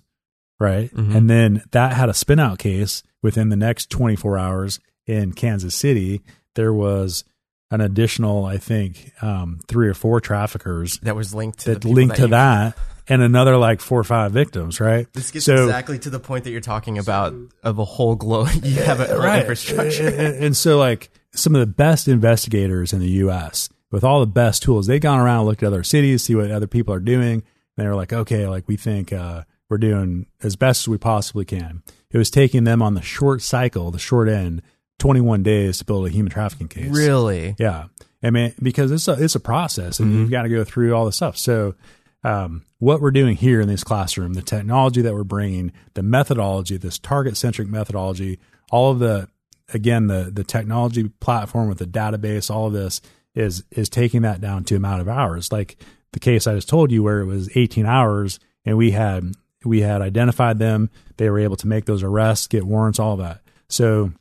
Right. 0.60 0.90
Mhm. 0.94 1.16
And 1.16 1.30
then 1.30 1.64
that 1.72 1.94
had 1.94 2.08
a 2.08 2.14
spin 2.14 2.40
out 2.40 2.60
case 2.60 3.04
within 3.22 3.50
the 3.50 3.58
next 3.58 3.90
24 3.90 4.38
hours 4.38 4.80
in 5.06 5.34
Kansas 5.34 5.76
City. 5.76 6.22
There 6.56 6.74
was 6.74 7.26
an 7.72 7.82
additional, 7.82 8.46
I 8.46 8.58
think, 8.58 9.12
um, 9.22 9.60
three 9.68 9.88
or 9.88 9.94
four 9.94 10.22
traffickers 10.22 11.00
That 11.00 11.16
was 11.16 11.34
linked 11.34 11.60
to 11.60 11.74
that 11.74 11.86
linked 11.86 12.16
to 12.18 12.24
you- 12.24 12.28
that 12.30 12.78
and 13.08 13.22
another 13.22 13.58
like 13.58 13.82
four 13.82 14.00
or 14.00 14.04
five 14.04 14.32
victims. 14.32 14.80
Right. 14.80 15.08
This 15.14 15.32
gets 15.32 15.46
So- 15.46 15.66
exactly 15.66 16.00
to 16.00 16.10
the 16.10 16.20
point 16.20 16.44
that 16.46 16.52
you're 16.52 16.62
talking 16.62 16.98
about 16.98 17.34
of 17.64 17.80
a 17.80 17.86
whole 17.86 18.16
globe. 18.16 18.50
You 18.64 18.82
have 18.84 19.00
a 19.00 19.18
right. 19.18 19.40
infrastructure. 19.42 20.08
And, 20.08 20.44
and 20.44 20.58
so, 20.58 20.78
like 20.78 21.10
some 21.34 21.54
of 21.56 21.60
the 21.60 21.66
best 21.68 22.08
investigators 22.08 22.94
in 22.94 23.00
the 23.00 23.10
U.S. 23.26 23.70
with 23.92 24.04
all 24.04 24.20
the 24.22 24.26
best 24.28 24.64
tools, 24.64 24.88
they've 24.88 25.02
gone 25.02 25.20
around 25.20 25.40
and 25.40 25.48
looked 25.48 25.64
at 25.64 25.68
other 25.68 25.84
cities, 25.84 26.24
see 26.24 26.36
what 26.36 26.50
other 26.52 26.68
people 26.68 26.94
are 26.94 27.00
doing. 27.00 27.44
And 27.78 27.84
they 27.84 27.88
were 27.88 27.96
like, 27.96 28.14
okay, 28.14 28.48
like 28.48 28.68
we 28.68 28.78
think 28.78 29.12
uh, 29.12 29.44
we're 29.70 29.78
doing 29.80 30.28
as 30.44 30.56
best 30.56 30.84
as 30.84 30.88
we 30.88 30.98
possibly 30.98 31.46
can. 31.46 31.84
It 32.12 32.18
was 32.18 32.30
taking 32.30 32.64
them 32.64 32.82
on 32.82 32.94
the 32.94 33.02
short 33.02 33.42
cycle, 33.42 33.92
the 33.92 34.00
short 34.00 34.30
end, 34.30 34.62
21 35.00 35.44
days 35.44 35.80
to 35.80 35.86
build 35.86 36.08
a 36.08 36.10
human 36.10 36.32
trafficking 36.32 36.68
case. 36.68 36.90
Really? 36.90 37.56
Yeah. 37.60 37.86
I 38.24 38.32
mean, 38.32 38.54
because 38.62 38.92
it's 38.92 39.08
a, 39.08 39.14
it's 39.14 39.36
a 39.36 39.40
process 39.40 40.00
and 40.00 40.14
you've 40.14 40.32
got 40.32 40.44
to 40.44 40.50
go 40.50 40.64
through 40.64 40.96
all 40.96 41.06
the 41.06 41.12
stuff. 41.12 41.38
So, 41.38 41.76
um, 42.24 42.64
what 42.80 43.02
we're 43.02 43.12
doing 43.12 43.36
here 43.36 43.62
in 43.62 43.68
this 43.68 43.84
classroom, 43.84 44.34
the 44.34 44.42
technology 44.42 45.04
that 45.04 45.14
we're 45.14 45.24
bringing, 45.24 45.72
the 45.94 46.02
methodology, 46.02 46.76
this 46.76 46.98
target 46.98 47.38
centric 47.38 47.68
methodology, 47.68 48.40
all 48.72 48.92
of 48.92 48.98
the, 49.00 49.30
again, 49.76 50.08
the, 50.08 50.32
the 50.34 50.44
technology 50.44 51.10
platform 51.20 51.70
with 51.70 51.78
the 51.78 51.86
database, 51.86 52.50
all 52.50 52.66
of 52.66 52.74
this 52.74 53.00
is, 53.36 53.64
is 53.70 53.90
taking 53.90 54.24
that 54.24 54.42
down 54.42 54.64
to 54.64 54.76
amount 54.76 55.02
of 55.02 55.08
hours. 55.08 55.52
Like 55.52 55.78
the 56.14 56.20
case 56.20 56.48
I 56.48 56.56
just 56.56 56.68
told 56.68 56.92
you 56.92 57.04
where 57.04 57.20
it 57.20 57.26
was 57.26 57.56
18 57.56 57.86
hours 57.86 58.40
and 58.66 58.76
we 58.76 58.90
had, 58.90 59.32
we 59.64 59.82
had 59.82 60.02
identified 60.02 60.58
them. 60.58 60.90
They 61.18 61.30
were 61.30 61.40
able 61.40 61.58
to 61.58 61.68
make 61.68 61.86
those 61.86 62.02
arrests, 62.02 62.48
get 62.48 62.64
warrants, 62.64 62.98
all 62.98 63.18
that. 63.18 63.42
So 63.70 64.14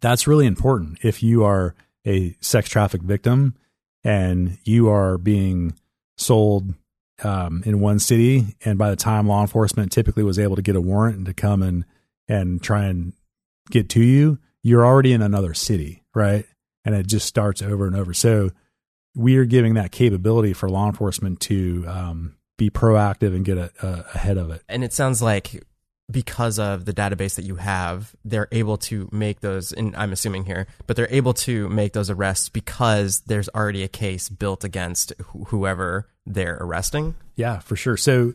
that's 0.00 0.26
really 0.26 0.46
important. 0.46 0.98
If 1.02 1.22
you 1.22 1.44
are 1.44 1.74
a 2.06 2.36
sex 2.40 2.68
traffic 2.68 3.02
victim 3.02 3.56
and 4.04 4.58
you 4.64 4.88
are 4.88 5.18
being 5.18 5.74
sold 6.16 6.74
um, 7.22 7.62
in 7.66 7.80
one 7.80 7.98
city 7.98 8.56
and 8.64 8.78
by 8.78 8.90
the 8.90 8.96
time 8.96 9.26
law 9.26 9.40
enforcement 9.40 9.92
typically 9.92 10.22
was 10.22 10.38
able 10.38 10.56
to 10.56 10.62
get 10.62 10.76
a 10.76 10.80
warrant 10.80 11.16
and 11.16 11.26
to 11.26 11.34
come 11.34 11.62
and 11.62 11.84
and 12.28 12.62
try 12.62 12.84
and 12.84 13.12
get 13.70 13.88
to 13.88 14.02
you 14.02 14.38
you're 14.62 14.86
already 14.86 15.12
in 15.12 15.20
another 15.22 15.52
city 15.52 16.04
right? 16.18 16.44
And 16.84 16.94
it 16.94 17.06
just 17.06 17.26
starts 17.26 17.62
over 17.62 17.86
and 17.86 17.96
over. 17.96 18.12
So 18.12 18.50
we 19.14 19.36
are 19.36 19.44
giving 19.44 19.74
that 19.74 19.92
capability 19.92 20.52
for 20.52 20.68
law 20.68 20.86
enforcement 20.86 21.40
to 21.42 21.84
um, 21.86 22.36
be 22.56 22.70
proactive 22.70 23.34
and 23.34 23.44
get 23.44 23.56
a, 23.56 23.70
a, 23.82 24.06
ahead 24.14 24.36
of 24.36 24.50
it. 24.50 24.62
And 24.68 24.82
it 24.82 24.92
sounds 24.92 25.22
like 25.22 25.64
because 26.10 26.58
of 26.58 26.84
the 26.84 26.92
database 26.92 27.34
that 27.36 27.44
you 27.44 27.56
have, 27.56 28.14
they're 28.24 28.48
able 28.50 28.78
to 28.78 29.08
make 29.12 29.40
those, 29.40 29.72
and 29.72 29.94
I'm 29.94 30.12
assuming 30.12 30.44
here, 30.44 30.66
but 30.86 30.96
they're 30.96 31.12
able 31.12 31.34
to 31.34 31.68
make 31.68 31.92
those 31.92 32.08
arrests 32.08 32.48
because 32.48 33.20
there's 33.26 33.48
already 33.50 33.82
a 33.82 33.88
case 33.88 34.28
built 34.28 34.64
against 34.64 35.12
wh- 35.20 35.48
whoever 35.48 36.08
they're 36.24 36.56
arresting. 36.60 37.14
Yeah, 37.36 37.58
for 37.58 37.76
sure. 37.76 37.96
So 37.96 38.34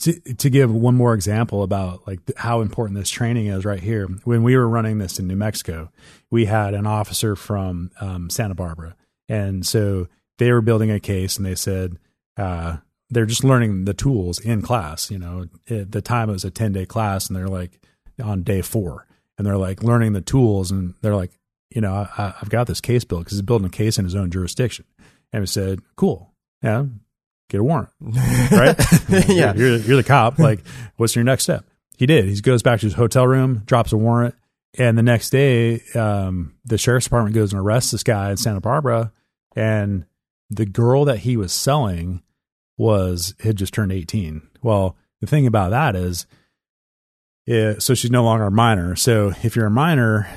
to 0.00 0.12
to 0.34 0.50
give 0.50 0.72
one 0.72 0.94
more 0.94 1.14
example 1.14 1.62
about 1.62 2.06
like 2.06 2.20
how 2.36 2.60
important 2.60 2.98
this 2.98 3.10
training 3.10 3.46
is 3.46 3.64
right 3.64 3.80
here. 3.80 4.06
When 4.24 4.42
we 4.42 4.56
were 4.56 4.68
running 4.68 4.98
this 4.98 5.18
in 5.18 5.26
New 5.26 5.36
Mexico, 5.36 5.90
we 6.30 6.46
had 6.46 6.74
an 6.74 6.86
officer 6.86 7.36
from 7.36 7.90
um, 8.00 8.30
Santa 8.30 8.54
Barbara, 8.54 8.96
and 9.28 9.66
so 9.66 10.08
they 10.38 10.50
were 10.52 10.62
building 10.62 10.90
a 10.90 11.00
case, 11.00 11.36
and 11.36 11.46
they 11.46 11.54
said 11.54 11.96
uh, 12.36 12.78
they're 13.10 13.26
just 13.26 13.44
learning 13.44 13.84
the 13.84 13.94
tools 13.94 14.38
in 14.38 14.62
class. 14.62 15.10
You 15.10 15.18
know, 15.18 15.46
at 15.68 15.92
the 15.92 16.02
time 16.02 16.30
it 16.30 16.34
was 16.34 16.44
a 16.44 16.50
ten 16.50 16.72
day 16.72 16.86
class, 16.86 17.28
and 17.28 17.36
they're 17.36 17.48
like 17.48 17.80
on 18.22 18.42
day 18.42 18.62
four, 18.62 19.06
and 19.38 19.46
they're 19.46 19.56
like 19.56 19.82
learning 19.82 20.12
the 20.12 20.20
tools, 20.20 20.70
and 20.70 20.94
they're 21.02 21.16
like, 21.16 21.32
you 21.70 21.80
know, 21.80 21.92
I, 22.16 22.34
I've 22.40 22.50
got 22.50 22.66
this 22.66 22.80
case 22.80 23.04
built 23.04 23.22
because 23.22 23.32
he's 23.38 23.42
building 23.42 23.66
a 23.66 23.70
case 23.70 23.98
in 23.98 24.04
his 24.04 24.14
own 24.14 24.30
jurisdiction, 24.30 24.84
and 25.32 25.42
we 25.42 25.46
said, 25.46 25.80
cool, 25.96 26.32
yeah, 26.62 26.84
get 27.50 27.60
a 27.60 27.64
warrant 27.64 27.90
right? 28.00 28.76
Yeah. 29.28 29.54
you're, 29.54 29.76
you're 29.76 29.96
the 29.96 30.04
cop. 30.06 30.38
Like, 30.38 30.60
what's 30.96 31.14
your 31.14 31.24
next 31.24 31.44
step? 31.44 31.64
He 31.96 32.06
did. 32.06 32.24
He 32.24 32.40
goes 32.40 32.62
back 32.62 32.80
to 32.80 32.86
his 32.86 32.94
hotel 32.94 33.26
room, 33.26 33.62
drops 33.66 33.92
a 33.92 33.96
warrant, 33.96 34.34
and 34.76 34.98
the 34.98 35.02
next 35.02 35.30
day, 35.30 35.80
um, 35.94 36.54
the 36.64 36.78
sheriff's 36.78 37.06
department 37.06 37.34
goes 37.34 37.52
and 37.52 37.60
arrests 37.60 37.92
this 37.92 38.02
guy 38.02 38.30
in 38.30 38.36
Santa 38.36 38.60
Barbara, 38.60 39.12
and 39.54 40.04
the 40.50 40.66
girl 40.66 41.04
that 41.04 41.18
he 41.18 41.36
was 41.36 41.52
selling 41.52 42.22
was 42.76 43.34
had 43.40 43.56
just 43.56 43.72
turned 43.74 43.92
18. 43.92 44.42
Well, 44.62 44.96
the 45.20 45.26
thing 45.26 45.46
about 45.46 45.70
that 45.70 45.94
is, 45.96 46.26
yeah, 47.46 47.74
so 47.78 47.94
she's 47.94 48.10
no 48.10 48.24
longer 48.24 48.44
a 48.46 48.50
minor. 48.50 48.96
So 48.96 49.32
if 49.42 49.54
you're 49.54 49.66
a 49.66 49.70
minor, 49.70 50.28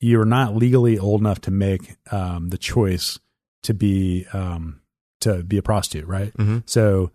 you're 0.00 0.24
not 0.24 0.54
legally 0.56 0.98
old 0.98 1.20
enough 1.20 1.40
to 1.42 1.50
make 1.50 1.96
um, 2.12 2.48
the 2.50 2.58
choice 2.58 3.18
to 3.62 3.74
be 3.74 4.26
um, 4.32 4.80
to 5.20 5.42
be 5.42 5.56
a 5.58 5.62
prostitute, 5.62 6.06
right? 6.06 6.32
Mhm. 6.36 6.62
So 6.68 7.10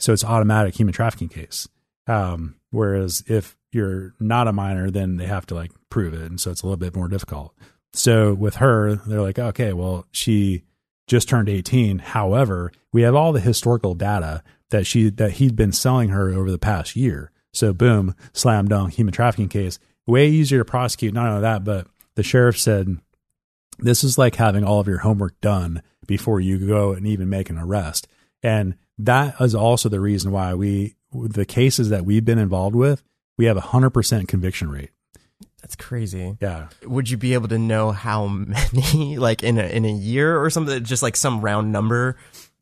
so 0.00 0.12
it's 0.12 0.24
automatic 0.24 0.74
human 0.74 0.92
trafficking 0.92 1.28
case. 1.28 1.68
Um, 2.06 2.56
whereas 2.70 3.22
if 3.26 3.56
you're 3.72 4.14
not 4.20 4.48
a 4.48 4.52
minor, 4.52 4.90
then 4.90 5.16
they 5.16 5.26
have 5.26 5.46
to 5.46 5.54
like 5.54 5.70
prove 5.90 6.12
it, 6.14 6.22
and 6.22 6.40
so 6.40 6.50
it's 6.50 6.62
a 6.62 6.66
little 6.66 6.76
bit 6.78 6.96
more 6.96 7.08
difficult. 7.08 7.54
So 7.92 8.34
with 8.34 8.56
her, 8.56 8.96
they're 8.96 9.22
like, 9.22 9.38
okay, 9.38 9.72
well, 9.72 10.06
she 10.10 10.64
just 11.06 11.28
turned 11.28 11.48
18. 11.48 11.98
However, 11.98 12.72
we 12.92 13.02
have 13.02 13.14
all 13.14 13.32
the 13.32 13.40
historical 13.40 13.94
data 13.94 14.42
that 14.70 14.86
she 14.86 15.10
that 15.10 15.32
he'd 15.32 15.56
been 15.56 15.72
selling 15.72 16.10
her 16.10 16.30
over 16.30 16.50
the 16.50 16.58
past 16.58 16.96
year. 16.96 17.30
So 17.52 17.72
boom, 17.72 18.14
slam 18.32 18.68
dunk, 18.68 18.94
human 18.94 19.12
trafficking 19.12 19.48
case. 19.48 19.78
Way 20.06 20.28
easier 20.28 20.58
to 20.58 20.64
prosecute. 20.64 21.14
Not 21.14 21.28
only 21.28 21.42
that, 21.42 21.64
but 21.64 21.86
the 22.14 22.22
sheriff 22.22 22.58
said 22.58 22.98
this 23.78 24.04
is 24.04 24.18
like 24.18 24.36
having 24.36 24.64
all 24.64 24.80
of 24.80 24.88
your 24.88 24.98
homework 24.98 25.40
done 25.40 25.82
before 26.06 26.40
you 26.40 26.58
go 26.66 26.92
and 26.92 27.06
even 27.06 27.28
make 27.28 27.50
an 27.50 27.58
arrest. 27.58 28.06
And 28.42 28.76
that 28.98 29.40
is 29.40 29.54
also 29.54 29.88
the 29.88 30.00
reason 30.00 30.30
why 30.30 30.54
we 30.54 30.96
the 31.12 31.46
cases 31.46 31.90
that 31.90 32.04
we've 32.04 32.24
been 32.24 32.38
involved 32.38 32.76
with, 32.76 33.02
we 33.38 33.46
have 33.46 33.56
a 33.56 33.62
hundred 33.62 33.90
percent 33.90 34.28
conviction 34.28 34.70
rate. 34.70 34.90
That's 35.64 35.76
crazy. 35.76 36.36
Yeah. 36.42 36.68
Would 36.84 37.08
you 37.08 37.16
be 37.16 37.32
able 37.32 37.48
to 37.48 37.58
know 37.58 37.90
how 37.90 38.26
many, 38.72 39.16
like 39.16 39.42
in 39.42 39.56
a 39.56 39.62
in 39.62 39.86
a 39.86 39.92
year 39.92 40.38
or 40.38 40.50
something, 40.50 40.84
just 40.84 41.02
like 41.02 41.16
some 41.16 41.40
round 41.40 41.72
number? 41.72 42.18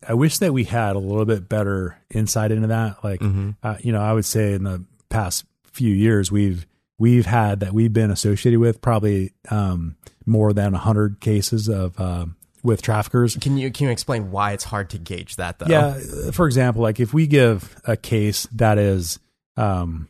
I 0.07 0.15
wish 0.15 0.39
that 0.39 0.53
we 0.53 0.63
had 0.63 0.95
a 0.95 1.01
little 1.01 1.25
bit 1.25 1.49
better 1.49 1.99
insight 2.11 2.53
into 2.53 2.69
that. 2.69 3.03
Like, 3.03 3.21
uh, 3.65 3.77
you 3.81 3.91
know, 3.91 4.01
I 4.01 4.13
would 4.13 4.25
say 4.25 4.53
in 4.53 4.63
the 4.63 4.85
past 5.09 5.45
few 5.65 5.93
years, 5.93 6.31
we've 6.31 6.65
we've 6.97 7.27
had 7.27 7.59
that 7.59 7.73
we've 7.73 7.93
been 7.93 8.13
associated 8.13 8.61
with 8.61 8.81
probably 8.81 9.33
um, 9.51 9.97
more 10.25 10.53
than 10.53 10.71
100 10.71 11.19
cases 11.19 11.69
of 11.69 11.99
uh, 11.99 12.27
with 12.63 12.83
traffickers. 12.83 13.37
Can 13.37 13.59
you 13.59 13.73
can 13.73 13.87
you 13.87 13.93
explain 13.93 14.31
why 14.31 14.53
it's 14.53 14.65
hard 14.65 14.91
to 14.91 14.99
gauge 14.99 15.35
that 15.37 15.59
though? 15.59 15.67
Yeah, 15.67 16.31
for 16.31 16.47
example, 16.47 16.83
like 16.83 17.01
if 17.01 17.13
we 17.13 17.27
give 17.27 17.75
a 17.85 17.97
case 17.97 18.47
that 18.53 18.79
is 18.79 19.19
um, 19.57 20.09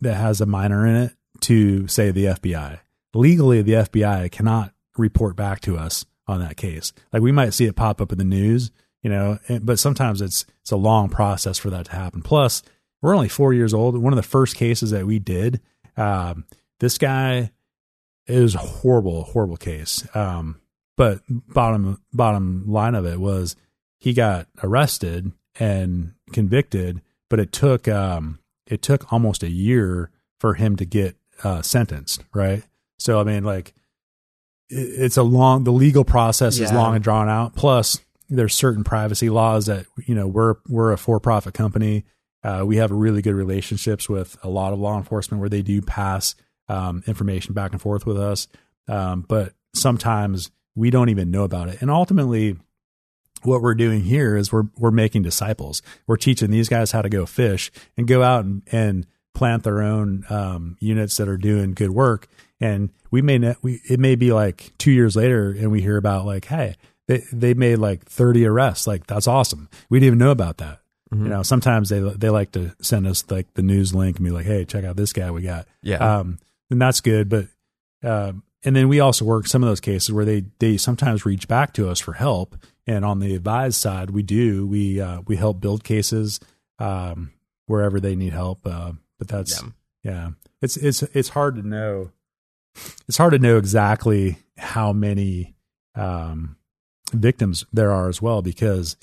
that 0.00 0.14
has 0.14 0.40
a 0.40 0.46
minor 0.46 0.84
in 0.84 0.96
it 0.96 1.12
to 1.42 1.86
say 1.88 2.10
the 2.10 2.26
FBI, 2.26 2.80
legally 3.14 3.62
the 3.62 3.72
FBI 3.72 4.30
cannot 4.30 4.72
report 4.96 5.36
back 5.36 5.60
to 5.60 5.76
us 5.76 6.04
on 6.26 6.40
that 6.40 6.56
case. 6.56 6.92
Like 7.12 7.22
we 7.22 7.32
might 7.32 7.54
see 7.54 7.66
it 7.66 7.76
pop 7.76 8.00
up 8.00 8.12
in 8.12 8.18
the 8.18 8.24
news, 8.24 8.70
you 9.02 9.10
know, 9.10 9.38
but 9.60 9.78
sometimes 9.78 10.20
it's 10.20 10.46
it's 10.60 10.70
a 10.70 10.76
long 10.76 11.08
process 11.08 11.58
for 11.58 11.70
that 11.70 11.86
to 11.86 11.92
happen. 11.92 12.22
Plus, 12.22 12.62
we're 13.00 13.14
only 13.14 13.28
four 13.28 13.52
years 13.52 13.74
old. 13.74 13.96
One 13.96 14.12
of 14.12 14.16
the 14.16 14.22
first 14.22 14.56
cases 14.56 14.90
that 14.90 15.06
we 15.06 15.18
did, 15.18 15.60
um, 15.96 16.44
this 16.78 16.98
guy 16.98 17.50
was 18.28 18.54
horrible, 18.54 19.24
horrible 19.24 19.56
case. 19.56 20.06
Um, 20.14 20.60
but 20.96 21.20
bottom 21.28 22.00
bottom 22.12 22.64
line 22.66 22.94
of 22.94 23.06
it 23.06 23.20
was 23.20 23.56
he 23.98 24.12
got 24.12 24.46
arrested 24.62 25.32
and 25.58 26.14
convicted, 26.32 27.02
but 27.28 27.40
it 27.40 27.50
took 27.50 27.88
um, 27.88 28.38
it 28.66 28.82
took 28.82 29.12
almost 29.12 29.42
a 29.42 29.50
year 29.50 30.10
for 30.38 30.54
him 30.54 30.76
to 30.76 30.84
get 30.84 31.16
uh, 31.42 31.62
sentenced. 31.62 32.24
Right. 32.34 32.62
So 32.98 33.20
I 33.20 33.24
mean, 33.24 33.44
like 33.44 33.74
it's 34.68 35.16
a 35.16 35.22
long 35.22 35.64
the 35.64 35.72
legal 35.72 36.04
process 36.04 36.58
is 36.58 36.72
long 36.72 36.94
and 36.94 37.04
drawn 37.04 37.28
out. 37.28 37.54
Plus, 37.54 38.00
there's 38.28 38.54
certain 38.54 38.84
privacy 38.84 39.28
laws 39.28 39.66
that 39.66 39.86
you 40.06 40.14
know 40.14 40.26
we're 40.26 40.56
we're 40.68 40.92
a 40.92 40.98
for 40.98 41.20
profit 41.20 41.54
company. 41.54 42.04
Uh, 42.42 42.64
we 42.64 42.76
have 42.76 42.90
really 42.90 43.22
good 43.22 43.34
relationships 43.34 44.08
with 44.08 44.36
a 44.42 44.48
lot 44.48 44.72
of 44.72 44.78
law 44.78 44.96
enforcement 44.96 45.40
where 45.40 45.50
they 45.50 45.62
do 45.62 45.80
pass 45.80 46.34
um, 46.68 47.04
information 47.06 47.54
back 47.54 47.70
and 47.70 47.80
forth 47.80 48.04
with 48.04 48.18
us, 48.18 48.48
um, 48.88 49.24
but 49.28 49.52
sometimes 49.74 50.50
we 50.74 50.90
don't 50.90 51.08
even 51.08 51.30
know 51.30 51.44
about 51.44 51.68
it. 51.68 51.80
And 51.82 51.90
ultimately, 51.90 52.56
what 53.42 53.62
we're 53.62 53.74
doing 53.74 54.02
here 54.02 54.36
is 54.36 54.52
we're 54.52 54.68
we're 54.76 54.90
making 54.90 55.22
disciples. 55.22 55.82
We're 56.06 56.16
teaching 56.16 56.50
these 56.50 56.68
guys 56.68 56.92
how 56.92 57.02
to 57.02 57.08
go 57.08 57.26
fish 57.26 57.70
and 57.96 58.08
go 58.08 58.22
out 58.22 58.44
and, 58.44 58.62
and 58.72 59.06
plant 59.34 59.62
their 59.64 59.82
own 59.82 60.24
um, 60.30 60.76
units 60.80 61.16
that 61.16 61.28
are 61.28 61.36
doing 61.36 61.74
good 61.74 61.90
work. 61.90 62.28
And 62.60 62.90
we 63.10 63.22
may 63.22 63.38
not, 63.38 63.56
we 63.62 63.80
it 63.88 63.98
may 63.98 64.14
be 64.14 64.32
like 64.32 64.72
two 64.78 64.92
years 64.92 65.16
later, 65.16 65.50
and 65.50 65.70
we 65.70 65.80
hear 65.80 65.96
about 65.96 66.26
like, 66.26 66.44
hey, 66.44 66.76
they 67.08 67.24
they 67.32 67.54
made 67.54 67.76
like 67.76 68.04
thirty 68.04 68.46
arrests. 68.46 68.86
Like 68.86 69.06
that's 69.06 69.26
awesome. 69.26 69.68
We 69.90 69.98
didn't 69.98 70.06
even 70.06 70.18
know 70.18 70.30
about 70.30 70.58
that. 70.58 70.78
You 71.14 71.28
know, 71.28 71.42
sometimes 71.42 71.90
they 71.90 72.00
they 72.00 72.30
like 72.30 72.52
to 72.52 72.74
send 72.80 73.06
us 73.06 73.30
like 73.30 73.52
the 73.52 73.62
news 73.62 73.94
link 73.94 74.16
and 74.16 74.24
be 74.24 74.30
like, 74.30 74.46
hey, 74.46 74.64
check 74.64 74.84
out 74.84 74.96
this 74.96 75.12
guy 75.12 75.30
we 75.30 75.42
got. 75.42 75.68
Yeah. 75.82 75.96
Um, 75.98 76.38
and 76.70 76.80
that's 76.80 77.02
good. 77.02 77.28
But 77.28 77.48
um, 78.02 78.44
and 78.64 78.74
then 78.74 78.88
we 78.88 79.00
also 79.00 79.26
work 79.26 79.46
some 79.46 79.62
of 79.62 79.68
those 79.68 79.80
cases 79.80 80.10
where 80.10 80.24
they 80.24 80.44
they 80.58 80.78
sometimes 80.78 81.26
reach 81.26 81.48
back 81.48 81.74
to 81.74 81.90
us 81.90 82.00
for 82.00 82.14
help. 82.14 82.56
And 82.86 83.04
on 83.04 83.18
the 83.18 83.34
advised 83.34 83.78
side, 83.78 84.08
we 84.08 84.22
do 84.22 84.66
we 84.66 85.02
uh, 85.02 85.20
we 85.26 85.36
help 85.36 85.60
build 85.60 85.84
cases 85.84 86.40
um, 86.78 87.32
wherever 87.66 88.00
they 88.00 88.16
need 88.16 88.32
help. 88.32 88.66
Uh, 88.66 88.92
but 89.22 89.28
that's 89.28 89.62
Yeah. 89.62 89.68
yeah, 90.02 90.30
it's 90.60 90.76
it's 90.76 91.02
it's 91.02 91.28
hard 91.28 91.54
to 91.56 91.62
know. 91.62 92.10
It's 93.06 93.18
hard 93.18 93.32
to 93.34 93.38
know 93.38 93.56
exactly 93.56 94.38
how 94.56 94.92
many 94.92 95.54
um, 95.94 96.56
victims 97.12 97.64
there 97.72 97.92
are 97.92 98.08
as 98.08 98.20
well 98.20 98.42
because 98.42 98.96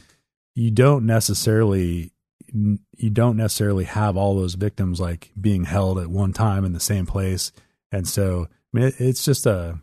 you 0.56 0.72
don't 0.72 1.06
necessarily 1.06 2.12
you 2.52 3.10
don't 3.12 3.38
necessarily 3.38 3.86
have 3.86 4.18
all 4.18 4.36
those 4.36 4.56
victims 4.56 5.00
like 5.00 5.32
being 5.40 5.64
held 5.64 6.00
at 6.00 6.08
one 6.08 6.34
time 6.34 6.66
in 6.66 6.74
the 6.74 6.80
same 6.80 7.06
place 7.06 7.52
and 7.92 8.08
so 8.08 8.48
i 8.50 8.78
mean 8.78 8.92
it's 8.98 9.24
just 9.24 9.46
a 9.46 9.80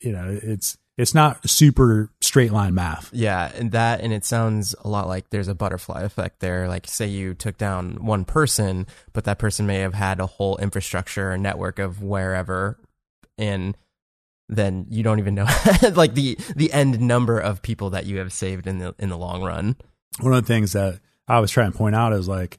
you 0.00 0.12
know 0.12 0.38
it's 0.42 0.76
it's 0.96 1.14
not 1.14 1.48
super 1.48 2.10
straight 2.20 2.52
line 2.52 2.74
math 2.74 3.10
Yeah, 3.12 3.50
and 3.54 3.72
that 3.72 4.00
and 4.00 4.12
it 4.12 4.24
sounds 4.24 4.74
a 4.84 4.88
lot 4.88 5.08
like 5.08 5.30
there's 5.30 5.48
a 5.48 5.54
butterfly 5.54 6.02
effect 6.02 6.40
there. 6.40 6.68
Like 6.68 6.86
say 6.86 7.06
you 7.06 7.34
took 7.34 7.58
down 7.58 8.04
one 8.04 8.24
person, 8.24 8.86
but 9.12 9.24
that 9.24 9.38
person 9.38 9.66
may 9.66 9.78
have 9.78 9.94
had 9.94 10.20
a 10.20 10.26
whole 10.26 10.56
infrastructure 10.58 11.32
or 11.32 11.38
network 11.38 11.78
of 11.78 12.02
wherever 12.02 12.78
and 13.38 13.76
then 14.48 14.86
you 14.90 15.02
don't 15.02 15.18
even 15.18 15.34
know 15.34 15.46
like 15.94 16.14
the 16.14 16.36
the 16.54 16.72
end 16.72 17.00
number 17.00 17.38
of 17.38 17.62
people 17.62 17.90
that 17.90 18.06
you 18.06 18.18
have 18.18 18.32
saved 18.32 18.66
in 18.66 18.78
the 18.78 18.94
in 18.98 19.08
the 19.08 19.18
long 19.18 19.42
run. 19.42 19.76
one 20.20 20.32
of 20.32 20.42
the 20.42 20.46
things 20.46 20.72
that 20.72 21.00
i 21.26 21.38
was 21.40 21.50
trying 21.50 21.72
to 21.72 21.78
point 21.78 21.94
out 21.94 22.12
is 22.12 22.28
like 22.28 22.58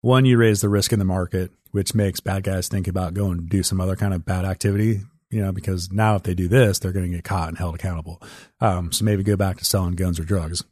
one 0.00 0.24
you 0.24 0.36
raise 0.36 0.60
the 0.60 0.68
risk 0.68 0.92
in 0.92 0.98
the 0.98 1.04
market 1.04 1.50
which 1.72 1.94
makes 1.94 2.20
bad 2.20 2.42
guys 2.42 2.68
think 2.68 2.86
about 2.86 3.14
going 3.14 3.38
to 3.38 3.44
do 3.44 3.62
some 3.62 3.80
other 3.80 3.96
kind 3.96 4.14
of 4.14 4.24
bad 4.24 4.44
activity 4.44 5.00
you 5.32 5.42
know 5.42 5.52
because 5.52 5.90
now 5.90 6.14
if 6.16 6.22
they 6.22 6.34
do 6.34 6.46
this 6.48 6.78
they're 6.78 6.92
going 6.92 7.10
to 7.10 7.16
get 7.16 7.24
caught 7.24 7.48
and 7.48 7.58
held 7.58 7.74
accountable. 7.74 8.22
Um, 8.60 8.92
so 8.92 9.04
maybe 9.04 9.22
go 9.22 9.36
back 9.36 9.58
to 9.58 9.64
selling 9.64 9.94
guns 9.94 10.20
or 10.20 10.24
drugs. 10.24 10.62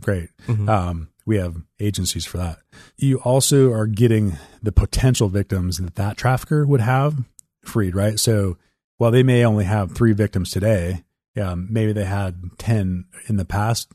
Great. 0.00 0.28
Um, 0.68 1.08
we 1.24 1.36
have 1.38 1.56
agencies 1.80 2.26
for 2.26 2.36
that. 2.38 2.58
You 2.96 3.18
also 3.18 3.72
are 3.72 3.86
getting 3.86 4.36
the 4.62 4.72
potential 4.72 5.28
victims 5.28 5.78
that 5.78 5.94
that 5.94 6.16
trafficker 6.16 6.66
would 6.66 6.80
have 6.80 7.24
freed 7.64 7.94
right? 7.94 8.18
So 8.20 8.58
while 8.98 9.10
they 9.10 9.22
may 9.22 9.44
only 9.44 9.64
have 9.64 9.92
three 9.92 10.12
victims 10.12 10.50
today 10.50 11.04
um, 11.40 11.68
maybe 11.70 11.92
they 11.92 12.04
had 12.04 12.42
10 12.58 13.06
in 13.28 13.36
the 13.36 13.44
past 13.44 13.92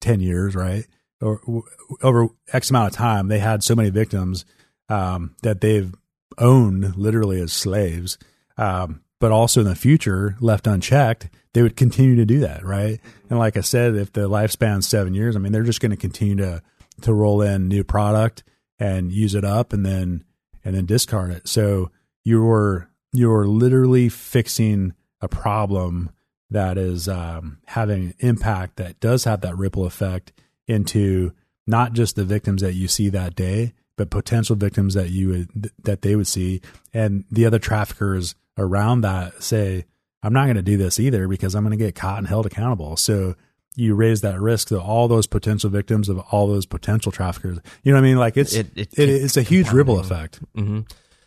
10 0.00 0.20
years, 0.20 0.54
right? 0.54 0.86
Or 1.20 1.40
w- 1.40 1.64
over 2.02 2.28
X 2.52 2.70
amount 2.70 2.92
of 2.92 2.96
time, 2.96 3.28
they 3.28 3.38
had 3.38 3.64
so 3.64 3.74
many 3.74 3.90
victims 3.90 4.44
um, 4.88 5.34
that 5.42 5.60
they've 5.60 5.92
owned 6.38 6.96
literally 6.96 7.40
as 7.40 7.52
slaves. 7.52 8.18
Um, 8.56 9.00
but 9.18 9.32
also 9.32 9.60
in 9.60 9.66
the 9.66 9.74
future, 9.74 10.36
left 10.40 10.66
unchecked, 10.66 11.28
they 11.52 11.62
would 11.62 11.76
continue 11.76 12.16
to 12.16 12.26
do 12.26 12.40
that, 12.40 12.64
right? 12.64 13.00
And 13.30 13.38
like 13.38 13.56
I 13.56 13.62
said, 13.62 13.94
if 13.94 14.12
the 14.12 14.28
lifespan's 14.28 14.86
seven 14.86 15.14
years, 15.14 15.36
I 15.36 15.38
mean, 15.38 15.52
they're 15.52 15.62
just 15.62 15.80
going 15.80 15.90
to 15.90 15.96
continue 15.96 16.36
to 16.36 16.62
to 17.02 17.12
roll 17.12 17.42
in 17.42 17.68
new 17.68 17.84
product 17.84 18.42
and 18.78 19.12
use 19.12 19.34
it 19.34 19.44
up, 19.44 19.72
and 19.72 19.84
then 19.84 20.24
and 20.64 20.74
then 20.74 20.86
discard 20.86 21.30
it. 21.30 21.48
So 21.48 21.90
you're 22.24 22.90
you're 23.12 23.46
literally 23.46 24.08
fixing 24.08 24.92
a 25.20 25.28
problem 25.28 26.10
that 26.50 26.76
is 26.78 27.08
um, 27.08 27.58
having 27.66 28.06
an 28.06 28.14
impact 28.18 28.76
that 28.76 29.00
does 29.00 29.24
have 29.24 29.40
that 29.40 29.56
ripple 29.56 29.86
effect 29.86 30.32
into 30.66 31.32
not 31.66 31.92
just 31.92 32.16
the 32.16 32.24
victims 32.24 32.62
that 32.62 32.74
you 32.74 32.86
see 32.86 33.08
that 33.08 33.34
day, 33.34 33.72
but 33.96 34.10
potential 34.10 34.56
victims 34.56 34.94
that 34.94 35.10
you 35.10 35.28
would 35.28 35.70
that 35.82 36.02
they 36.02 36.16
would 36.16 36.26
see, 36.26 36.60
and 36.92 37.24
the 37.30 37.46
other 37.46 37.58
traffickers 37.58 38.34
around 38.58 39.02
that 39.02 39.42
say, 39.42 39.84
"I'm 40.22 40.32
not 40.32 40.44
going 40.44 40.56
to 40.56 40.62
do 40.62 40.76
this 40.76 40.98
either 41.00 41.28
because 41.28 41.54
I'm 41.54 41.62
going 41.64 41.76
to 41.78 41.84
get 41.84 41.94
caught 41.94 42.18
and 42.18 42.26
held 42.26 42.46
accountable." 42.46 42.96
So 42.96 43.34
you 43.74 43.94
raise 43.94 44.22
that 44.22 44.40
risk 44.40 44.68
to 44.68 44.80
all 44.80 45.06
those 45.08 45.26
potential 45.26 45.68
victims 45.68 46.08
of 46.08 46.18
all 46.30 46.46
those 46.46 46.64
potential 46.66 47.12
traffickers. 47.12 47.58
You 47.82 47.92
know 47.92 47.98
what 48.00 48.04
I 48.06 48.08
mean? 48.08 48.16
Like 48.18 48.36
it's 48.38 48.54
It- 48.54 48.70
it, 48.74 48.98
it 48.98 49.08
it's 49.10 49.36
a 49.36 49.42
huge 49.42 49.70
ripple 49.70 50.00
effect. 50.00 50.40
hmm 50.54 50.80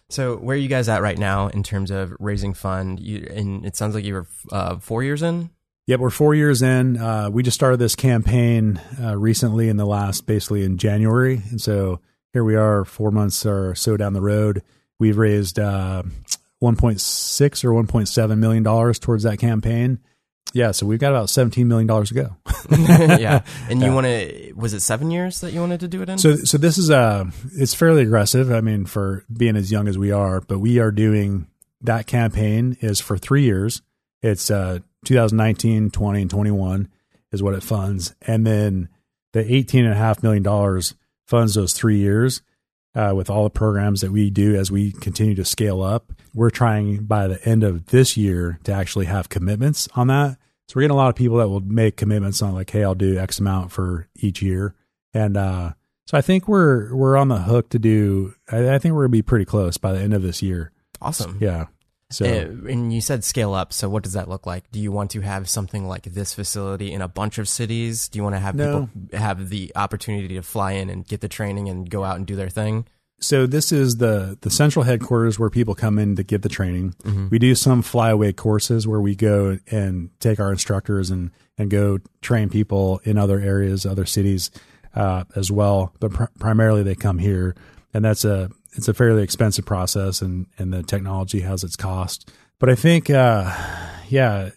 So 0.10 0.36
where 0.38 0.56
are 0.56 0.60
you 0.60 0.68
guys 0.68 0.90
at 0.90 1.04
right 1.04 1.18
now 1.20 1.50
in 1.50 1.62
terms 1.62 1.92
of 1.92 2.14
raising 2.20 2.56
fund? 2.56 3.00
You, 3.00 3.28
and 3.32 3.64
it 3.66 3.76
sounds 3.76 3.94
like 3.94 4.04
you 4.04 4.16
were 4.16 4.28
uh, 4.52 4.80
four 4.80 5.04
years 5.04 5.22
in. 5.22 5.52
Yep, 5.86 6.00
we're 6.00 6.10
four 6.10 6.34
years 6.36 6.62
in. 6.64 6.98
Uh, 6.98 7.30
we 7.32 7.42
just 7.44 7.56
started 7.56 7.78
this 7.78 7.96
campaign 7.96 8.80
uh, 9.02 9.16
recently 9.18 9.70
in 9.70 9.78
the 9.78 9.86
last, 9.86 10.26
basically 10.28 10.64
in 10.64 10.78
January, 10.78 11.42
and 11.52 11.60
so 11.62 12.00
here 12.34 12.44
we 12.44 12.56
are, 12.56 12.86
four 12.86 13.10
months 13.12 13.44
or 13.46 13.74
so 13.76 13.98
down 13.98 14.14
the 14.14 14.22
road. 14.22 14.62
We've 15.00 15.18
raised 15.18 15.58
uh, 15.60 16.04
1.6 16.62 17.64
or 17.64 17.72
1.7 17.84 18.38
million 18.38 18.64
dollars 18.64 19.00
towards 19.00 19.24
that 19.24 19.38
campaign. 19.40 20.00
Yeah, 20.52 20.72
so 20.72 20.88
we've 20.88 21.00
got 21.00 21.12
about 21.12 21.30
17 21.30 21.68
million 21.68 21.86
dollars 21.88 22.10
to 22.10 22.16
go. 22.16 22.36
yeah, 22.72 23.44
and 23.70 23.80
you 23.82 23.88
Yeah. 23.88 23.94
want 23.94 24.08
to? 24.08 24.54
Was 24.56 24.74
it 24.74 24.80
seven 24.82 25.12
years 25.12 25.42
that 25.42 25.54
you 25.54 25.60
wanted 25.60 25.80
to 25.82 25.88
do 25.88 26.02
it 26.02 26.10
in? 26.10 26.18
So, 26.18 26.36
so 26.38 26.58
this 26.58 26.78
is 26.78 26.90
uh 26.90 27.26
it's 27.56 27.74
fairly 27.76 28.02
aggressive. 28.02 28.52
I 28.52 28.62
mean, 28.62 28.86
for 28.86 29.26
being 29.32 29.56
as 29.56 29.72
young 29.72 29.88
as 29.88 29.98
we 29.98 30.12
are, 30.12 30.42
but 30.42 30.60
we 30.60 30.80
are 30.80 30.92
doing 30.92 31.48
that 31.82 32.08
campaign 32.08 32.78
is 32.82 33.00
for 33.00 33.18
three 33.18 33.44
years. 33.44 33.82
It's 34.24 34.50
uh 34.50 34.80
2019, 35.06 35.92
20, 35.92 36.22
and 36.22 36.30
21 36.32 36.90
is 37.32 37.44
what 37.44 37.54
it 37.54 37.62
funds, 37.64 38.16
and 38.24 38.46
then 38.46 38.90
the 39.34 39.54
18 39.54 39.86
and 39.86 39.94
a 39.94 39.98
half 39.98 40.24
million 40.24 40.42
dollars 40.42 40.96
funds 41.28 41.54
those 41.54 41.74
three 41.74 41.98
years. 42.00 42.42
Uh, 43.00 43.14
with 43.14 43.30
all 43.30 43.46
the 43.46 43.50
programs 43.50 44.02
that 44.02 44.12
we 44.12 44.30
do 44.30 44.56
as 44.56 44.70
we 44.70 44.92
continue 44.92 45.34
to 45.34 45.46
scale 45.46 45.82
up, 45.82 46.12
we're 46.34 46.50
trying 46.50 46.98
by 47.06 47.28
the 47.28 47.42
end 47.48 47.64
of 47.64 47.86
this 47.86 48.18
year 48.18 48.60
to 48.66 48.74
actually 48.74 49.06
have 49.06 49.30
commitments 49.30 49.88
on 49.96 50.08
that. 50.08 50.38
So 50.68 50.74
we're 50.76 50.82
getting 50.82 50.96
a 50.96 50.98
lot 50.98 51.08
of 51.08 51.16
people 51.16 51.38
that 51.38 51.48
will 51.48 51.62
make 51.62 51.96
commitments 51.96 52.42
on 52.42 52.54
like, 52.54 52.70
hey, 52.70 52.84
I'll 52.84 52.96
do 52.96 53.18
X 53.18 53.40
amount 53.40 53.72
for 53.72 54.10
each 54.18 54.42
year, 54.42 54.76
and 55.14 55.38
uh, 55.38 55.72
so 56.08 56.18
I 56.18 56.22
think 56.22 56.50
we're 56.50 56.94
we're 56.94 57.16
on 57.16 57.30
the 57.30 57.38
hook 57.38 57.70
to 57.70 57.80
do. 57.80 58.34
I, 58.52 58.74
I 58.74 58.80
think 58.80 58.94
we're 58.94 59.04
gonna 59.04 59.10
be 59.12 59.22
pretty 59.22 59.46
close 59.46 59.78
by 59.78 59.94
the 59.94 60.00
end 60.00 60.14
of 60.14 60.22
this 60.22 60.42
year. 60.42 60.74
awesome. 61.02 61.38
Yeah. 61.40 61.68
So 62.12 62.26
Uh, 62.26 62.72
and 62.72 62.92
you 62.92 63.02
said 63.02 63.24
scale 63.24 63.54
up. 63.54 63.72
So 63.72 63.88
what 63.88 64.04
does 64.04 64.14
that 64.14 64.28
look 64.28 64.46
like? 64.48 64.64
Do 64.72 64.80
you 64.80 64.92
want 64.92 65.12
to 65.12 65.22
have 65.22 65.48
something 65.48 65.88
like 65.88 66.04
this 66.04 66.34
facility 66.34 66.92
in 66.92 67.02
a 67.02 67.08
bunch 67.08 67.38
of 67.38 67.48
cities? 67.48 68.08
Do 68.10 68.18
you 68.18 68.24
want 68.24 68.36
to 68.36 68.40
have 68.40 68.56
No. 68.56 68.90
people 68.90 69.20
have 69.20 69.50
the 69.50 69.72
opportunity 69.76 70.34
to 70.36 70.42
fly 70.42 70.72
in 70.74 70.90
and 70.90 71.06
get 71.08 71.22
the 71.22 71.28
training 71.28 71.70
and 71.70 71.88
go 71.90 72.04
out 72.04 72.16
and 72.18 72.26
do 72.26 72.36
their 72.36 72.50
thing? 72.50 72.86
so 73.22 73.46
this 73.46 73.74
is 73.74 73.98
the 73.98 74.38
the 74.44 74.50
central 74.50 74.86
headquarters 74.86 75.38
where 75.38 75.50
people 75.50 75.76
come 75.76 76.00
in 76.00 76.16
to 76.16 76.24
get 76.24 76.42
the 76.42 76.48
training. 76.48 76.96
We 77.30 77.38
do 77.38 77.54
some 77.54 77.82
flyaway 77.82 78.32
courses 78.32 78.88
where 78.88 79.02
we 79.02 79.14
go 79.14 79.60
and 79.70 80.10
take 80.22 80.40
our 80.40 80.52
instructors 80.54 81.10
and 81.12 81.32
and 81.58 81.70
go 81.70 81.98
train 82.22 82.48
people 82.50 83.02
in 83.04 83.18
other 83.18 83.38
areas, 83.42 83.86
other 83.86 84.06
cities 84.06 84.52
uh, 84.96 85.26
as 85.36 85.52
well. 85.52 85.94
But 86.00 86.14
pr- 86.14 86.24
primarily 86.40 86.82
they 86.82 86.96
come 86.96 87.18
here, 87.18 87.56
and 87.94 88.06
that's 88.06 88.26
a 88.26 88.50
it's 88.74 88.88
a 88.88 88.94
fairly 88.94 89.24
expensive 89.24 89.66
process, 89.66 90.22
and 90.22 90.48
and 90.58 90.74
the 90.74 90.84
technology 90.84 91.42
has 91.42 91.64
its 91.64 91.76
cost. 91.76 92.32
But 92.60 92.70
I 92.70 92.76
think, 92.76 93.10
uh, 93.10 93.56
yeah, 94.10 94.50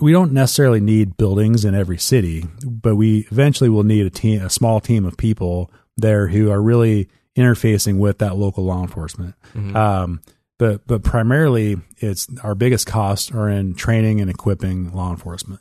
we 0.00 0.12
don't 0.12 0.32
necessarily 0.32 0.80
need 0.80 1.16
buildings 1.16 1.64
in 1.64 1.74
every 1.74 1.98
city, 1.98 2.44
but 2.64 2.96
we 2.96 3.26
eventually 3.30 3.68
will 3.68 3.82
need 3.82 4.06
a 4.06 4.10
team, 4.10 4.42
a 4.42 4.50
small 4.50 4.80
team 4.80 5.04
of 5.04 5.16
people 5.16 5.70
there 5.96 6.28
who 6.28 6.50
are 6.50 6.62
really 6.62 7.08
interfacing 7.36 7.98
with 7.98 8.18
that 8.18 8.36
local 8.36 8.64
law 8.64 8.80
enforcement. 8.82 9.34
Um, 9.76 10.20
but 10.58 10.86
but 10.86 11.02
primarily, 11.02 11.76
it's 11.98 12.28
our 12.42 12.54
biggest 12.54 12.86
costs 12.86 13.30
are 13.32 13.48
in 13.48 13.74
training 13.74 14.20
and 14.20 14.30
equipping 14.30 14.92
law 14.92 15.10
enforcement. 15.10 15.60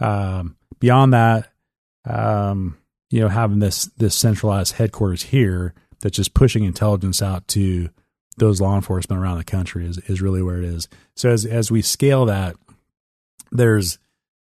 Um, 0.00 0.56
beyond 0.80 1.12
that, 1.14 1.52
um, 2.04 2.78
you 3.10 3.20
know, 3.20 3.28
having 3.28 3.60
this 3.60 3.86
this 3.96 4.14
centralized 4.14 4.74
headquarters 4.74 5.22
here 5.22 5.74
that's 6.00 6.16
just 6.16 6.34
pushing 6.34 6.64
intelligence 6.64 7.22
out 7.22 7.46
to 7.48 7.90
those 8.36 8.60
law 8.60 8.74
enforcement 8.74 9.20
around 9.20 9.38
the 9.38 9.44
country 9.44 9.86
is 9.86 9.98
is 9.98 10.22
really 10.22 10.42
where 10.42 10.58
it 10.58 10.64
is. 10.64 10.88
So 11.14 11.30
as 11.30 11.44
as 11.44 11.70
we 11.70 11.82
scale 11.82 12.26
that, 12.26 12.56
there's 13.52 13.98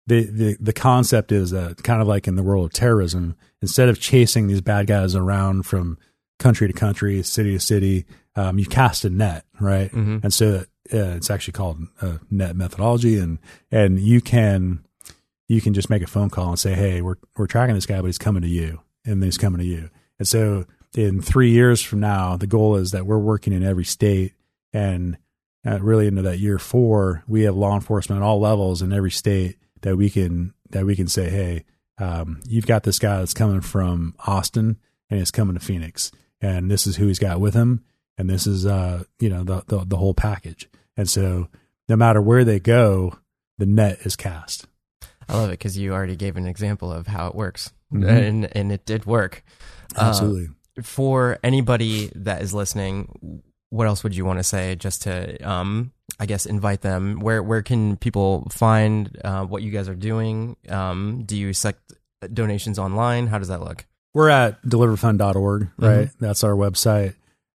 the 0.07 0.23
the 0.23 0.57
the 0.59 0.73
concept 0.73 1.31
is 1.31 1.51
that 1.51 1.83
kind 1.83 2.01
of 2.01 2.07
like 2.07 2.27
in 2.27 2.35
the 2.35 2.43
world 2.43 2.65
of 2.65 2.73
terrorism, 2.73 3.35
instead 3.61 3.89
of 3.89 3.99
chasing 3.99 4.47
these 4.47 4.61
bad 4.61 4.87
guys 4.87 5.15
around 5.15 5.63
from 5.63 5.97
country 6.39 6.67
to 6.67 6.73
country, 6.73 7.23
city 7.23 7.53
to 7.53 7.59
city, 7.59 8.05
um, 8.35 8.59
you 8.59 8.65
cast 8.65 9.05
a 9.05 9.09
net, 9.09 9.45
right? 9.59 9.91
And 10.23 10.33
so 10.33 10.65
uh, 10.93 11.15
it's 11.15 11.29
actually 11.29 11.53
called 11.53 11.79
uh, 12.01 12.17
net 12.29 12.55
methodology, 12.55 13.17
and 13.17 13.39
and 13.71 13.99
you 13.99 14.21
can 14.21 14.85
you 15.47 15.61
can 15.61 15.73
just 15.73 15.89
make 15.89 16.01
a 16.01 16.07
phone 16.07 16.29
call 16.29 16.49
and 16.49 16.59
say, 16.59 16.73
hey, 16.73 17.01
we're 17.01 17.17
we're 17.37 17.47
tracking 17.47 17.75
this 17.75 17.85
guy, 17.85 18.01
but 18.01 18.07
he's 18.07 18.17
coming 18.17 18.41
to 18.41 18.47
you, 18.47 18.81
and 19.05 19.23
he's 19.23 19.37
coming 19.37 19.59
to 19.59 19.65
you. 19.65 19.89
And 20.19 20.27
so 20.27 20.65
in 20.95 21.21
three 21.21 21.51
years 21.51 21.81
from 21.81 21.99
now, 21.99 22.37
the 22.37 22.47
goal 22.47 22.75
is 22.75 22.91
that 22.91 23.05
we're 23.05 23.19
working 23.19 23.53
in 23.53 23.63
every 23.63 23.85
state, 23.85 24.33
and 24.73 25.17
uh, 25.65 25.79
really 25.81 26.07
into 26.07 26.21
that 26.23 26.39
year 26.39 26.59
four, 26.59 27.23
we 27.27 27.43
have 27.43 27.55
law 27.55 27.75
enforcement 27.75 28.21
at 28.21 28.25
all 28.25 28.39
levels 28.39 28.81
in 28.81 28.93
every 28.93 29.11
state 29.11 29.57
that 29.81 29.97
we 29.97 30.09
can 30.09 30.53
that 30.69 30.85
we 30.85 30.95
can 30.95 31.07
say, 31.07 31.29
hey, 31.29 31.65
um, 31.97 32.39
you've 32.47 32.65
got 32.67 32.83
this 32.83 32.99
guy 32.99 33.17
that's 33.19 33.33
coming 33.33 33.61
from 33.61 34.15
Austin 34.25 34.77
and 35.09 35.19
he's 35.19 35.31
coming 35.31 35.53
to 35.55 35.63
Phoenix, 35.63 36.11
and 36.41 36.69
this 36.71 36.87
is 36.87 36.95
who 36.97 37.07
he's 37.07 37.19
got 37.19 37.39
with 37.39 37.53
him, 37.53 37.83
and 38.17 38.29
this 38.29 38.47
is 38.47 38.65
uh, 38.65 39.03
you 39.19 39.29
know 39.29 39.43
the, 39.43 39.63
the 39.67 39.85
the 39.85 39.97
whole 39.97 40.13
package. 40.13 40.69
And 40.97 41.09
so 41.09 41.49
no 41.89 41.95
matter 41.95 42.21
where 42.21 42.43
they 42.45 42.59
go, 42.59 43.19
the 43.57 43.65
net 43.65 43.99
is 44.05 44.15
cast. 44.15 44.65
I 45.27 45.35
love 45.35 45.49
it 45.49 45.53
because 45.53 45.77
you 45.77 45.93
already 45.93 46.15
gave 46.15 46.37
an 46.37 46.47
example 46.47 46.91
of 46.91 47.07
how 47.07 47.27
it 47.27 47.35
works, 47.35 47.71
Mhm. 47.93 48.07
and 48.09 48.57
and 48.57 48.71
it 48.71 48.85
did 48.85 49.05
work. 49.05 49.43
Uh, 49.95 50.01
Absolutely. 50.09 50.49
For 50.81 51.37
anybody 51.43 52.11
that 52.15 52.41
is 52.41 52.53
listening, 52.53 53.41
what 53.69 53.87
else 53.87 54.03
would 54.03 54.15
you 54.15 54.25
want 54.25 54.39
to 54.39 54.43
say 54.43 54.75
just 54.75 55.03
to, 55.03 55.37
um, 55.47 55.91
I 56.19 56.25
guess, 56.25 56.45
invite 56.45 56.81
them? 56.81 57.19
Where 57.19 57.41
where 57.43 57.61
can 57.61 57.97
people 57.97 58.47
find 58.51 59.17
uh, 59.23 59.45
what 59.45 59.61
you 59.63 59.71
guys 59.71 59.89
are 59.89 59.95
doing? 59.95 60.55
Um, 60.69 61.23
do 61.25 61.37
you 61.37 61.49
accept 61.49 61.93
donations 62.33 62.79
online? 62.79 63.27
How 63.27 63.39
does 63.39 63.47
that 63.49 63.61
look? 63.61 63.85
We're 64.13 64.29
at 64.29 64.61
deliverfund.org, 64.63 65.69
right? 65.77 66.09
That's 66.19 66.43
our 66.43 66.53
website. 66.53 67.15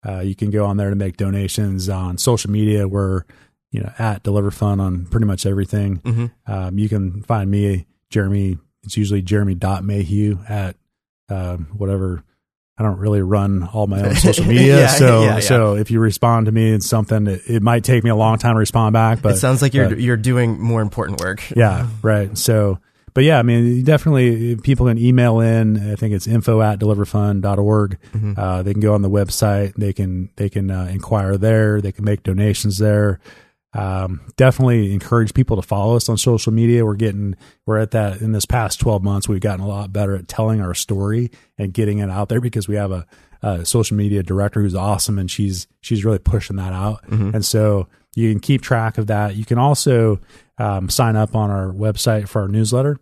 Uh, 0.07 0.21
you 0.21 0.35
can 0.35 0.51
go 0.51 0.65
on 0.67 0.77
there 0.77 0.91
to 0.91 0.97
make 0.97 1.17
donations 1.17 1.89
on 1.89 2.17
social 2.17 2.51
media. 2.51 2.87
We're, 2.89 3.25
you 3.73 3.81
know, 3.81 3.93
at 3.99 4.23
DeliverFund 4.23 4.81
on 4.81 5.07
pretty 5.07 5.27
much 5.27 5.45
everything. 5.45 5.99
Mhm. 5.99 6.31
Um, 6.47 6.79
you 6.79 6.89
can 6.89 7.23
find 7.25 7.51
me, 7.51 7.87
Jeremy. 8.09 8.59
It's 8.85 8.97
usually 8.97 9.21
Jeremy.mayhew 9.21 10.39
at 10.49 10.77
um, 11.29 11.67
whatever. 11.77 12.23
I 12.79 12.83
don't 12.83 12.99
really 12.99 13.23
run 13.23 13.63
all 13.73 13.87
my 13.87 14.03
own 14.03 14.15
social 14.17 14.45
media. 14.45 14.81
Yeah, 14.81 14.87
so, 14.89 15.23
yeah, 15.23 15.35
yeah. 15.37 15.41
so 15.41 15.77
if 15.77 15.91
you 15.91 15.99
respond 16.01 16.47
to 16.47 16.53
me 16.53 16.73
in 16.73 16.81
something, 16.83 17.27
it, 17.27 17.43
it 17.47 17.63
might 17.63 17.85
take 17.85 18.05
me 18.05 18.11
a 18.11 18.17
long 18.17 18.37
time 18.39 18.55
to 18.55 18.59
respond 18.59 18.93
back, 18.93 19.23
but 19.23 19.33
it 19.33 19.39
sounds 19.39 19.63
like 19.63 19.73
you're 19.75 19.89
but- 19.89 20.01
you're 20.01 20.17
doing 20.19 20.61
more 20.61 20.83
important 20.83 21.21
work. 21.21 21.43
yeah, 21.57 21.89
right. 22.03 22.37
So, 22.37 22.79
but 23.15 23.25
yeah, 23.25 23.39
I 23.39 23.43
mean, 23.43 23.83
definitely 23.83 24.57
people 24.57 24.87
can 24.89 24.99
email 24.99 25.41
in. 25.41 25.91
I 25.91 25.95
think 25.95 26.13
it's 26.13 26.27
info 26.27 26.61
at 26.61 26.79
deliverfund.org. 26.79 27.99
Mhm. 28.15 28.39
Uh, 28.39 28.63
they 28.63 28.73
can 28.73 28.83
go 28.83 28.93
on 28.95 29.01
the 29.03 29.11
website. 29.11 29.73
They 29.77 29.93
can 29.95 30.29
they 30.37 30.49
can 30.51 30.71
uh, 30.71 30.85
inquire 30.93 31.37
there. 31.39 31.81
They 31.81 31.93
can 31.93 32.05
make 32.05 32.23
donations 32.25 32.77
there. 32.79 33.21
Um, 33.77 34.23
definitely 34.37 34.95
encourage 34.95 35.35
people 35.35 35.57
to 35.57 35.63
follow 35.63 35.97
us 35.97 36.09
on 36.09 36.17
social 36.17 36.53
media. 36.53 36.85
We're 36.85 36.95
getting 36.95 37.37
we're 37.67 37.79
at 37.79 37.91
that 37.91 38.23
in 38.23 38.33
this 38.33 38.47
past 38.47 38.81
twelve 38.81 39.03
months. 39.03 39.29
We've 39.29 39.41
gotten 39.41 39.65
a 39.65 39.69
lot 39.69 39.93
better 39.93 40.17
at 40.17 40.29
telling 40.29 40.61
our 40.63 40.75
story 40.75 41.31
and 41.59 41.75
getting 41.75 41.99
it 41.99 42.09
out 42.09 42.29
there 42.31 42.41
because 42.41 42.69
we 42.69 42.77
have 42.77 42.91
a, 42.91 43.07
a 43.43 43.67
social 43.67 43.97
media 43.97 44.23
director 44.23 44.63
who's 44.63 44.75
awesome 44.75 45.19
and 45.19 45.31
she's 45.31 45.67
she's 45.81 46.05
really 46.05 46.19
pushing 46.19 46.57
that 46.57 46.73
out. 46.73 47.07
And 47.35 47.45
so 47.45 47.89
you 48.15 48.31
can 48.33 48.41
keep 48.41 48.63
track 48.63 48.97
of 48.97 49.09
that. 49.09 49.37
You 49.37 49.45
can 49.45 49.59
also 49.59 50.21
um, 50.57 50.89
sign 50.89 51.17
up 51.17 51.37
on 51.37 51.51
our 51.51 51.69
website 51.69 52.29
for 52.29 52.43
our 52.43 52.49
newsletter. 52.49 52.99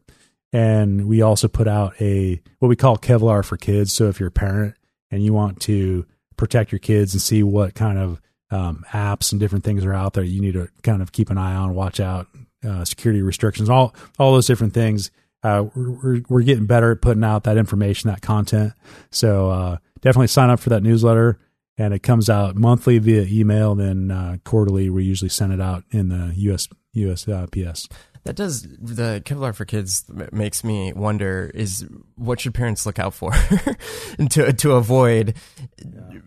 And 0.53 1.07
we 1.07 1.23
also 1.23 1.47
put 1.47 1.69
out 1.69 1.95
a 2.01 2.41
what 2.59 2.69
we 2.69 2.77
call 2.77 2.97
Kevlar 2.97 3.45
for 3.45 3.57
kids. 3.57 3.93
So 3.93 4.09
if 4.09 4.19
you're 4.19 4.29
a 4.29 4.33
parent 4.33 4.75
and 5.11 5.25
you 5.25 5.33
want 5.33 5.61
to 5.63 6.05
protect 6.37 6.73
your 6.73 6.81
kids 6.81 7.15
and 7.15 7.23
see 7.23 7.45
what 7.45 7.75
kind 7.75 7.99
of 7.99 8.21
um, 8.55 8.85
apps 8.93 9.33
and 9.33 9.41
different 9.41 9.65
things 9.65 9.85
are 9.85 9.93
out 9.93 10.13
there, 10.13 10.23
you 10.23 10.41
need 10.41 10.53
to 10.53 10.69
kind 10.83 11.03
of 11.03 11.11
keep 11.11 11.29
an 11.29 11.39
eye 11.39 11.55
on, 11.55 11.75
watch 11.75 11.99
out, 11.99 12.29
uh, 12.65 12.85
security 12.85 13.21
restrictions, 13.21 13.69
all 13.69 13.95
all 14.19 14.33
those 14.33 14.47
different 14.47 14.73
things. 14.73 15.11
Uh, 15.43 15.65
we're, 15.75 16.23
we're 16.29 16.43
getting 16.43 16.65
better 16.65 16.93
at 16.93 17.03
putting 17.03 17.25
out 17.25 17.45
that 17.45 17.59
information, 17.59 18.09
that 18.09 18.23
content. 18.23 18.73
So 19.11 19.51
uh, 19.51 19.77
definitely 20.01 20.29
sign 20.29 20.49
up 20.49 20.61
for 20.61 20.71
that 20.71 20.83
newsletter, 20.83 21.39
and 21.77 21.93
it 21.93 22.03
comes 22.03 22.31
out 22.31 22.55
monthly 22.55 22.99
via 22.99 23.23
email. 23.23 23.75
Then 23.75 24.11
uh, 24.11 24.37
quarterly, 24.45 24.89
we 24.89 25.05
usually 25.05 25.29
send 25.29 25.53
it 25.53 25.61
out 25.61 25.85
in 25.91 26.09
the 26.09 26.33
US 26.37 26.69
USPS. 26.95 27.91
That 28.25 28.37
does 28.37 28.63
the 28.63 29.23
Kevlar 29.25 29.55
for 29.55 29.67
Kids 29.67 30.05
makes 30.33 30.65
me 30.65 30.93
wonder 30.95 31.51
is 31.55 31.87
what 32.17 32.41
should 32.41 32.55
parents 32.55 32.87
look 32.87 32.99
out 32.99 33.13
for 33.13 33.33
to 34.31 34.53
to 34.53 34.73
avoid 34.73 35.35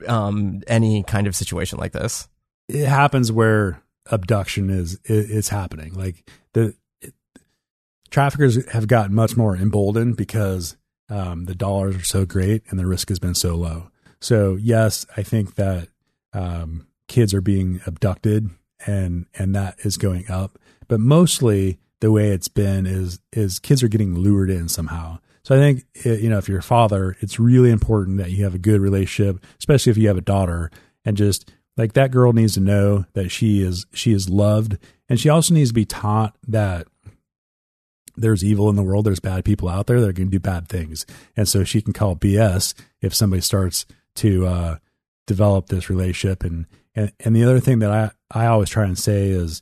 um, 0.08 0.62
any 0.68 1.04
kind 1.04 1.26
of 1.26 1.36
situation 1.36 1.80
like 1.80 1.94
this. 1.94 2.28
it 2.68 2.86
happens 2.86 3.32
where 3.32 3.82
abduction 4.12 4.70
is 4.70 5.00
it's 5.06 5.50
happening. 5.50 5.94
Like 5.94 6.30
the 6.54 6.76
it, 7.02 7.16
traffickers 8.12 8.70
have 8.72 8.88
gotten 8.88 9.16
much 9.16 9.36
more 9.36 9.56
emboldened 9.56 10.18
because 10.18 10.78
um, 11.10 11.46
the 11.46 11.56
dollars 11.56 11.96
are 11.96 12.04
so 12.04 12.26
great 12.26 12.62
and 12.70 12.78
the 12.80 12.86
risk 12.86 13.10
has 13.10 13.20
been 13.20 13.36
so 13.36 13.56
low. 13.56 13.90
So 14.20 14.56
yes 14.56 15.06
i 15.16 15.24
think 15.24 15.56
that 15.56 15.90
um, 16.34 16.88
kids 17.08 17.34
are 17.34 17.42
being 17.42 17.82
abducted 17.88 18.50
and 18.86 19.26
and 19.34 19.56
that 19.56 19.80
is 19.80 19.98
going 19.98 20.30
up. 20.30 20.60
But 20.88 21.00
mostly 21.00 21.80
the 22.02 22.12
way 22.12 22.30
it's 22.30 22.48
been 22.48 22.86
is 22.86 23.20
is 23.34 23.60
kids 23.60 23.84
are 23.84 23.88
getting 23.88 24.16
lured 24.16 24.50
in 24.50 24.68
somehow. 24.68 25.20
So 25.44 25.56
i 25.56 25.60
think 25.60 25.86
eh, 26.04 26.16
you 26.16 26.30
know 26.30 26.38
if 26.38 26.50
you're 26.50 26.60
a 26.60 26.64
father 26.64 27.16
it's 27.22 27.40
really 27.40 27.72
important 27.72 28.18
that 28.18 28.32
you 28.32 28.44
have 28.44 28.54
a 28.54 28.60
good 28.60 28.82
relationship 28.82 29.42
especially 29.60 29.92
if 29.92 29.98
you 29.98 30.10
have 30.10 30.18
a 30.18 30.22
daughter 30.22 30.70
and 31.06 31.16
just 31.16 31.50
like 31.78 31.94
that 31.94 32.12
girl 32.12 32.34
needs 32.34 32.56
to 32.56 32.60
know 32.60 33.06
that 33.14 33.30
she 33.30 33.62
is 33.62 33.86
she 33.94 34.12
is 34.12 34.30
loved. 34.30 34.78
And 35.08 35.20
she 35.20 35.30
also 35.30 35.54
needs 35.54 35.70
to 35.70 35.76
be 35.76 35.86
taught 35.86 36.36
that 36.48 36.88
there's 38.18 38.44
evil 38.44 38.70
in 38.70 38.76
the 38.76 38.84
world 38.84 39.06
there's 39.06 39.20
bad 39.20 39.46
people 39.46 39.70
out 39.70 39.88
there 39.88 40.02
that 40.02 40.10
are 40.10 40.14
going 40.14 40.28
to 40.28 40.32
do 40.32 40.40
bad 40.40 40.68
things. 40.68 41.06
And 41.38 41.48
so 41.48 41.64
she 41.64 41.82
can 41.82 41.94
call 41.94 42.16
bs 42.16 42.74
if 43.00 43.14
somebody 43.14 43.42
starts 43.42 43.86
to 44.16 44.48
uh, 44.48 44.78
develop 45.28 45.68
this 45.68 45.90
relationship. 45.90 46.44
And, 46.44 46.66
and 46.96 47.14
and 47.20 47.36
the 47.36 47.44
other 47.44 47.60
thing 47.60 47.80
that 47.80 47.92
i 47.92 48.12
i 48.32 48.48
always 48.48 48.70
try 48.70 48.86
and 48.86 48.98
say 48.98 49.30
is 49.30 49.62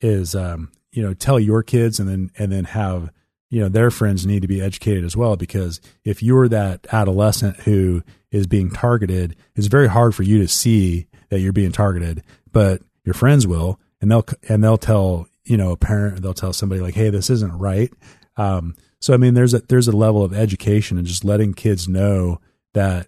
is 0.00 0.34
um 0.34 0.70
you 0.96 1.02
know 1.02 1.14
tell 1.14 1.38
your 1.38 1.62
kids 1.62 2.00
and 2.00 2.08
then 2.08 2.30
and 2.38 2.50
then 2.50 2.64
have 2.64 3.10
you 3.50 3.60
know 3.60 3.68
their 3.68 3.90
friends 3.92 4.26
need 4.26 4.42
to 4.42 4.48
be 4.48 4.60
educated 4.60 5.04
as 5.04 5.16
well 5.16 5.36
because 5.36 5.80
if 6.04 6.22
you're 6.22 6.48
that 6.48 6.84
adolescent 6.92 7.56
who 7.60 8.02
is 8.32 8.46
being 8.48 8.70
targeted 8.70 9.36
it's 9.54 9.68
very 9.68 9.88
hard 9.88 10.14
for 10.14 10.24
you 10.24 10.38
to 10.38 10.48
see 10.48 11.06
that 11.28 11.38
you're 11.40 11.52
being 11.52 11.70
targeted 11.72 12.22
but 12.50 12.82
your 13.04 13.14
friends 13.14 13.46
will 13.46 13.78
and 14.00 14.10
they'll 14.10 14.24
and 14.48 14.64
they'll 14.64 14.76
tell 14.78 15.28
you 15.44 15.56
know 15.56 15.70
a 15.70 15.76
parent 15.76 16.20
they'll 16.22 16.34
tell 16.34 16.52
somebody 16.52 16.80
like 16.80 16.94
hey 16.94 17.08
this 17.10 17.30
isn't 17.30 17.56
right 17.58 17.92
um 18.36 18.74
so 19.00 19.14
i 19.14 19.16
mean 19.16 19.34
there's 19.34 19.54
a 19.54 19.60
there's 19.68 19.86
a 19.88 19.96
level 19.96 20.24
of 20.24 20.32
education 20.34 20.98
and 20.98 21.06
just 21.06 21.24
letting 21.24 21.54
kids 21.54 21.86
know 21.88 22.40
that 22.74 23.06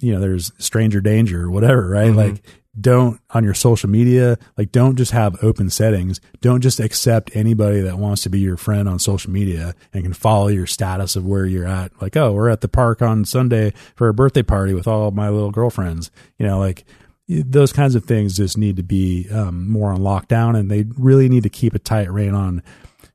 you 0.00 0.12
know 0.12 0.20
there's 0.20 0.52
stranger 0.58 1.00
danger 1.00 1.42
or 1.44 1.50
whatever 1.50 1.88
right 1.88 2.12
Mhm. 2.12 2.16
like 2.16 2.42
don't 2.78 3.20
on 3.30 3.44
your 3.44 3.54
social 3.54 3.88
media, 3.88 4.38
like 4.56 4.72
don't 4.72 4.96
just 4.96 5.12
have 5.12 5.42
open 5.42 5.70
settings. 5.70 6.20
Don't 6.40 6.60
just 6.60 6.80
accept 6.80 7.34
anybody 7.34 7.80
that 7.80 7.98
wants 7.98 8.22
to 8.22 8.30
be 8.30 8.40
your 8.40 8.56
friend 8.56 8.88
on 8.88 8.98
social 8.98 9.30
media 9.30 9.74
and 9.92 10.02
can 10.02 10.12
follow 10.12 10.48
your 10.48 10.66
status 10.66 11.16
of 11.16 11.24
where 11.24 11.46
you're 11.46 11.66
at. 11.66 11.90
Like, 12.00 12.16
oh, 12.16 12.32
we're 12.32 12.50
at 12.50 12.60
the 12.60 12.68
park 12.68 13.02
on 13.02 13.24
Sunday 13.24 13.72
for 13.94 14.08
a 14.08 14.14
birthday 14.14 14.42
party 14.42 14.74
with 14.74 14.86
all 14.86 15.10
my 15.10 15.28
little 15.28 15.50
girlfriends. 15.50 16.10
You 16.38 16.46
know, 16.46 16.58
like 16.58 16.84
those 17.28 17.72
kinds 17.72 17.94
of 17.94 18.04
things 18.04 18.36
just 18.36 18.56
need 18.56 18.76
to 18.76 18.82
be 18.82 19.28
um, 19.30 19.68
more 19.68 19.90
on 19.90 20.00
lockdown 20.00 20.56
and 20.56 20.70
they 20.70 20.84
really 20.96 21.28
need 21.28 21.42
to 21.42 21.48
keep 21.48 21.74
a 21.74 21.78
tight 21.78 22.10
rein 22.10 22.34
on 22.34 22.62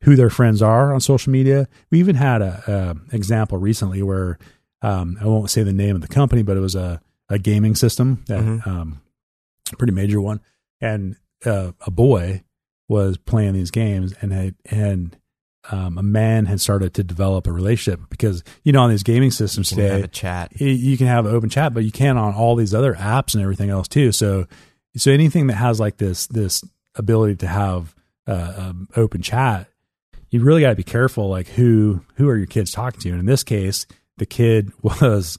who 0.01 0.15
their 0.15 0.29
friends 0.29 0.61
are 0.61 0.93
on 0.93 0.99
social 0.99 1.31
media. 1.31 1.67
We 1.91 1.99
even 1.99 2.15
had 2.15 2.41
a, 2.41 2.97
a 3.11 3.15
example 3.15 3.57
recently 3.57 4.01
where 4.01 4.37
um, 4.81 5.17
I 5.21 5.25
won't 5.25 5.49
say 5.49 5.63
the 5.63 5.71
name 5.71 5.95
of 5.95 6.01
the 6.01 6.07
company, 6.07 6.41
but 6.41 6.57
it 6.57 6.61
was 6.61 6.75
a, 6.75 6.99
a 7.29 7.37
gaming 7.37 7.75
system 7.75 8.23
that 8.27 8.41
mm-hmm. 8.41 8.69
um, 8.69 9.01
pretty 9.77 9.93
major 9.93 10.21
one, 10.21 10.41
and 10.79 11.15
uh, 11.45 11.71
a 11.85 11.91
boy 11.91 12.43
was 12.87 13.17
playing 13.17 13.53
these 13.53 13.71
games, 13.71 14.13
and 14.21 14.33
had, 14.33 14.55
and 14.65 15.17
um, 15.69 15.97
a 15.97 16.03
man 16.03 16.45
had 16.45 16.59
started 16.59 16.93
to 16.95 17.03
develop 17.03 17.45
a 17.47 17.51
relationship 17.51 18.01
because 18.09 18.43
you 18.63 18.71
know 18.71 18.81
on 18.81 18.89
these 18.89 19.03
gaming 19.03 19.31
systems 19.31 19.69
today, 19.69 20.07
chat, 20.11 20.59
you 20.59 20.97
can 20.97 21.07
have 21.07 21.25
open 21.25 21.49
chat, 21.49 21.73
but 21.73 21.83
you 21.83 21.91
can 21.91 22.17
on 22.17 22.33
all 22.33 22.55
these 22.55 22.73
other 22.73 22.93
apps 22.95 23.33
and 23.33 23.43
everything 23.43 23.69
else 23.69 23.87
too. 23.87 24.11
So, 24.11 24.47
so 24.97 25.11
anything 25.11 25.47
that 25.47 25.55
has 25.55 25.79
like 25.79 25.97
this 25.97 26.27
this 26.27 26.63
ability 26.95 27.37
to 27.37 27.47
have 27.47 27.95
uh, 28.27 28.53
um, 28.57 28.87
open 28.95 29.21
chat, 29.21 29.67
you 30.29 30.41
really 30.41 30.61
got 30.61 30.69
to 30.69 30.75
be 30.75 30.83
careful. 30.83 31.29
Like 31.29 31.47
who 31.49 32.01
who 32.15 32.27
are 32.27 32.37
your 32.37 32.47
kids 32.47 32.71
talking 32.71 32.99
to? 33.01 33.09
And 33.11 33.19
in 33.19 33.25
this 33.25 33.43
case, 33.43 33.85
the 34.17 34.25
kid 34.25 34.71
was 34.81 35.37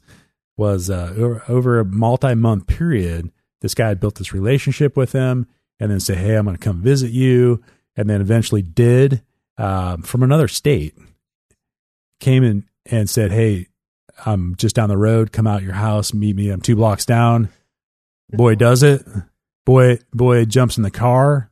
was 0.57 0.89
uh, 0.89 1.41
over 1.49 1.81
a 1.81 1.85
multi 1.85 2.35
month 2.35 2.67
period 2.67 3.33
this 3.63 3.75
guy 3.75 3.89
had 3.89 4.01
built 4.01 4.17
this 4.17 4.35
relationship 4.35 4.97
with 4.97 5.13
him 5.13 5.47
and 5.81 5.91
then 5.91 6.01
say, 6.01 6.15
Hey, 6.15 6.35
I'm 6.35 6.45
going 6.45 6.57
to 6.57 6.63
come 6.63 6.83
visit 6.83 7.13
you. 7.13 7.63
And 7.97 8.11
then 8.11 8.21
eventually 8.21 8.63
did 8.63 9.23
um, 9.57 10.03
from 10.03 10.23
another 10.23 10.49
state, 10.49 10.99
came 12.21 12.43
in 12.43 12.65
and 12.87 13.09
said, 13.09 13.31
Hey, 13.31 13.69
I'm 14.27 14.57
just 14.57 14.77
down 14.77 14.89
the 14.89 14.99
road. 14.99 15.33
Come 15.33 15.47
out 15.47 15.63
your 15.63 15.73
house, 15.73 16.13
meet 16.13 16.37
me. 16.37 16.51
I'm 16.51 16.61
two 16.61 16.77
blocks 16.77 17.07
down. 17.07 17.49
Boy 18.31 18.55
does 18.55 18.83
it. 18.83 19.07
Boy, 19.65 19.99
boy 20.13 20.45
jumps 20.45 20.77
in 20.77 20.83
the 20.83 20.91
car. 20.91 21.51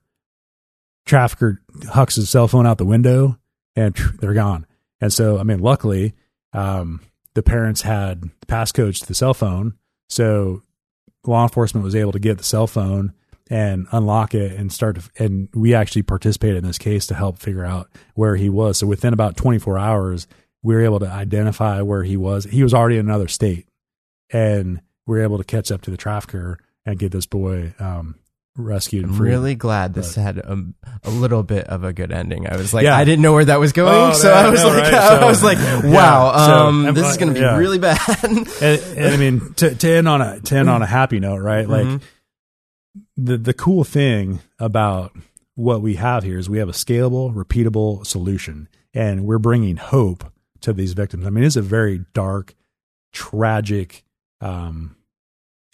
Trafficker 1.06 1.62
hucks 1.88 2.16
his 2.16 2.28
cell 2.28 2.48
phone 2.48 2.66
out 2.66 2.78
the 2.78 2.84
window 2.84 3.38
and 3.76 3.94
they're 4.18 4.34
gone. 4.34 4.66
And 5.00 5.12
so, 5.12 5.38
I 5.38 5.44
mean, 5.44 5.60
luckily, 5.60 6.14
um, 6.52 7.00
the 7.34 7.42
parents 7.42 7.82
had 7.82 8.22
the 8.22 8.46
passcodes 8.46 9.00
to 9.00 9.06
the 9.06 9.14
cell 9.14 9.34
phone. 9.34 9.74
So 10.08 10.62
law 11.26 11.42
enforcement 11.42 11.84
was 11.84 11.94
able 11.94 12.12
to 12.12 12.18
get 12.18 12.38
the 12.38 12.44
cell 12.44 12.66
phone 12.66 13.12
and 13.48 13.86
unlock 13.90 14.34
it 14.34 14.52
and 14.52 14.72
start 14.72 14.96
to, 14.96 15.24
and 15.24 15.48
we 15.54 15.74
actually 15.74 16.02
participated 16.02 16.58
in 16.58 16.64
this 16.64 16.78
case 16.78 17.06
to 17.06 17.14
help 17.14 17.38
figure 17.38 17.64
out 17.64 17.90
where 18.14 18.36
he 18.36 18.48
was. 18.48 18.78
So 18.78 18.86
within 18.86 19.12
about 19.12 19.36
24 19.36 19.78
hours, 19.78 20.26
we 20.62 20.74
were 20.74 20.84
able 20.84 21.00
to 21.00 21.08
identify 21.08 21.82
where 21.82 22.04
he 22.04 22.16
was. 22.16 22.44
He 22.44 22.62
was 22.62 22.72
already 22.72 22.96
in 22.96 23.06
another 23.06 23.28
state 23.28 23.66
and 24.32 24.80
we 25.06 25.16
were 25.18 25.22
able 25.22 25.38
to 25.38 25.44
catch 25.44 25.72
up 25.72 25.82
to 25.82 25.90
the 25.90 25.96
trafficker 25.96 26.58
and 26.86 26.98
get 26.98 27.12
this 27.12 27.26
boy 27.26 27.74
um, 27.78 28.16
rescued. 28.64 29.04
I'm 29.04 29.18
really 29.18 29.54
glad 29.54 29.94
this 29.94 30.14
but, 30.14 30.22
had 30.22 30.38
a, 30.38 30.64
a, 31.04 31.10
little 31.10 31.42
bit 31.42 31.66
of 31.66 31.84
a 31.84 31.92
good 31.92 32.12
ending. 32.12 32.46
I 32.48 32.56
was 32.56 32.72
like, 32.72 32.84
yeah. 32.84 32.96
I 32.96 33.04
didn't 33.04 33.22
know 33.22 33.32
where 33.32 33.44
that 33.44 33.60
was 33.60 33.72
going, 33.72 33.94
oh, 33.94 34.12
so 34.12 34.32
I 34.32 34.48
was 34.48 34.62
know, 34.62 34.68
like, 34.68 34.82
right? 34.84 34.94
I 34.94 35.24
was 35.24 35.42
like, 35.42 35.58
wow, 35.58 36.32
yeah. 36.32 36.66
um, 36.66 36.84
so, 36.84 36.92
this 36.92 37.10
is 37.10 37.16
going 37.16 37.28
to 37.28 37.34
be 37.34 37.40
yeah. 37.40 37.56
really 37.56 37.78
bad. 37.78 37.98
and, 38.22 38.48
and, 38.60 39.14
I 39.14 39.16
mean, 39.16 39.54
to, 39.54 39.74
to, 39.74 39.90
end 39.90 40.08
on 40.08 40.20
a 40.20 40.40
to 40.40 40.56
end 40.56 40.70
on 40.70 40.82
a 40.82 40.86
happy 40.86 41.20
note, 41.20 41.38
right? 41.38 41.68
Like 41.68 41.86
mm-hmm. 41.86 43.04
the 43.16 43.36
the 43.36 43.54
cool 43.54 43.84
thing 43.84 44.40
about 44.58 45.12
what 45.54 45.82
we 45.82 45.96
have 45.96 46.22
here 46.22 46.38
is 46.38 46.48
we 46.48 46.58
have 46.58 46.68
a 46.68 46.72
scalable, 46.72 47.34
repeatable 47.34 48.06
solution, 48.06 48.68
and 48.94 49.24
we're 49.24 49.38
bringing 49.38 49.76
hope 49.76 50.24
to 50.60 50.72
these 50.72 50.92
victims. 50.92 51.26
I 51.26 51.30
mean, 51.30 51.44
it's 51.44 51.56
a 51.56 51.62
very 51.62 52.04
dark, 52.14 52.54
tragic 53.12 54.04
um, 54.40 54.96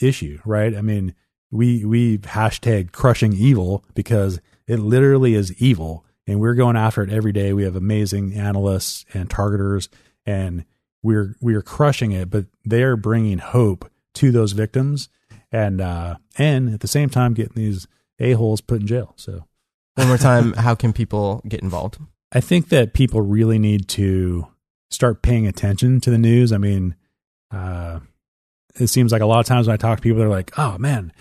issue, 0.01 0.39
right? 0.45 0.75
I 0.75 0.83
mean 0.83 1.15
we 1.51 1.85
we 1.85 2.19
hashtag 2.19 2.93
crushing 2.93 3.33
evil 3.33 3.85
because 3.95 4.41
it 4.67 4.79
literally 4.79 5.35
is 5.35 5.53
evil. 5.61 6.05
And 6.27 6.41
we're 6.41 6.55
going 6.55 6.77
after 6.77 7.03
it 7.03 7.11
every 7.11 7.33
day. 7.33 7.53
We 7.53 7.63
have 7.63 7.77
amazing 7.77 8.35
analysts 8.35 9.05
and 9.15 9.31
targeters 9.31 9.89
and 10.27 10.65
we're 11.03 11.37
we're 11.41 11.63
crushing 11.63 12.11
it 12.13 12.29
but 12.31 12.47
they're 12.65 12.97
bringing 12.97 13.39
hope 13.39 13.89
to 14.15 14.33
those 14.33 14.53
victims 14.53 15.09
and 15.53 15.81
uh 15.81 16.17
and 16.37 16.75
at 16.75 16.81
the 16.81 16.89
same 16.89 17.09
time 17.09 17.33
getting 17.33 17.55
these 17.55 17.87
a-holes 18.19 18.61
put 18.61 18.81
in 18.81 18.87
jail. 18.87 19.13
So 19.17 19.45
one 19.95 20.09
more 20.09 20.19
time 20.19 20.53
how 20.57 20.75
can 20.75 20.93
people 20.93 21.43
get 21.49 21.63
involved? 21.63 21.99
I 22.33 22.41
think 22.41 22.71
that 22.71 22.93
people 22.93 23.21
really 23.23 23.59
need 23.59 23.89
to 23.91 24.49
start 24.91 25.23
paying 25.23 25.47
attention 25.47 26.01
to 26.01 26.11
the 26.11 26.19
news. 26.19 26.53
I 26.53 26.59
mean 26.59 26.97
uh 27.53 28.01
it 28.79 28.89
seems 28.89 29.13
like 29.13 29.23
a 29.23 29.27
lot 29.27 29.41
of 29.41 29.47
times 29.47 29.67
when 29.67 29.75
i 29.75 29.77
talk 29.77 29.99
to 29.99 30.03
people 30.03 30.19
they're 30.19 30.29
like 30.29 30.59
oh 30.59 30.77
man 30.77 31.13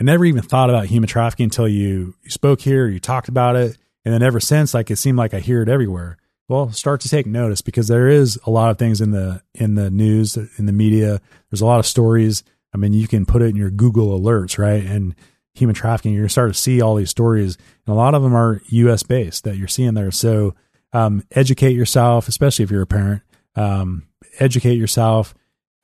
I 0.00 0.02
never 0.02 0.24
even 0.24 0.42
thought 0.42 0.70
about 0.70 0.86
human 0.86 1.08
trafficking 1.08 1.44
until 1.44 1.68
you, 1.68 2.14
spoke 2.26 2.62
here, 2.62 2.88
you 2.88 2.98
talked 2.98 3.28
about 3.28 3.54
it. 3.54 3.76
And 4.02 4.14
then 4.14 4.22
ever 4.22 4.40
since, 4.40 4.72
like 4.72 4.90
it 4.90 4.96
seemed 4.96 5.18
like 5.18 5.34
I 5.34 5.40
hear 5.40 5.60
it 5.60 5.68
everywhere. 5.68 6.16
Well, 6.48 6.72
start 6.72 7.02
to 7.02 7.08
take 7.08 7.26
notice 7.26 7.60
because 7.60 7.88
there 7.88 8.08
is 8.08 8.40
a 8.46 8.50
lot 8.50 8.70
of 8.70 8.78
things 8.78 9.02
in 9.02 9.10
the 9.10 9.42
in 9.54 9.74
the 9.74 9.90
news, 9.90 10.36
in 10.36 10.64
the 10.66 10.72
media. 10.72 11.20
There's 11.50 11.60
a 11.60 11.66
lot 11.66 11.78
of 11.78 11.86
stories. 11.86 12.42
I 12.74 12.78
mean, 12.78 12.94
you 12.94 13.06
can 13.06 13.26
put 13.26 13.42
it 13.42 13.50
in 13.50 13.56
your 13.56 13.70
Google 13.70 14.18
alerts, 14.18 14.58
right? 14.58 14.82
And 14.82 15.14
human 15.54 15.74
trafficking, 15.74 16.12
you're 16.12 16.22
going 16.22 16.28
to 16.28 16.32
start 16.32 16.52
to 16.52 16.58
see 16.58 16.80
all 16.80 16.94
these 16.94 17.10
stories, 17.10 17.58
and 17.86 17.92
a 17.92 17.96
lot 17.96 18.14
of 18.14 18.22
them 18.22 18.34
are 18.34 18.62
U.S. 18.68 19.02
based 19.02 19.44
that 19.44 19.58
you're 19.58 19.68
seeing 19.68 19.94
there. 19.94 20.10
So, 20.10 20.54
um, 20.92 21.24
educate 21.30 21.76
yourself, 21.76 22.26
especially 22.26 22.64
if 22.64 22.70
you're 22.70 22.82
a 22.82 22.86
parent. 22.86 23.22
Um, 23.54 24.08
educate 24.38 24.76
yourself. 24.76 25.34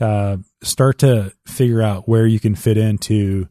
Uh, 0.01 0.39
start 0.62 0.99
to 1.01 1.33
figure 1.47 1.83
out 1.83 2.09
where 2.09 2.27
you 2.27 2.41
can 2.41 2.55
fit 2.55 2.79
into 2.79 3.49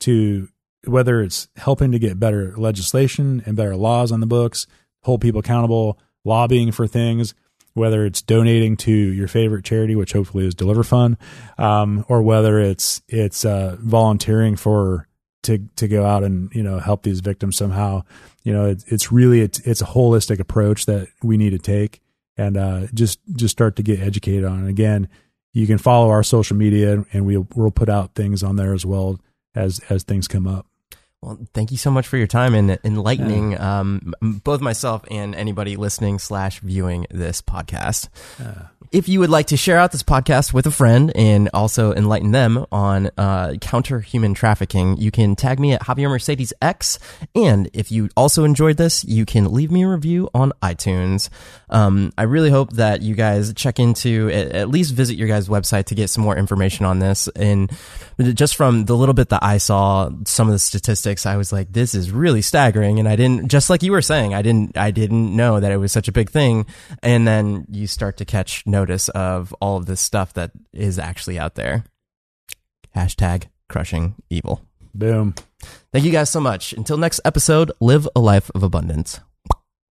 to 0.00 0.48
whether 0.84 1.20
it's 1.20 1.48
helping 1.56 1.92
to 1.92 1.98
get 1.98 2.20
better 2.20 2.54
legislation 2.56 3.42
and 3.46 3.56
better 3.56 3.76
laws 3.76 4.12
on 4.12 4.20
the 4.20 4.26
books, 4.26 4.66
hold 5.02 5.20
people 5.20 5.40
accountable, 5.40 5.98
lobbying 6.24 6.72
for 6.72 6.86
things, 6.86 7.34
whether 7.74 8.04
it's 8.04 8.22
donating 8.22 8.76
to 8.76 8.92
your 8.92 9.28
favorite 9.28 9.64
charity, 9.64 9.94
which 9.94 10.12
hopefully 10.12 10.46
is 10.46 10.54
Deliver 10.54 10.82
Fund, 10.82 11.16
um, 11.58 12.04
or 12.08 12.22
whether 12.22 12.58
it's 12.58 13.02
it's 13.08 13.44
uh, 13.44 13.76
volunteering 13.80 14.56
for 14.56 15.08
to 15.44 15.58
to 15.76 15.88
go 15.88 16.04
out 16.04 16.24
and 16.24 16.52
you 16.54 16.62
know 16.62 16.78
help 16.78 17.02
these 17.02 17.20
victims 17.20 17.56
somehow. 17.56 18.02
You 18.44 18.52
know, 18.52 18.66
it, 18.66 18.84
it's 18.86 19.12
really 19.12 19.40
it's 19.40 19.60
it's 19.60 19.82
a 19.82 19.86
holistic 19.86 20.40
approach 20.40 20.86
that 20.86 21.08
we 21.22 21.36
need 21.36 21.50
to 21.50 21.58
take 21.58 22.00
and 22.36 22.56
uh, 22.56 22.86
just 22.94 23.20
just 23.34 23.52
start 23.52 23.76
to 23.76 23.82
get 23.82 24.00
educated 24.00 24.44
on. 24.44 24.60
And 24.60 24.68
again, 24.68 25.08
you 25.52 25.66
can 25.66 25.78
follow 25.78 26.10
our 26.10 26.22
social 26.22 26.56
media, 26.56 27.04
and 27.12 27.26
we'll 27.26 27.46
we'll 27.54 27.70
put 27.70 27.88
out 27.88 28.14
things 28.14 28.42
on 28.42 28.56
there 28.56 28.74
as 28.74 28.86
well 28.86 29.20
as 29.58 29.80
as 29.90 30.04
things 30.04 30.28
come 30.28 30.46
up. 30.46 30.67
Well, 31.20 31.38
thank 31.52 31.72
you 31.72 31.76
so 31.76 31.90
much 31.90 32.06
for 32.06 32.16
your 32.16 32.28
time 32.28 32.54
and 32.54 32.78
enlightening 32.84 33.52
yeah. 33.52 33.80
um, 33.80 34.14
both 34.22 34.60
myself 34.60 35.02
and 35.10 35.34
anybody 35.34 35.74
listening 35.74 36.20
slash 36.20 36.60
viewing 36.60 37.06
this 37.10 37.42
podcast. 37.42 38.08
Uh, 38.40 38.68
if 38.92 39.08
you 39.08 39.20
would 39.20 39.28
like 39.28 39.48
to 39.48 39.56
share 39.56 39.78
out 39.78 39.92
this 39.92 40.04
podcast 40.04 40.54
with 40.54 40.66
a 40.66 40.70
friend 40.70 41.12
and 41.14 41.50
also 41.52 41.92
enlighten 41.92 42.30
them 42.30 42.64
on 42.70 43.10
uh, 43.18 43.54
counter 43.60 44.00
human 44.00 44.32
trafficking, 44.32 44.96
you 44.96 45.10
can 45.10 45.34
tag 45.36 45.58
me 45.58 45.72
at 45.72 45.82
Javier 45.82 46.08
Mercedes 46.08 46.52
X. 46.62 46.98
And 47.34 47.68
if 47.74 47.90
you 47.92 48.08
also 48.16 48.44
enjoyed 48.44 48.76
this, 48.76 49.04
you 49.04 49.26
can 49.26 49.52
leave 49.52 49.70
me 49.70 49.82
a 49.82 49.88
review 49.88 50.30
on 50.32 50.52
iTunes. 50.62 51.28
Um, 51.68 52.12
I 52.16 52.22
really 52.22 52.50
hope 52.50 52.74
that 52.74 53.02
you 53.02 53.14
guys 53.14 53.52
check 53.54 53.78
into 53.78 54.30
at 54.30 54.70
least 54.70 54.94
visit 54.94 55.16
your 55.16 55.28
guys' 55.28 55.48
website 55.48 55.86
to 55.86 55.94
get 55.94 56.08
some 56.08 56.24
more 56.24 56.36
information 56.36 56.86
on 56.86 57.00
this. 57.00 57.28
And 57.36 57.70
just 58.18 58.56
from 58.56 58.86
the 58.86 58.96
little 58.96 59.14
bit 59.14 59.30
that 59.30 59.42
I 59.42 59.58
saw, 59.58 60.10
some 60.24 60.46
of 60.46 60.52
the 60.52 60.58
statistics, 61.08 61.26
I 61.26 61.36
was 61.36 61.52
like, 61.52 61.72
this 61.72 61.94
is 61.94 62.10
really 62.10 62.42
staggering. 62.42 62.98
And 62.98 63.08
I 63.08 63.16
didn't, 63.16 63.48
just 63.48 63.70
like 63.70 63.82
you 63.82 63.92
were 63.92 64.02
saying, 64.02 64.34
I 64.34 64.42
didn't, 64.42 64.76
I 64.76 64.90
didn't 64.90 65.34
know 65.34 65.60
that 65.60 65.72
it 65.72 65.78
was 65.78 65.92
such 65.92 66.08
a 66.08 66.12
big 66.12 66.30
thing. 66.30 66.66
And 67.02 67.26
then 67.26 67.66
you 67.70 67.86
start 67.86 68.16
to 68.18 68.24
catch 68.24 68.66
notice 68.66 69.08
of 69.10 69.54
all 69.60 69.76
of 69.76 69.86
this 69.86 70.00
stuff 70.00 70.34
that 70.34 70.50
is 70.72 70.98
actually 70.98 71.38
out 71.38 71.54
there. 71.54 71.84
Hashtag 72.94 73.48
crushing 73.68 74.14
evil. 74.30 74.60
Boom. 74.94 75.34
Thank 75.92 76.04
you 76.04 76.12
guys 76.12 76.30
so 76.30 76.40
much. 76.40 76.72
Until 76.72 76.98
next 76.98 77.20
episode, 77.24 77.72
live 77.80 78.08
a 78.14 78.20
life 78.20 78.50
of 78.54 78.62
abundance. 78.62 79.20